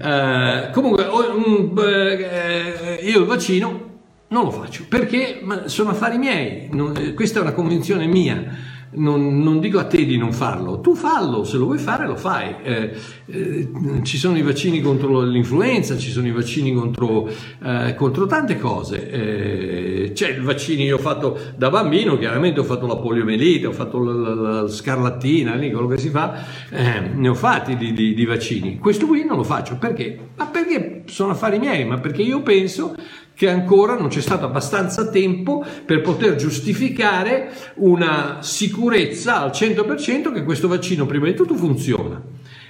Uh, 0.00 0.72
comunque, 0.72 1.04
uh, 1.04 3.06
io 3.06 3.20
il 3.20 3.26
vaccino 3.26 3.90
non 4.26 4.44
lo 4.44 4.50
faccio 4.50 4.86
perché 4.88 5.44
sono 5.66 5.90
affari 5.90 6.18
miei, 6.18 6.70
non, 6.72 7.12
questa 7.14 7.38
è 7.38 7.42
una 7.42 7.52
convinzione 7.52 8.06
mia 8.06 8.71
non, 8.94 9.42
non, 9.42 9.60
dico 9.60 9.78
a 9.78 9.84
te 9.84 10.04
di 10.04 10.16
non 10.16 10.32
farlo, 10.32 10.80
tu 10.80 10.94
fallo, 10.94 11.44
se 11.44 11.56
lo 11.56 11.66
vuoi 11.66 11.78
fare 11.78 12.06
lo 12.06 12.16
fai. 12.16 12.54
Eh, 12.62 12.90
eh, 13.26 13.68
ci 14.02 14.18
sono 14.18 14.36
i 14.36 14.42
vaccini 14.42 14.80
contro 14.80 15.22
l'influenza, 15.22 15.96
ci 15.96 16.10
sono 16.10 16.26
i 16.26 16.32
vaccini 16.32 16.74
contro, 16.74 17.28
eh, 17.62 17.94
contro 17.96 18.26
tante 18.26 18.58
cose. 18.58 19.10
Eh, 19.10 20.12
c'è 20.12 20.30
il 20.30 20.42
vaccino, 20.42 20.82
io 20.82 20.96
ho 20.96 21.00
fatto 21.00 21.38
da 21.56 21.70
bambino, 21.70 22.18
chiaramente 22.18 22.60
ho 22.60 22.64
fatto 22.64 22.86
la 22.86 22.96
poliomelite, 22.96 23.66
ho 23.66 23.72
fatto 23.72 24.02
la, 24.02 24.12
la, 24.12 24.60
la 24.62 24.68
scarlattina, 24.68 25.54
lì, 25.54 25.70
quello 25.70 25.88
che 25.88 25.98
si 25.98 26.10
fa, 26.10 26.44
eh, 26.70 27.00
ne 27.00 27.28
ho 27.28 27.34
fatti 27.34 27.76
di, 27.76 27.92
di, 27.92 28.14
di 28.14 28.24
vaccini. 28.24 28.78
Questo 28.78 29.06
qui 29.06 29.24
non 29.24 29.36
lo 29.36 29.44
faccio, 29.44 29.76
perché? 29.76 30.18
Ma 30.36 30.46
perché 30.46 31.04
sono 31.06 31.32
affari 31.32 31.58
miei, 31.58 31.84
ma 31.84 31.98
perché 31.98 32.22
io 32.22 32.42
penso 32.42 32.94
che 33.34 33.48
ancora 33.48 33.98
non 33.98 34.08
c'è 34.08 34.20
stato 34.20 34.44
abbastanza 34.44 35.08
tempo 35.08 35.64
per 35.84 36.00
poter 36.00 36.36
giustificare 36.36 37.50
una 37.76 38.38
sicurezza 38.40 39.40
al 39.40 39.50
100% 39.50 40.32
che 40.32 40.44
questo 40.44 40.68
vaccino 40.68 41.06
prima 41.06 41.26
di 41.26 41.34
tutto 41.34 41.54
funziona. 41.54 42.20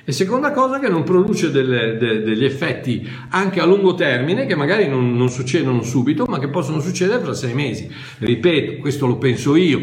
E 0.04 0.10
seconda 0.10 0.50
cosa 0.50 0.80
che 0.80 0.88
non 0.88 1.04
produce 1.04 1.52
delle, 1.52 1.96
de, 1.96 2.22
degli 2.22 2.44
effetti 2.44 3.08
anche 3.28 3.60
a 3.60 3.64
lungo 3.64 3.94
termine 3.94 4.46
che 4.46 4.56
magari 4.56 4.88
non, 4.88 5.14
non, 5.14 5.28
succedono 5.28 5.82
subito 5.82 6.24
ma 6.24 6.40
che 6.40 6.48
possono 6.48 6.80
succedere 6.80 7.22
fra 7.22 7.34
sei 7.34 7.54
mesi. 7.54 7.88
Ripeto, 8.18 8.80
questo 8.80 9.06
lo 9.06 9.16
penso 9.16 9.54
io, 9.54 9.80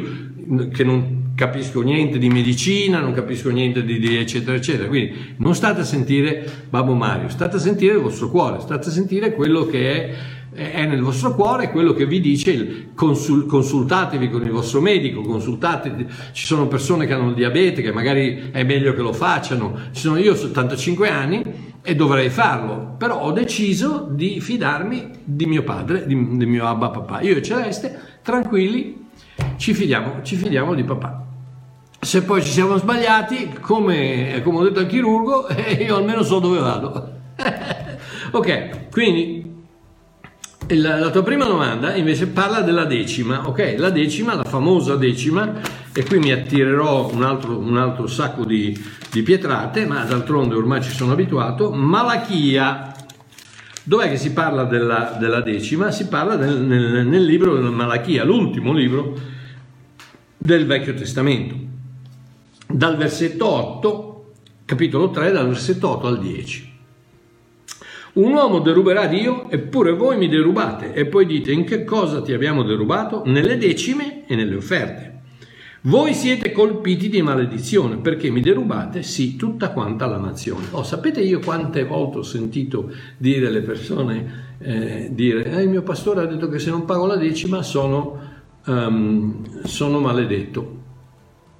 che 0.73 0.83
non 0.83 1.31
capisco 1.35 1.79
niente 1.79 2.17
di 2.17 2.27
medicina, 2.27 2.99
non 2.99 3.13
capisco 3.13 3.49
niente 3.49 3.85
di, 3.85 3.97
di 3.97 4.17
eccetera 4.17 4.57
eccetera. 4.57 4.89
Quindi 4.89 5.35
non 5.37 5.55
state 5.55 5.81
a 5.81 5.85
sentire 5.85 6.45
Babbo 6.69 6.95
Mario, 6.95 7.29
state 7.29 7.55
a 7.55 7.59
sentire 7.59 7.93
il 7.93 8.01
vostro 8.01 8.29
cuore, 8.29 8.59
state 8.59 8.89
a 8.89 8.91
sentire 8.91 9.33
quello 9.33 9.65
che 9.65 9.93
è 9.93 10.15
è 10.51 10.85
nel 10.85 11.01
vostro 11.01 11.35
cuore 11.35 11.69
quello 11.69 11.93
che 11.93 12.05
vi 12.05 12.19
dice 12.19 12.89
consul, 12.95 13.45
consultatevi 13.45 14.29
con 14.29 14.43
il 14.43 14.51
vostro 14.51 14.81
medico, 14.81 15.21
consultate, 15.21 16.07
ci 16.31 16.45
sono 16.45 16.67
persone 16.67 17.05
che 17.05 17.13
hanno 17.13 17.29
il 17.29 17.35
diabete 17.35 17.81
che 17.81 17.91
magari 17.91 18.49
è 18.51 18.63
meglio 18.63 18.93
che 18.93 19.01
lo 19.01 19.13
facciano, 19.13 19.77
ci 19.91 20.01
sono 20.01 20.17
io 20.17 20.33
ho 20.33 20.35
75 20.35 21.09
anni 21.09 21.43
e 21.81 21.95
dovrei 21.95 22.29
farlo, 22.29 22.95
però 22.97 23.19
ho 23.21 23.31
deciso 23.31 24.07
di 24.09 24.41
fidarmi 24.41 25.09
di 25.23 25.45
mio 25.45 25.63
padre, 25.63 26.05
di, 26.05 26.37
di 26.37 26.45
mio 26.45 26.65
abba 26.65 26.89
papà, 26.89 27.21
io 27.21 27.35
e 27.35 27.41
Celeste, 27.41 27.99
tranquilli, 28.23 29.07
ci 29.57 29.73
fidiamo, 29.73 30.21
ci 30.23 30.35
fidiamo 30.35 30.73
di 30.73 30.83
papà. 30.83 31.25
se 31.99 32.23
poi 32.23 32.41
ci 32.41 32.49
siamo 32.49 32.77
sbagliati, 32.77 33.49
come, 33.61 34.41
come 34.43 34.57
ho 34.57 34.63
detto 34.63 34.79
al 34.79 34.87
chirurgo, 34.87 35.47
io 35.79 35.95
almeno 35.95 36.23
so 36.23 36.39
dove 36.39 36.59
vado. 36.59 37.17
ok, 38.31 38.89
quindi 38.89 39.48
la, 40.75 40.99
la, 40.99 41.09
tua 41.09 41.23
prima 41.23 41.45
domanda 41.45 41.95
invece 41.95 42.27
parla 42.27 42.61
della 42.61 42.85
decima, 42.85 43.47
ok? 43.47 43.75
La 43.77 43.89
decima, 43.89 44.35
la 44.35 44.43
famosa 44.43 44.95
decima, 44.95 45.53
e 45.91 46.03
qui 46.05 46.19
mi 46.19 46.31
attirerò 46.31 47.09
un 47.11 47.23
altro, 47.23 47.57
un 47.57 47.77
altro 47.77 48.07
sacco 48.07 48.45
di, 48.45 48.77
di 49.11 49.23
pietrate, 49.23 49.85
ma 49.85 50.03
d'altronde 50.03 50.55
ormai 50.55 50.83
ci 50.83 50.91
sono 50.91 51.13
abituato. 51.13 51.71
Malachia, 51.71 52.93
dov'è 53.83 54.09
che 54.09 54.17
si 54.17 54.31
parla 54.31 54.65
della, 54.65 55.17
della 55.19 55.41
decima? 55.41 55.89
Si 55.91 56.07
parla 56.07 56.35
del, 56.35 56.59
nel, 56.61 57.07
nel 57.07 57.25
libro 57.25 57.55
della 57.55 57.71
Malachia, 57.71 58.23
l'ultimo 58.23 58.71
libro 58.71 59.17
del 60.37 60.65
Vecchio 60.67 60.93
Testamento, 60.93 61.55
dal 62.67 62.95
versetto 62.95 63.47
8, 63.47 64.33
capitolo 64.65 65.09
3, 65.09 65.31
dal 65.31 65.47
versetto 65.47 65.89
8 65.89 66.07
al 66.07 66.19
10. 66.19 66.68
Un 68.11 68.33
uomo 68.33 68.59
deruberà 68.59 69.05
Dio, 69.05 69.49
eppure 69.49 69.91
voi 69.91 70.17
mi 70.17 70.27
derubate, 70.27 70.93
e 70.93 71.05
poi 71.05 71.25
dite 71.25 71.51
in 71.51 71.63
che 71.63 71.83
cosa 71.83 72.21
ti 72.21 72.33
abbiamo 72.33 72.63
derubato? 72.63 73.21
Nelle 73.25 73.57
decime 73.57 74.25
e 74.25 74.35
nelle 74.35 74.55
offerte. 74.55 75.17
Voi 75.83 76.13
siete 76.13 76.51
colpiti 76.51 77.07
di 77.07 77.21
maledizione 77.21 77.97
perché 77.97 78.29
mi 78.29 78.41
derubate, 78.41 79.01
sì, 79.01 79.37
tutta 79.37 79.69
quanta 79.69 80.07
la 80.07 80.17
nazione. 80.17 80.65
Oh, 80.71 80.83
sapete 80.83 81.21
io 81.21 81.39
quante 81.39 81.85
volte 81.85 82.17
ho 82.17 82.23
sentito 82.23 82.91
dire 83.17 83.49
le 83.49 83.61
persone, 83.61 84.55
eh, 84.57 85.09
dire, 85.13 85.45
eh, 85.45 85.61
il 85.61 85.69
mio 85.69 85.83
pastore 85.83 86.21
ha 86.21 86.25
detto 86.25 86.49
che 86.49 86.59
se 86.59 86.69
non 86.69 86.83
pago 86.83 87.05
la 87.05 87.15
decima 87.15 87.61
sono, 87.61 88.19
um, 88.65 89.63
sono 89.63 89.99
maledetto. 89.99 90.77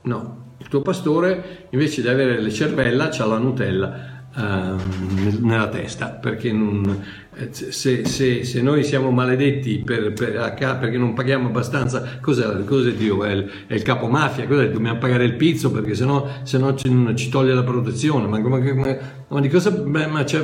No, 0.01 0.53
il 0.57 0.67
tuo 0.67 0.81
pastore 0.81 1.67
invece 1.69 2.01
di 2.01 2.09
avere 2.09 2.41
le 2.41 2.51
cervella 2.51 3.09
ha 3.09 3.25
la 3.25 3.37
Nutella 3.37 4.18
uh, 4.35 5.41
nella 5.41 5.67
testa, 5.69 6.07
perché 6.07 6.51
non, 6.51 7.03
eh, 7.35 7.49
se, 7.51 8.05
se, 8.05 8.43
se, 8.43 8.61
noi 8.61 8.83
siamo 8.83 9.11
maledetti 9.11 9.79
per, 9.79 10.13
per, 10.13 10.55
perché 10.57 10.97
non 10.97 11.13
paghiamo 11.13 11.47
abbastanza, 11.47 12.19
cos'è, 12.21 12.63
cos'è 12.63 12.91
Dio? 12.91 13.23
È 13.23 13.31
il, 13.31 13.49
è 13.67 13.73
il 13.73 13.81
capo 13.81 14.07
mafia, 14.07 14.47
cos'è? 14.47 14.69
dobbiamo 14.69 14.99
pagare 14.99 15.25
il 15.25 15.35
pizzo 15.35 15.71
perché 15.71 15.95
sennò, 15.95 16.27
sennò 16.43 16.75
ci, 16.75 16.89
ci 17.15 17.29
toglie 17.29 17.53
la 17.53 17.63
protezione, 17.63 18.27
ma, 18.27 18.39
ma, 18.39 18.59
ma, 18.59 18.97
ma 19.27 19.39
di 19.39 19.49
cosa... 19.49 19.71
Ma 19.85 20.23
c'è, 20.23 20.43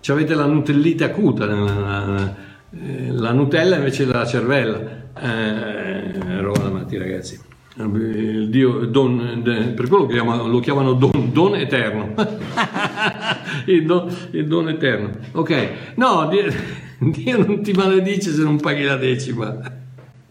c'è 0.00 0.12
avete 0.12 0.34
la 0.34 0.46
nutellite 0.46 1.04
acuta, 1.04 1.44
la, 1.46 2.34
la 2.70 3.32
Nutella 3.32 3.76
invece 3.76 4.06
della 4.06 4.26
cervella. 4.26 5.06
Eh, 5.20 6.40
roba 6.40 6.62
da 6.62 6.70
matti 6.70 6.96
ragazzi 6.96 7.40
Dio 7.86 8.86
don, 8.86 9.42
per 9.44 9.88
quello 9.88 10.06
chiama, 10.06 10.42
lo 10.42 10.58
chiamano 10.58 10.94
don, 10.94 11.17
don 11.38 11.54
eterno. 11.54 12.14
Il, 13.66 13.86
don, 13.86 14.12
il, 14.32 14.46
don, 14.46 14.68
eterno. 14.68 15.10
Ok. 15.32 15.68
No 15.94 16.26
Dio, 16.28 16.52
Dio 16.98 17.38
non 17.38 17.62
ti 17.62 17.72
maledice 17.72 18.32
se 18.32 18.42
non 18.42 18.58
paghi 18.58 18.82
la 18.82 18.96
decima. 18.96 19.56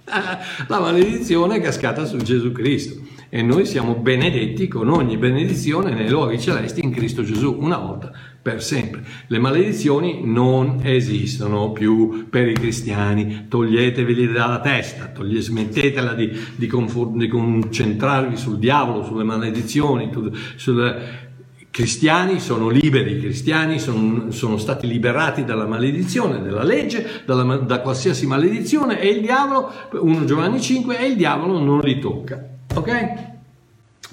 La 0.67 0.79
maledizione 0.79 1.57
è 1.57 1.61
cascata 1.61 2.05
su 2.05 2.17
Gesù 2.17 2.51
Cristo. 2.51 3.01
E 3.29 3.41
noi 3.41 3.65
siamo 3.65 3.95
benedetti 3.95 4.67
con 4.67 4.89
ogni 4.89 5.17
benedizione 5.17 5.93
nei 5.93 6.09
luoghi 6.09 6.39
celesti 6.39 6.83
in 6.83 6.91
Cristo 6.91 7.23
Gesù. 7.23 7.57
Una 7.59 7.77
volta 7.77 8.11
per 8.47 8.63
sempre. 8.63 9.03
Le 9.27 9.39
maledizioni 9.39 10.21
non 10.23 10.79
esistono 10.81 11.73
più 11.73 12.29
per 12.29 12.47
i 12.47 12.53
cristiani, 12.53 13.47
toglieteveli 13.49 14.31
dalla 14.31 14.61
testa, 14.61 15.07
toglie, 15.07 15.41
smettetela 15.41 16.13
di, 16.13 16.31
di, 16.55 16.65
confor- 16.65 17.17
di, 17.17 17.27
concentrarvi 17.27 18.37
sul 18.37 18.57
diavolo, 18.57 19.03
sulle 19.03 19.25
maledizioni, 19.25 20.09
sulle... 20.55 21.25
I 21.57 21.67
cristiani 21.69 22.39
sono 22.39 22.69
liberi, 22.69 23.17
i 23.17 23.19
cristiani 23.19 23.79
sono, 23.79 24.31
sono, 24.31 24.57
stati 24.57 24.87
liberati 24.87 25.43
dalla 25.43 25.67
maledizione, 25.67 26.41
dalla 26.41 26.63
legge, 26.63 27.23
dalla, 27.25 27.57
da 27.57 27.81
qualsiasi 27.81 28.25
maledizione 28.25 29.01
e 29.01 29.09
il 29.09 29.19
diavolo, 29.19 29.73
1 29.91 30.23
Giovanni 30.23 30.61
5, 30.61 30.97
e 30.97 31.07
il 31.07 31.17
diavolo 31.17 31.59
non 31.59 31.81
li 31.81 31.99
tocca. 31.99 32.41
Ok? 32.73 33.13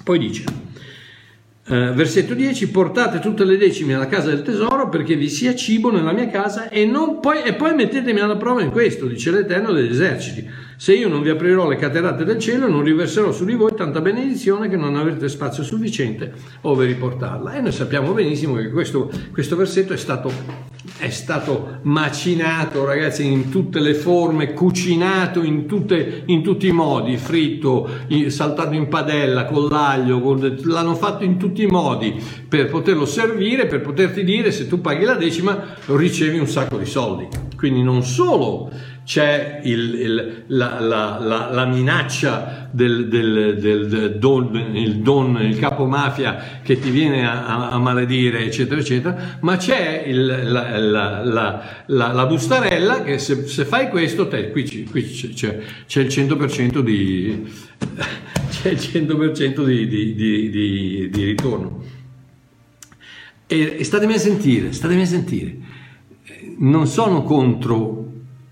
Poi 0.03 0.19
dice, 0.19 0.43
eh, 1.67 1.91
versetto 1.93 2.33
10, 2.33 2.69
portate 2.69 3.19
tutte 3.19 3.43
le 3.43 3.57
decime 3.57 3.95
alla 3.95 4.07
casa 4.07 4.29
del 4.29 4.43
tesoro 4.43 4.87
perché 4.87 5.15
vi 5.15 5.29
sia 5.29 5.55
cibo 5.55 5.91
nella 5.91 6.11
mia 6.11 6.27
casa 6.27 6.69
e, 6.69 6.87
poi, 7.19 7.41
e 7.41 7.53
poi 7.55 7.73
mettetemi 7.73 8.19
alla 8.19 8.37
prova 8.37 8.61
in 8.61 8.69
questo, 8.69 9.07
dice 9.07 9.31
l'Eterno 9.31 9.71
degli 9.71 9.89
eserciti. 9.89 10.47
Se 10.77 10.93
io 10.93 11.07
non 11.07 11.21
vi 11.21 11.29
aprirò 11.29 11.69
le 11.69 11.77
caterate 11.77 12.25
del 12.25 12.37
cielo, 12.37 12.67
non 12.67 12.83
riverserò 12.83 13.31
su 13.31 13.45
di 13.45 13.53
voi 13.53 13.73
tanta 13.75 14.01
benedizione 14.01 14.67
che 14.67 14.75
non 14.75 14.97
avrete 14.97 15.29
spazio 15.29 15.63
sufficiente 15.63 16.33
ove 16.61 16.85
riportarla. 16.85 17.53
E 17.53 17.61
noi 17.61 17.71
sappiamo 17.71 18.11
benissimo 18.11 18.55
che 18.55 18.69
questo, 18.69 19.09
questo 19.31 19.55
versetto 19.55 19.93
è 19.93 19.97
stato, 19.97 20.29
è 20.97 21.09
stato, 21.09 21.79
macinato, 21.83 22.83
ragazzi, 22.83 23.25
in 23.25 23.49
tutte 23.49 23.79
le 23.79 23.93
forme, 23.93 24.51
cucinato 24.51 25.43
in, 25.43 25.65
tutte, 25.65 26.23
in 26.25 26.43
tutti 26.43 26.67
i 26.67 26.73
modi, 26.73 27.15
fritto, 27.15 27.89
saltato 28.27 28.73
in 28.73 28.89
padella, 28.89 29.45
con 29.45 29.67
l'aglio, 29.67 30.19
con, 30.19 30.57
l'hanno 30.63 30.95
fatto 30.95 31.23
in 31.23 31.37
tutti 31.37 31.63
i 31.63 31.67
modi 31.67 32.21
per 32.49 32.69
poterlo 32.69 33.05
servire, 33.05 33.67
per 33.67 33.79
poterti 33.79 34.25
dire 34.25 34.51
se 34.51 34.67
tu 34.67 34.81
paghi 34.81 35.05
la 35.05 35.15
decima 35.15 35.75
ricevi 35.85 36.37
un 36.37 36.47
sacco 36.47 36.77
di 36.77 36.85
soldi. 36.85 37.27
Quindi 37.55 37.81
non 37.81 38.03
solo 38.03 38.69
c'è 39.05 39.61
il, 39.63 39.93
il, 39.93 40.43
la, 40.47 40.79
la, 40.79 41.19
la, 41.21 41.49
la, 41.51 41.65
minaccia 41.65 42.69
del, 42.71 43.07
del, 43.07 43.55
del, 43.59 43.87
del 43.87 44.17
don, 44.17 44.55
il 44.73 44.95
don, 44.97 45.39
il 45.43 45.59
capo 45.59 45.85
mafia 45.85 46.59
che 46.63 46.79
ti 46.79 46.89
viene 46.89 47.23
a, 47.27 47.69
a 47.69 47.77
maledire, 47.77 48.43
eccetera, 48.43 48.81
eccetera, 48.81 49.37
ma 49.41 49.57
c'è 49.57 50.03
il, 50.07 50.25
la, 51.85 52.25
bustarella 52.25 53.03
che 53.03 53.19
se, 53.19 53.45
se, 53.45 53.63
fai 53.63 53.89
questo, 53.89 54.27
te, 54.27 54.49
qui, 54.49 54.87
qui 54.89 55.03
c'è, 55.03 55.59
c'è, 55.85 56.01
il 56.01 56.07
100% 56.07 56.79
di, 56.79 57.47
c'è 58.49 58.69
il 58.69 58.77
100% 58.77 59.63
di, 59.65 59.87
di, 59.87 60.15
di, 60.15 61.09
di 61.11 61.23
ritorno. 61.23 61.83
E, 63.45 63.75
e 63.77 63.83
statemi 63.83 64.13
a 64.13 64.17
sentire, 64.17 64.71
statemi 64.71 65.03
a 65.03 65.05
sentire, 65.05 65.57
non 66.57 66.87
sono 66.87 67.21
contro 67.21 68.04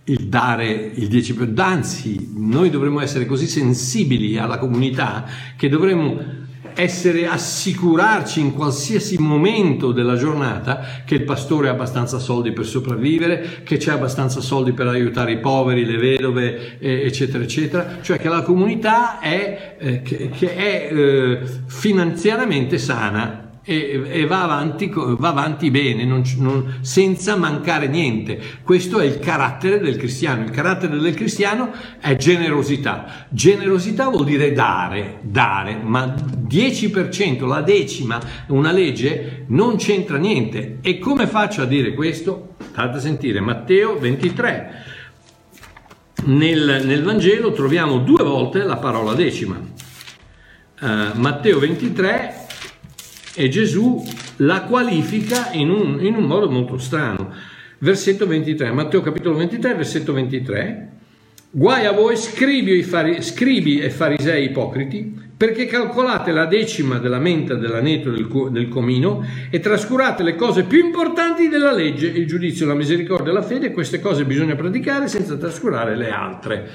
il 0.05 0.25
dare 0.25 0.69
il 0.71 1.07
10%, 1.07 1.59
anzi 1.59 2.33
noi 2.35 2.69
dovremmo 2.69 2.99
essere 2.99 3.25
così 3.25 3.47
sensibili 3.47 4.37
alla 4.37 4.57
comunità 4.57 5.25
che 5.55 5.69
dovremmo 5.69 6.41
essere 6.75 7.27
assicurarci 7.27 8.39
in 8.39 8.53
qualsiasi 8.53 9.17
momento 9.19 9.91
della 9.91 10.15
giornata 10.15 11.03
che 11.05 11.15
il 11.15 11.23
pastore 11.23 11.69
ha 11.69 11.71
abbastanza 11.71 12.17
soldi 12.17 12.51
per 12.51 12.65
sopravvivere, 12.65 13.61
che 13.63 13.77
c'è 13.77 13.91
abbastanza 13.91 14.41
soldi 14.41 14.71
per 14.71 14.87
aiutare 14.87 15.33
i 15.33 15.39
poveri, 15.39 15.85
le 15.85 15.97
vedove, 15.97 16.79
eccetera, 16.79 17.43
eccetera, 17.43 17.97
cioè 18.01 18.17
che 18.17 18.29
la 18.29 18.41
comunità 18.41 19.19
è, 19.19 19.75
eh, 19.79 20.01
che, 20.01 20.29
che 20.29 20.55
è 20.55 20.89
eh, 20.91 21.39
finanziariamente 21.67 22.77
sana 22.77 23.42
e, 23.65 24.03
e 24.05 24.25
va, 24.25 24.43
avanti, 24.43 24.91
va, 24.93 25.29
avanti, 25.29 25.71
bene, 25.71 26.03
non, 26.03 26.21
non, 26.37 26.79
senza 26.81 27.37
mancare 27.37 27.87
niente. 27.87 28.39
Questo 28.61 28.99
è 28.99 29.05
il 29.05 29.19
carattere 29.19 29.79
del 29.79 29.95
cristiano. 29.95 30.43
Il 30.43 30.51
carattere 30.51 30.97
del 30.97 31.13
cristiano 31.15 31.71
è 31.99 32.15
generosità. 32.17 33.27
Generosità 33.29 34.09
vuol 34.09 34.25
dire 34.25 34.51
dare, 34.51 35.19
dare, 35.21 35.79
ma 35.81 36.05
10%, 36.05 37.47
la 37.47 37.61
decima, 37.61 38.19
una 38.47 38.71
legge, 38.71 39.45
non 39.47 39.77
c'entra 39.77 40.17
niente. 40.17 40.79
E 40.81 40.99
come 40.99 41.25
faccio 41.27 41.61
a 41.61 41.65
dire 41.65 41.93
questo? 41.93 42.55
State 42.59 42.97
a 42.97 42.99
sentire 42.99 43.39
Matteo 43.39 43.97
23. 43.97 44.91
Nel, 46.25 46.81
nel 46.85 47.03
Vangelo 47.03 47.53
troviamo 47.53 47.99
due 47.99 48.23
volte 48.23 48.63
la 48.63 48.77
parola 48.77 49.13
decima. 49.13 49.71
Uh, 50.81 51.17
Matteo 51.17 51.59
23 51.59 52.42
e 53.35 53.49
Gesù 53.49 54.03
la 54.37 54.61
qualifica 54.61 55.49
in 55.53 55.69
un, 55.69 55.97
in 56.01 56.15
un 56.15 56.23
modo 56.23 56.49
molto 56.49 56.77
strano. 56.77 57.31
Versetto 57.79 58.25
23, 58.25 58.71
Matteo 58.71 59.01
capitolo 59.01 59.35
23, 59.37 59.73
versetto 59.75 60.13
23. 60.13 60.91
Guai 61.49 61.85
a 61.85 61.91
voi 61.91 62.15
fari, 62.15 63.21
scribi 63.21 63.79
e 63.79 63.89
farisei 63.89 64.45
ipocriti, 64.45 65.21
perché 65.35 65.65
calcolate 65.65 66.31
la 66.31 66.45
decima 66.45 66.97
della 66.97 67.19
menta 67.19 67.55
dell'aneto 67.55 68.09
del, 68.09 68.27
del 68.49 68.69
comino 68.69 69.23
e 69.49 69.59
trascurate 69.59 70.23
le 70.23 70.35
cose 70.35 70.63
più 70.63 70.83
importanti 70.83 71.49
della 71.49 71.71
legge, 71.71 72.07
il 72.07 72.25
giudizio, 72.25 72.65
la 72.65 72.73
misericordia 72.73 73.31
e 73.31 73.35
la 73.35 73.43
fede, 73.43 73.71
queste 73.71 73.99
cose 73.99 74.25
bisogna 74.25 74.55
praticare 74.55 75.07
senza 75.07 75.35
trascurare 75.35 75.95
le 75.95 76.09
altre 76.09 76.69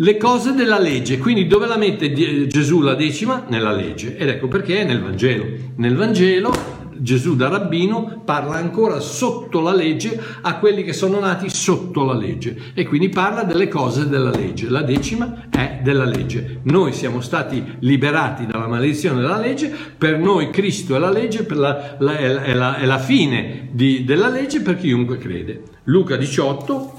le 0.00 0.16
cose 0.16 0.54
della 0.54 0.78
legge. 0.78 1.18
Quindi 1.18 1.46
dove 1.46 1.66
la 1.66 1.76
mette 1.76 2.12
Gesù 2.46 2.80
la 2.80 2.94
decima? 2.94 3.44
Nella 3.48 3.72
legge. 3.72 4.16
Ed 4.16 4.28
ecco 4.28 4.48
perché 4.48 4.80
è 4.80 4.84
nel 4.84 5.00
Vangelo. 5.00 5.46
Nel 5.76 5.96
Vangelo 5.96 6.76
Gesù 7.00 7.36
da 7.36 7.48
rabbino 7.48 8.22
parla 8.24 8.56
ancora 8.56 8.98
sotto 9.00 9.60
la 9.60 9.72
legge 9.72 10.20
a 10.42 10.58
quelli 10.58 10.82
che 10.82 10.92
sono 10.92 11.20
nati 11.20 11.48
sotto 11.48 12.04
la 12.04 12.14
legge 12.14 12.72
e 12.74 12.84
quindi 12.86 13.08
parla 13.08 13.44
delle 13.44 13.68
cose 13.68 14.08
della 14.08 14.30
legge. 14.30 14.68
La 14.68 14.82
decima 14.82 15.46
è 15.50 15.80
della 15.82 16.04
legge. 16.04 16.60
Noi 16.64 16.92
siamo 16.92 17.20
stati 17.20 17.62
liberati 17.80 18.46
dalla 18.46 18.66
maledizione 18.66 19.20
della 19.20 19.38
legge, 19.38 19.72
per 19.96 20.18
noi 20.18 20.50
Cristo 20.50 20.96
è 20.96 20.98
la 20.98 21.10
legge, 21.10 21.46
la, 21.50 21.96
la, 21.98 22.16
è, 22.16 22.54
la, 22.54 22.76
è, 22.76 22.84
la, 22.84 22.98
fine 22.98 23.68
di, 23.70 24.04
della 24.04 24.28
legge 24.28 24.60
per 24.60 24.76
chiunque 24.76 25.18
crede. 25.18 25.62
Luca 25.84 26.16
18, 26.16 26.94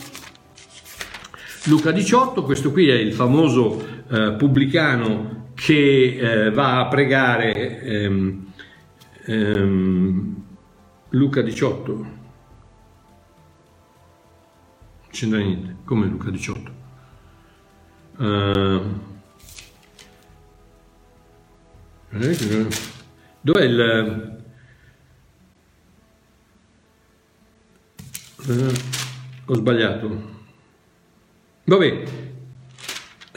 Luca 1.66 1.92
18, 1.92 2.44
questo 2.44 2.72
qui 2.72 2.88
è 2.88 2.96
il 2.96 3.12
famoso 3.12 3.86
eh, 4.10 4.34
pubblicano 4.38 5.52
che 5.56 6.18
eh, 6.18 6.52
va 6.52 6.80
a 6.80 6.88
pregare 6.88 7.82
ehm, 7.82 8.54
ehm, 9.26 10.44
Luca 11.10 11.42
18. 11.42 11.94
Non 11.94 12.12
c'entra 15.12 15.40
niente, 15.40 15.76
come 15.84 16.06
Luca 16.06 16.30
18. 16.30 16.72
Uh, 18.16 18.24
ehm, 22.12 22.68
dov'è 23.42 23.64
il... 23.64 24.42
Uh, 28.48 28.74
ho 29.46 29.54
sbagliato. 29.56 30.39
Vabbè, 31.70 32.04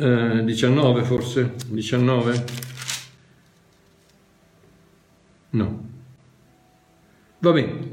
uh, 0.00 0.42
19 0.42 1.02
forse, 1.02 1.52
19. 1.66 2.44
No. 5.50 5.88
Va 7.40 7.52
bene. 7.52 7.90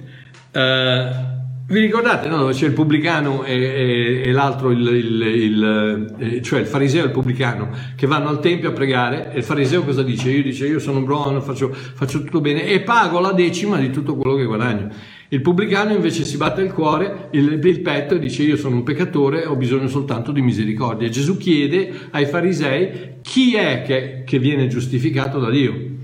Uh, 0.53 1.73
vi 1.73 1.81
ricordate, 1.81 2.29
no? 2.29 2.47
C'è 2.47 2.67
il 2.67 2.71
pubblicano 2.71 3.43
e, 3.43 3.53
e, 3.53 4.21
e 4.27 4.31
l'altro, 4.31 4.71
il, 4.71 4.87
il, 4.87 5.21
il, 5.21 6.15
eh, 6.17 6.41
cioè 6.41 6.61
il 6.61 6.67
fariseo 6.67 7.03
e 7.03 7.07
il 7.07 7.11
pubblicano, 7.11 7.69
che 7.97 8.07
vanno 8.07 8.29
al 8.29 8.39
tempio 8.39 8.69
a 8.69 8.71
pregare. 8.71 9.33
E 9.33 9.39
il 9.39 9.43
fariseo 9.43 9.83
cosa 9.83 10.03
dice? 10.03 10.29
Io 10.31 10.41
dice, 10.41 10.67
io 10.67 10.79
sono 10.79 11.01
buono, 11.01 11.41
faccio, 11.41 11.73
faccio 11.73 12.23
tutto 12.23 12.39
bene 12.39 12.63
e 12.63 12.79
pago 12.79 13.19
la 13.19 13.33
decima 13.33 13.77
di 13.77 13.91
tutto 13.91 14.15
quello 14.15 14.37
che 14.37 14.45
guadagno. 14.45 15.17
Il 15.29 15.41
pubblicano 15.41 15.93
invece 15.93 16.25
si 16.25 16.37
batte 16.37 16.61
il 16.61 16.73
cuore, 16.73 17.29
il, 17.31 17.59
il 17.63 17.79
petto 17.81 18.15
e 18.15 18.19
dice 18.19 18.43
io 18.43 18.57
sono 18.57 18.77
un 18.77 18.83
peccatore, 18.83 19.45
ho 19.45 19.55
bisogno 19.55 19.87
soltanto 19.87 20.31
di 20.31 20.41
misericordia. 20.41 21.07
Gesù 21.07 21.37
chiede 21.37 21.91
ai 22.11 22.25
farisei 22.25 23.17
chi 23.21 23.55
è 23.55 23.83
che, 23.83 24.23
che 24.25 24.39
viene 24.39 24.67
giustificato 24.67 25.39
da 25.39 25.49
Dio 25.49 25.97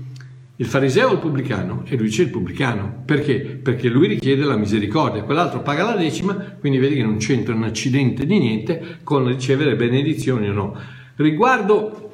il 0.58 0.64
fariseo 0.64 1.10
o 1.10 1.12
il 1.12 1.18
pubblicano? 1.18 1.82
E 1.86 1.96
lui 1.96 2.06
dice 2.06 2.22
il 2.22 2.30
pubblicano. 2.30 3.02
Perché? 3.04 3.40
Perché 3.40 3.88
lui 3.88 4.08
richiede 4.08 4.44
la 4.44 4.56
misericordia, 4.56 5.22
quell'altro 5.22 5.60
paga 5.60 5.84
la 5.84 5.96
decima, 5.96 6.34
quindi 6.34 6.78
vedi 6.78 6.94
che 6.94 7.02
non 7.02 7.18
c'entra 7.18 7.54
un 7.54 7.64
accidente 7.64 8.24
di 8.24 8.38
niente 8.38 8.98
con 9.02 9.26
ricevere 9.26 9.76
benedizioni 9.76 10.48
o 10.48 10.52
no. 10.52 10.78
Riguardo 11.16 12.05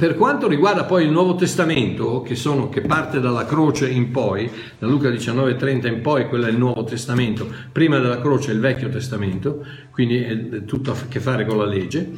per 0.00 0.16
quanto 0.16 0.48
riguarda 0.48 0.84
poi 0.84 1.04
il 1.04 1.10
Nuovo 1.10 1.34
Testamento, 1.34 2.22
che, 2.22 2.34
sono, 2.34 2.70
che, 2.70 2.80
parte 2.80 3.20
dalla 3.20 3.44
croce 3.44 3.86
in 3.86 4.10
poi, 4.10 4.50
da 4.78 4.86
Luca 4.86 5.10
19,30 5.10 5.88
in 5.88 6.00
poi, 6.00 6.26
quello 6.26 6.46
è 6.46 6.48
il 6.48 6.56
Nuovo 6.56 6.84
Testamento, 6.84 7.46
prima 7.70 7.98
della 7.98 8.18
croce 8.18 8.50
è 8.50 8.54
il 8.54 8.60
Vecchio 8.60 8.88
Testamento, 8.88 9.62
quindi 9.90 10.22
è 10.22 10.64
tutto 10.64 10.92
a 10.92 10.96
che 11.06 11.20
fare 11.20 11.44
con 11.44 11.58
la 11.58 11.66
legge. 11.66 12.12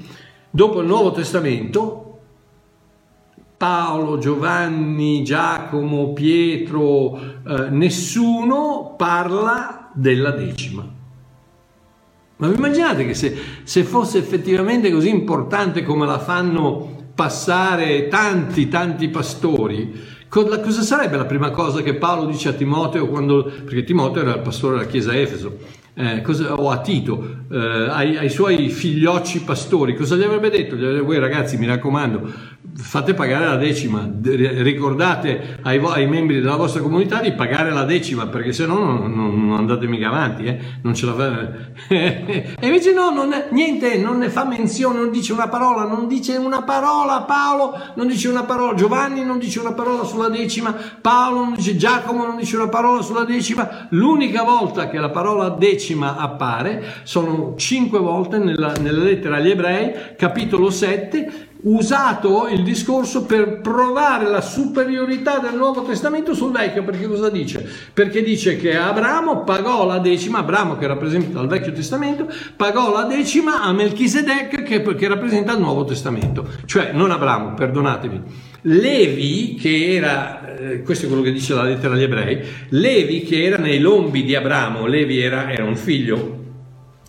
Dopo 0.49 0.81
il 0.81 0.87
Nuovo 0.87 1.11
Testamento 1.11 2.21
Paolo, 3.57 4.19
Giovanni, 4.19 5.25
Giacomo, 5.25 6.13
Pietro, 6.13 7.19
eh, 7.45 7.69
nessuno 7.71 8.95
parla 8.97 9.91
della 9.93 10.31
decima. 10.31 10.87
Ma 12.37 12.47
vi 12.47 12.55
immaginate 12.55 13.05
che 13.05 13.15
se, 13.15 13.37
se, 13.65 13.83
fosse 13.83 14.19
effettivamente 14.19 14.93
così 14.93 15.09
importante 15.09 15.83
come 15.83 16.07
la 16.07 16.21
fanno 16.21 17.01
passare 17.15 18.09
tanti, 18.09 18.69
tanti 18.69 19.09
pastori, 19.09 19.93
cosa 20.29 20.81
sarebbe 20.83 21.17
la 21.17 21.27
prima 21.27 21.51
cosa 21.51 21.83
che 21.83 21.95
Paolo 21.95 22.25
dice 22.25 22.49
a 22.49 22.53
Timoteo 22.53 23.07
quando, 23.09 23.45
perché 23.45 23.85
Timoteo 23.85 24.23
era 24.23 24.35
il 24.35 24.41
pastore 24.41 24.79
della 24.79 24.89
chiesa 24.89 25.15
Efeso, 25.15 25.59
eh, 25.95 26.23
cosa, 26.23 26.55
o 26.55 26.71
a 26.71 26.81
Tito, 26.81 27.45
eh, 27.51 27.59
ai, 27.91 28.17
ai, 28.17 28.31
suoi 28.31 28.71
figliocci 28.71 29.43
pastori, 29.43 29.95
cosa 29.95 30.17
gli 30.17 30.23
avrebbe 30.23 30.49
detto? 30.49 30.75
Gli 30.75 30.85
avrebbe 30.85 30.95
detto, 30.95 31.05
voi 31.05 31.19
ragazzi 31.19 31.59
mi 31.59 31.67
raccomando, 31.67 32.33
fate 32.75 33.13
pagare 33.13 33.47
la 33.47 33.57
decima, 33.57 34.11
ricordate 34.23 35.59
ai, 35.63 35.79
ai, 35.85 36.07
membri 36.07 36.41
della 36.41 36.57
vostra 36.57 36.81
comunità 36.81 37.21
di 37.21 37.33
pagare 37.33 37.71
la 37.71 37.85
decima 37.85 38.27
perché 38.29 38.53
se 38.53 38.65
no 38.67 38.79
non, 38.79 39.13
non, 39.13 39.53
andate 39.57 39.87
mica 39.87 40.09
avanti, 40.09 40.45
eh? 40.45 40.59
non 40.83 40.95
ce 40.95 41.07
la 41.07 41.15
fate. 41.15 41.75
e 42.59 42.67
invece 42.67 42.93
no, 42.93 43.11
non 43.11 43.33
è, 43.33 43.49
niente, 43.51 43.99
non 43.99 44.19
ne 44.19 44.31
fa 44.31 44.45
menzione, 44.45 44.99
non 44.99 45.11
dice 45.11 45.33
una 45.33 45.49
parola, 45.49 45.85
non 45.85 46.09
dice 46.09 46.37
una 46.37 46.63
parola 46.63 47.23
Paolo, 47.23 47.79
non 47.95 48.07
dice 48.07 48.29
una 48.29 48.45
parola 48.45 48.75
Giovanni, 48.75 49.23
non 49.23 49.39
dice 49.39 49.61
una 49.61 49.73
parola 49.73 50.05
sulla 50.05 50.29
decima, 50.29 50.75
Paolo 51.01 51.45
non 51.45 51.55
dice 51.55 51.77
Giacomo, 51.77 52.25
non 52.25 52.37
dice 52.37 52.57
una 52.57 52.69
parola 52.69 53.03
sulla 53.03 53.25
decima, 53.25 53.87
l'unica 53.91 54.45
volta 54.45 54.89
che 54.89 54.99
la 54.99 55.11
parola 55.11 55.51
decima 55.51 56.17
appare 56.17 57.01
sono 57.03 57.55
cinque 57.57 57.99
volte 57.99 58.39
nella, 58.39 58.73
nella 58.81 59.03
lettera 59.03 59.37
agli 59.37 59.51
ebrei, 59.51 59.93
capitolo 60.17 60.71
7, 60.71 61.51
usato 61.63 62.49
il 62.49 62.63
discorso 62.63 63.25
per 63.25 63.61
provare 63.61 64.29
la 64.29 64.41
superiorità 64.41 65.39
del 65.39 65.55
Nuovo 65.55 65.83
Testamento 65.83 66.35
sul 66.35 66.51
Vecchio, 66.51 66.83
perché 66.83 67.07
cosa 67.07 67.29
dice? 67.29 67.69
Perché 67.93 68.23
dice 68.23 68.57
che 68.57 68.77
Abramo 68.77 69.45
pagò 69.45 69.87
la 69.87 69.99
decima, 69.99 70.39
Abramo 70.39 70.77
che 70.77 70.87
rappresenta 70.87 71.41
il 71.41 71.49
Vecchio 71.49 71.73
Testamento, 71.73 72.29
pagò 72.57 72.93
la 72.93 73.05
decima 73.05 73.63
a 73.63 73.73
Melchisedec 73.73 74.63
che, 74.63 74.83
che 74.83 75.09
rappresenta 75.09 75.53
il 75.53 75.61
Nuovo 75.61 75.85
Testamento, 75.85 76.49
cioè 76.65 76.91
non 76.93 77.11
Abramo, 77.11 77.55
perdonatemi. 77.55 78.51
Levi, 78.65 79.57
che 79.61 79.95
era, 79.95 80.57
eh, 80.57 80.83
questo 80.83 81.07
è 81.07 81.09
quello 81.09 81.23
che 81.23 81.33
dice 81.33 81.55
la 81.55 81.65
lettera 81.65 81.95
agli 81.95 82.03
ebrei, 82.03 82.41
Levi 82.71 83.23
che 83.23 83.43
era 83.43 83.57
nei 83.57 83.81
lombi 83.81 84.25
di 84.25 84.35
Abramo, 84.35 84.87
Levi 84.87 85.21
era, 85.21 85.51
era 85.51 85.65
un 85.65 85.77
figlio 85.77 86.42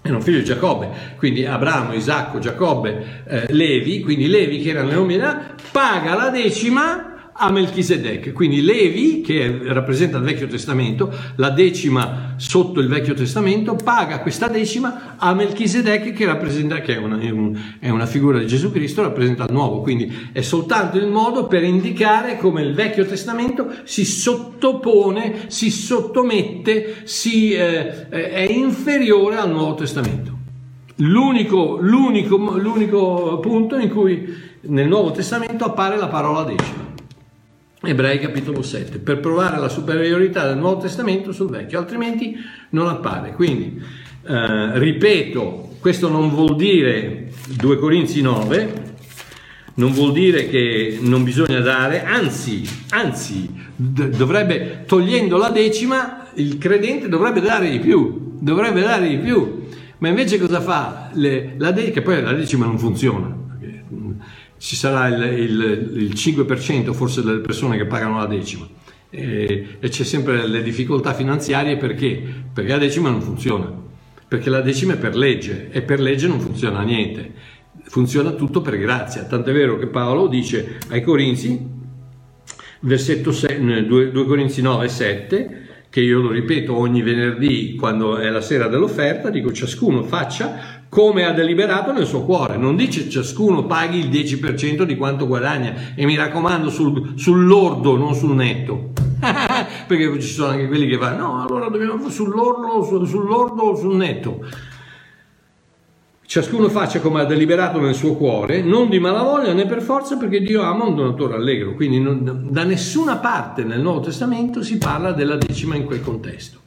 era 0.06 0.16
un 0.18 0.22
figlio 0.22 0.40
di 0.40 0.44
Giacobbe, 0.44 0.90
quindi 1.16 1.46
Abramo, 1.46 1.94
Isacco, 1.94 2.40
Giacobbe, 2.40 3.24
eh, 3.26 3.46
Levi, 3.54 4.02
quindi 4.02 4.28
Levi 4.28 4.60
che 4.60 4.72
era 4.72 4.84
nell'umanità, 4.84 5.56
paga 5.72 6.14
la 6.14 6.30
decima 6.30 7.13
a 7.34 7.52
Melchisedec. 7.52 8.32
Quindi 8.32 8.62
Levi, 8.62 9.22
che 9.22 9.60
rappresenta 9.64 10.18
il 10.18 10.24
Vecchio 10.24 10.48
Testamento, 10.48 11.12
la 11.36 11.50
decima 11.50 12.36
sotto 12.38 12.80
il 12.80 12.88
Vecchio 12.88 13.14
Testamento, 13.14 13.76
paga 13.76 14.20
questa 14.20 14.48
decima 14.48 15.16
a 15.18 15.34
Melchisedec, 15.34 16.14
che, 16.14 16.26
che 16.82 16.96
è, 16.96 16.98
una, 16.98 17.20
è, 17.20 17.30
un, 17.30 17.60
è 17.80 17.90
una 17.90 18.06
figura 18.06 18.40
di 18.40 18.48
Gesù 18.48 18.72
Cristo, 18.72 19.02
rappresenta 19.02 19.46
il 19.46 19.54
Nuovo. 19.54 19.82
Quindi 19.82 20.30
è 20.32 20.42
soltanto 20.42 20.98
il 20.98 21.08
modo 21.08 21.48
per 21.48 21.64
indicare 21.64 22.38
come 22.38 22.62
il 22.62 22.74
Vecchio 22.74 23.06
Testamento 23.06 23.72
si 23.84 24.06
sottopone, 24.06 25.46
si 25.48 25.72
sottomette, 25.72 27.02
si, 27.04 27.54
eh, 27.54 28.10
è 28.10 28.48
inferiore 28.50 29.38
al 29.38 29.50
Nuovo 29.50 29.76
Testamento. 29.76 30.32
L'unico, 30.98 31.80
l'unico, 31.82 32.38
l'unico 32.38 33.40
punto 33.40 33.78
in 33.78 33.90
cui 33.90 34.52
nel 34.62 34.88
Nuovo 34.88 35.12
Testamento 35.12 35.66
appare 35.66 35.98
la 35.98 36.08
parola 36.08 36.44
decima. 36.44 36.93
Ebrei 37.86 38.18
capitolo 38.18 38.62
7, 38.62 39.00
per 39.00 39.20
provare 39.20 39.60
la 39.60 39.68
superiorità 39.68 40.48
del 40.48 40.58
Nuovo 40.58 40.80
Testamento 40.80 41.34
sul 41.34 41.50
Vecchio, 41.50 41.80
altrimenti 41.80 42.34
non 42.70 42.88
appare. 42.88 43.34
Quindi, 43.34 43.78
eh, 44.26 44.80
ripeto, 44.80 45.76
questo 45.82 46.08
non 46.08 46.30
vuol 46.30 46.56
dire 46.56 47.30
2 47.58 47.78
Corinzi 47.78 48.22
9, 48.22 48.96
non 49.74 49.92
vuol 49.92 50.14
dire 50.14 50.48
che 50.48 50.98
non 51.02 51.26
bisogna 51.26 51.60
dare, 51.60 52.06
anzi, 52.06 52.64
anzi, 52.92 53.50
dovrebbe, 53.76 54.86
togliendo 54.88 55.36
la 55.36 55.50
decima, 55.50 56.30
il 56.36 56.58
credente 56.58 57.10
dovrebbe 57.10 57.42
dare 57.42 57.70
di 57.70 57.80
più, 57.80 58.38
dovrebbe 58.40 58.80
dare 58.80 59.10
di 59.10 59.18
più. 59.18 59.66
Ma 59.98 60.08
invece 60.08 60.40
cosa 60.40 60.62
fa? 60.62 61.10
Le, 61.16 61.56
la 61.58 61.72
de- 61.72 61.92
che 61.92 62.02
poi 62.02 62.22
la 62.22 62.32
decima 62.32 62.66
non 62.66 62.80
funziona 62.80 63.42
ci 64.64 64.78
sarà 64.78 65.10
il, 65.10 65.40
il, 65.40 65.92
il 66.04 66.14
5% 66.14 66.94
forse 66.94 67.22
delle 67.22 67.40
persone 67.40 67.76
che 67.76 67.86
pagano 67.86 68.20
la 68.20 68.28
decima. 68.28 68.66
E, 69.10 69.78
e 69.78 69.90
c'è 69.90 70.06
sempre 70.06 70.48
le 70.48 70.64
difficoltà 70.64 71.14
finanziarie 71.14 71.76
perché? 71.76 72.24
Perché 72.54 72.72
la 72.72 72.78
decima 72.78 73.10
non 73.10 73.22
funziona, 73.22 73.70
perché 74.26 74.50
la 74.50 74.62
decima 74.62 74.94
è 74.94 74.98
per 74.98 75.18
legge 75.18 75.68
e 75.70 75.82
per 75.82 76.00
legge 76.00 76.28
non 76.28 76.40
funziona 76.40 76.82
niente, 76.82 77.34
funziona 77.84 78.32
tutto 78.32 78.62
per 78.62 78.78
grazia, 78.78 79.26
tant'è 79.26 79.52
vero 79.52 79.78
che 79.78 79.88
Paolo 79.88 80.28
dice 80.28 80.78
ai 80.90 81.02
Corinzi, 81.02 81.60
versetto 82.80 83.34
6, 83.34 83.86
2, 83.86 84.12
2 84.12 84.26
Corinzi 84.26 84.62
9 84.62 84.88
7, 84.88 85.68
che 85.90 86.00
io 86.00 86.22
lo 86.22 86.32
ripeto 86.32 86.76
ogni 86.76 87.02
venerdì 87.02 87.76
quando 87.76 88.16
è 88.16 88.30
la 88.30 88.42
sera 88.42 88.68
dell'offerta, 88.68 89.30
dico 89.30 89.52
ciascuno 89.52 90.04
faccia 90.04 90.73
come 90.94 91.26
ha 91.26 91.32
deliberato 91.32 91.92
nel 91.92 92.06
suo 92.06 92.22
cuore. 92.22 92.56
Non 92.56 92.76
dice 92.76 93.10
ciascuno 93.10 93.66
paghi 93.66 93.98
il 93.98 94.10
10% 94.10 94.84
di 94.84 94.96
quanto 94.96 95.26
guadagna 95.26 95.96
e 95.96 96.06
mi 96.06 96.16
raccomando 96.16 96.70
sul, 96.70 97.14
sul 97.16 97.46
lordo, 97.46 97.98
non 97.98 98.14
sul 98.14 98.36
netto. 98.36 98.92
perché 99.88 100.22
ci 100.22 100.28
sono 100.28 100.52
anche 100.52 100.68
quelli 100.68 100.88
che 100.88 100.98
vanno, 100.98 101.28
no, 101.28 101.42
allora 101.42 101.68
dobbiamo 101.68 102.10
sull'orlo, 102.10 103.06
sull'ordo 103.06 103.62
o 103.64 103.76
sul 103.76 103.96
netto. 103.96 104.46
Ciascuno 106.26 106.70
faccia 106.70 107.00
come 107.00 107.22
ha 107.22 107.26
deliberato 107.26 107.80
nel 107.80 107.96
suo 107.96 108.16
cuore, 108.16 108.62
non 108.62 108.90
di 108.90 109.00
malavoglia 109.00 109.54
né 109.54 109.66
per 109.66 109.82
forza, 109.82 110.16
perché 110.16 110.42
Dio 110.42 110.62
ama 110.62 110.86
un 110.86 110.96
donatore 110.96 111.36
allegro. 111.36 111.74
Quindi 111.74 112.00
non, 112.00 112.48
da 112.50 112.64
nessuna 112.64 113.18
parte 113.18 113.64
nel 113.64 113.82
Nuovo 113.82 114.02
Testamento 114.02 114.62
si 114.62 114.78
parla 114.78 115.12
della 115.12 115.38
decima 115.38 115.76
in 115.76 115.86
quel 115.86 116.02
contesto. 116.02 116.63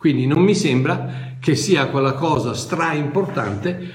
Quindi 0.00 0.26
non 0.26 0.40
mi 0.40 0.54
sembra 0.54 1.34
che 1.38 1.54
sia 1.54 1.88
quella 1.88 2.14
cosa 2.14 2.54
stra 2.54 2.94
importante 2.94 3.92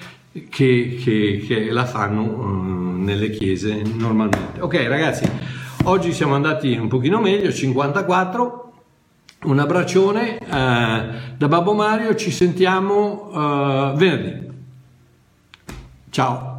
che, 0.52 1.00
che, 1.02 1.44
che 1.48 1.72
la 1.72 1.86
fanno 1.86 2.22
um, 2.22 3.04
nelle 3.04 3.32
chiese 3.32 3.82
normalmente. 3.82 4.62
Ok 4.62 4.86
ragazzi, 4.88 5.28
oggi 5.86 6.14
siamo 6.14 6.36
andati 6.36 6.78
un 6.78 6.90
pochino 6.90 7.20
meglio, 7.20 7.52
54. 7.52 8.74
Un 9.46 9.58
abbraccione 9.58 10.38
uh, 10.42 11.38
da 11.38 11.48
Babbo 11.48 11.74
Mario, 11.74 12.14
ci 12.14 12.30
sentiamo 12.30 13.32
uh, 13.32 13.96
venerdì. 13.96 14.48
Ciao. 16.12 16.55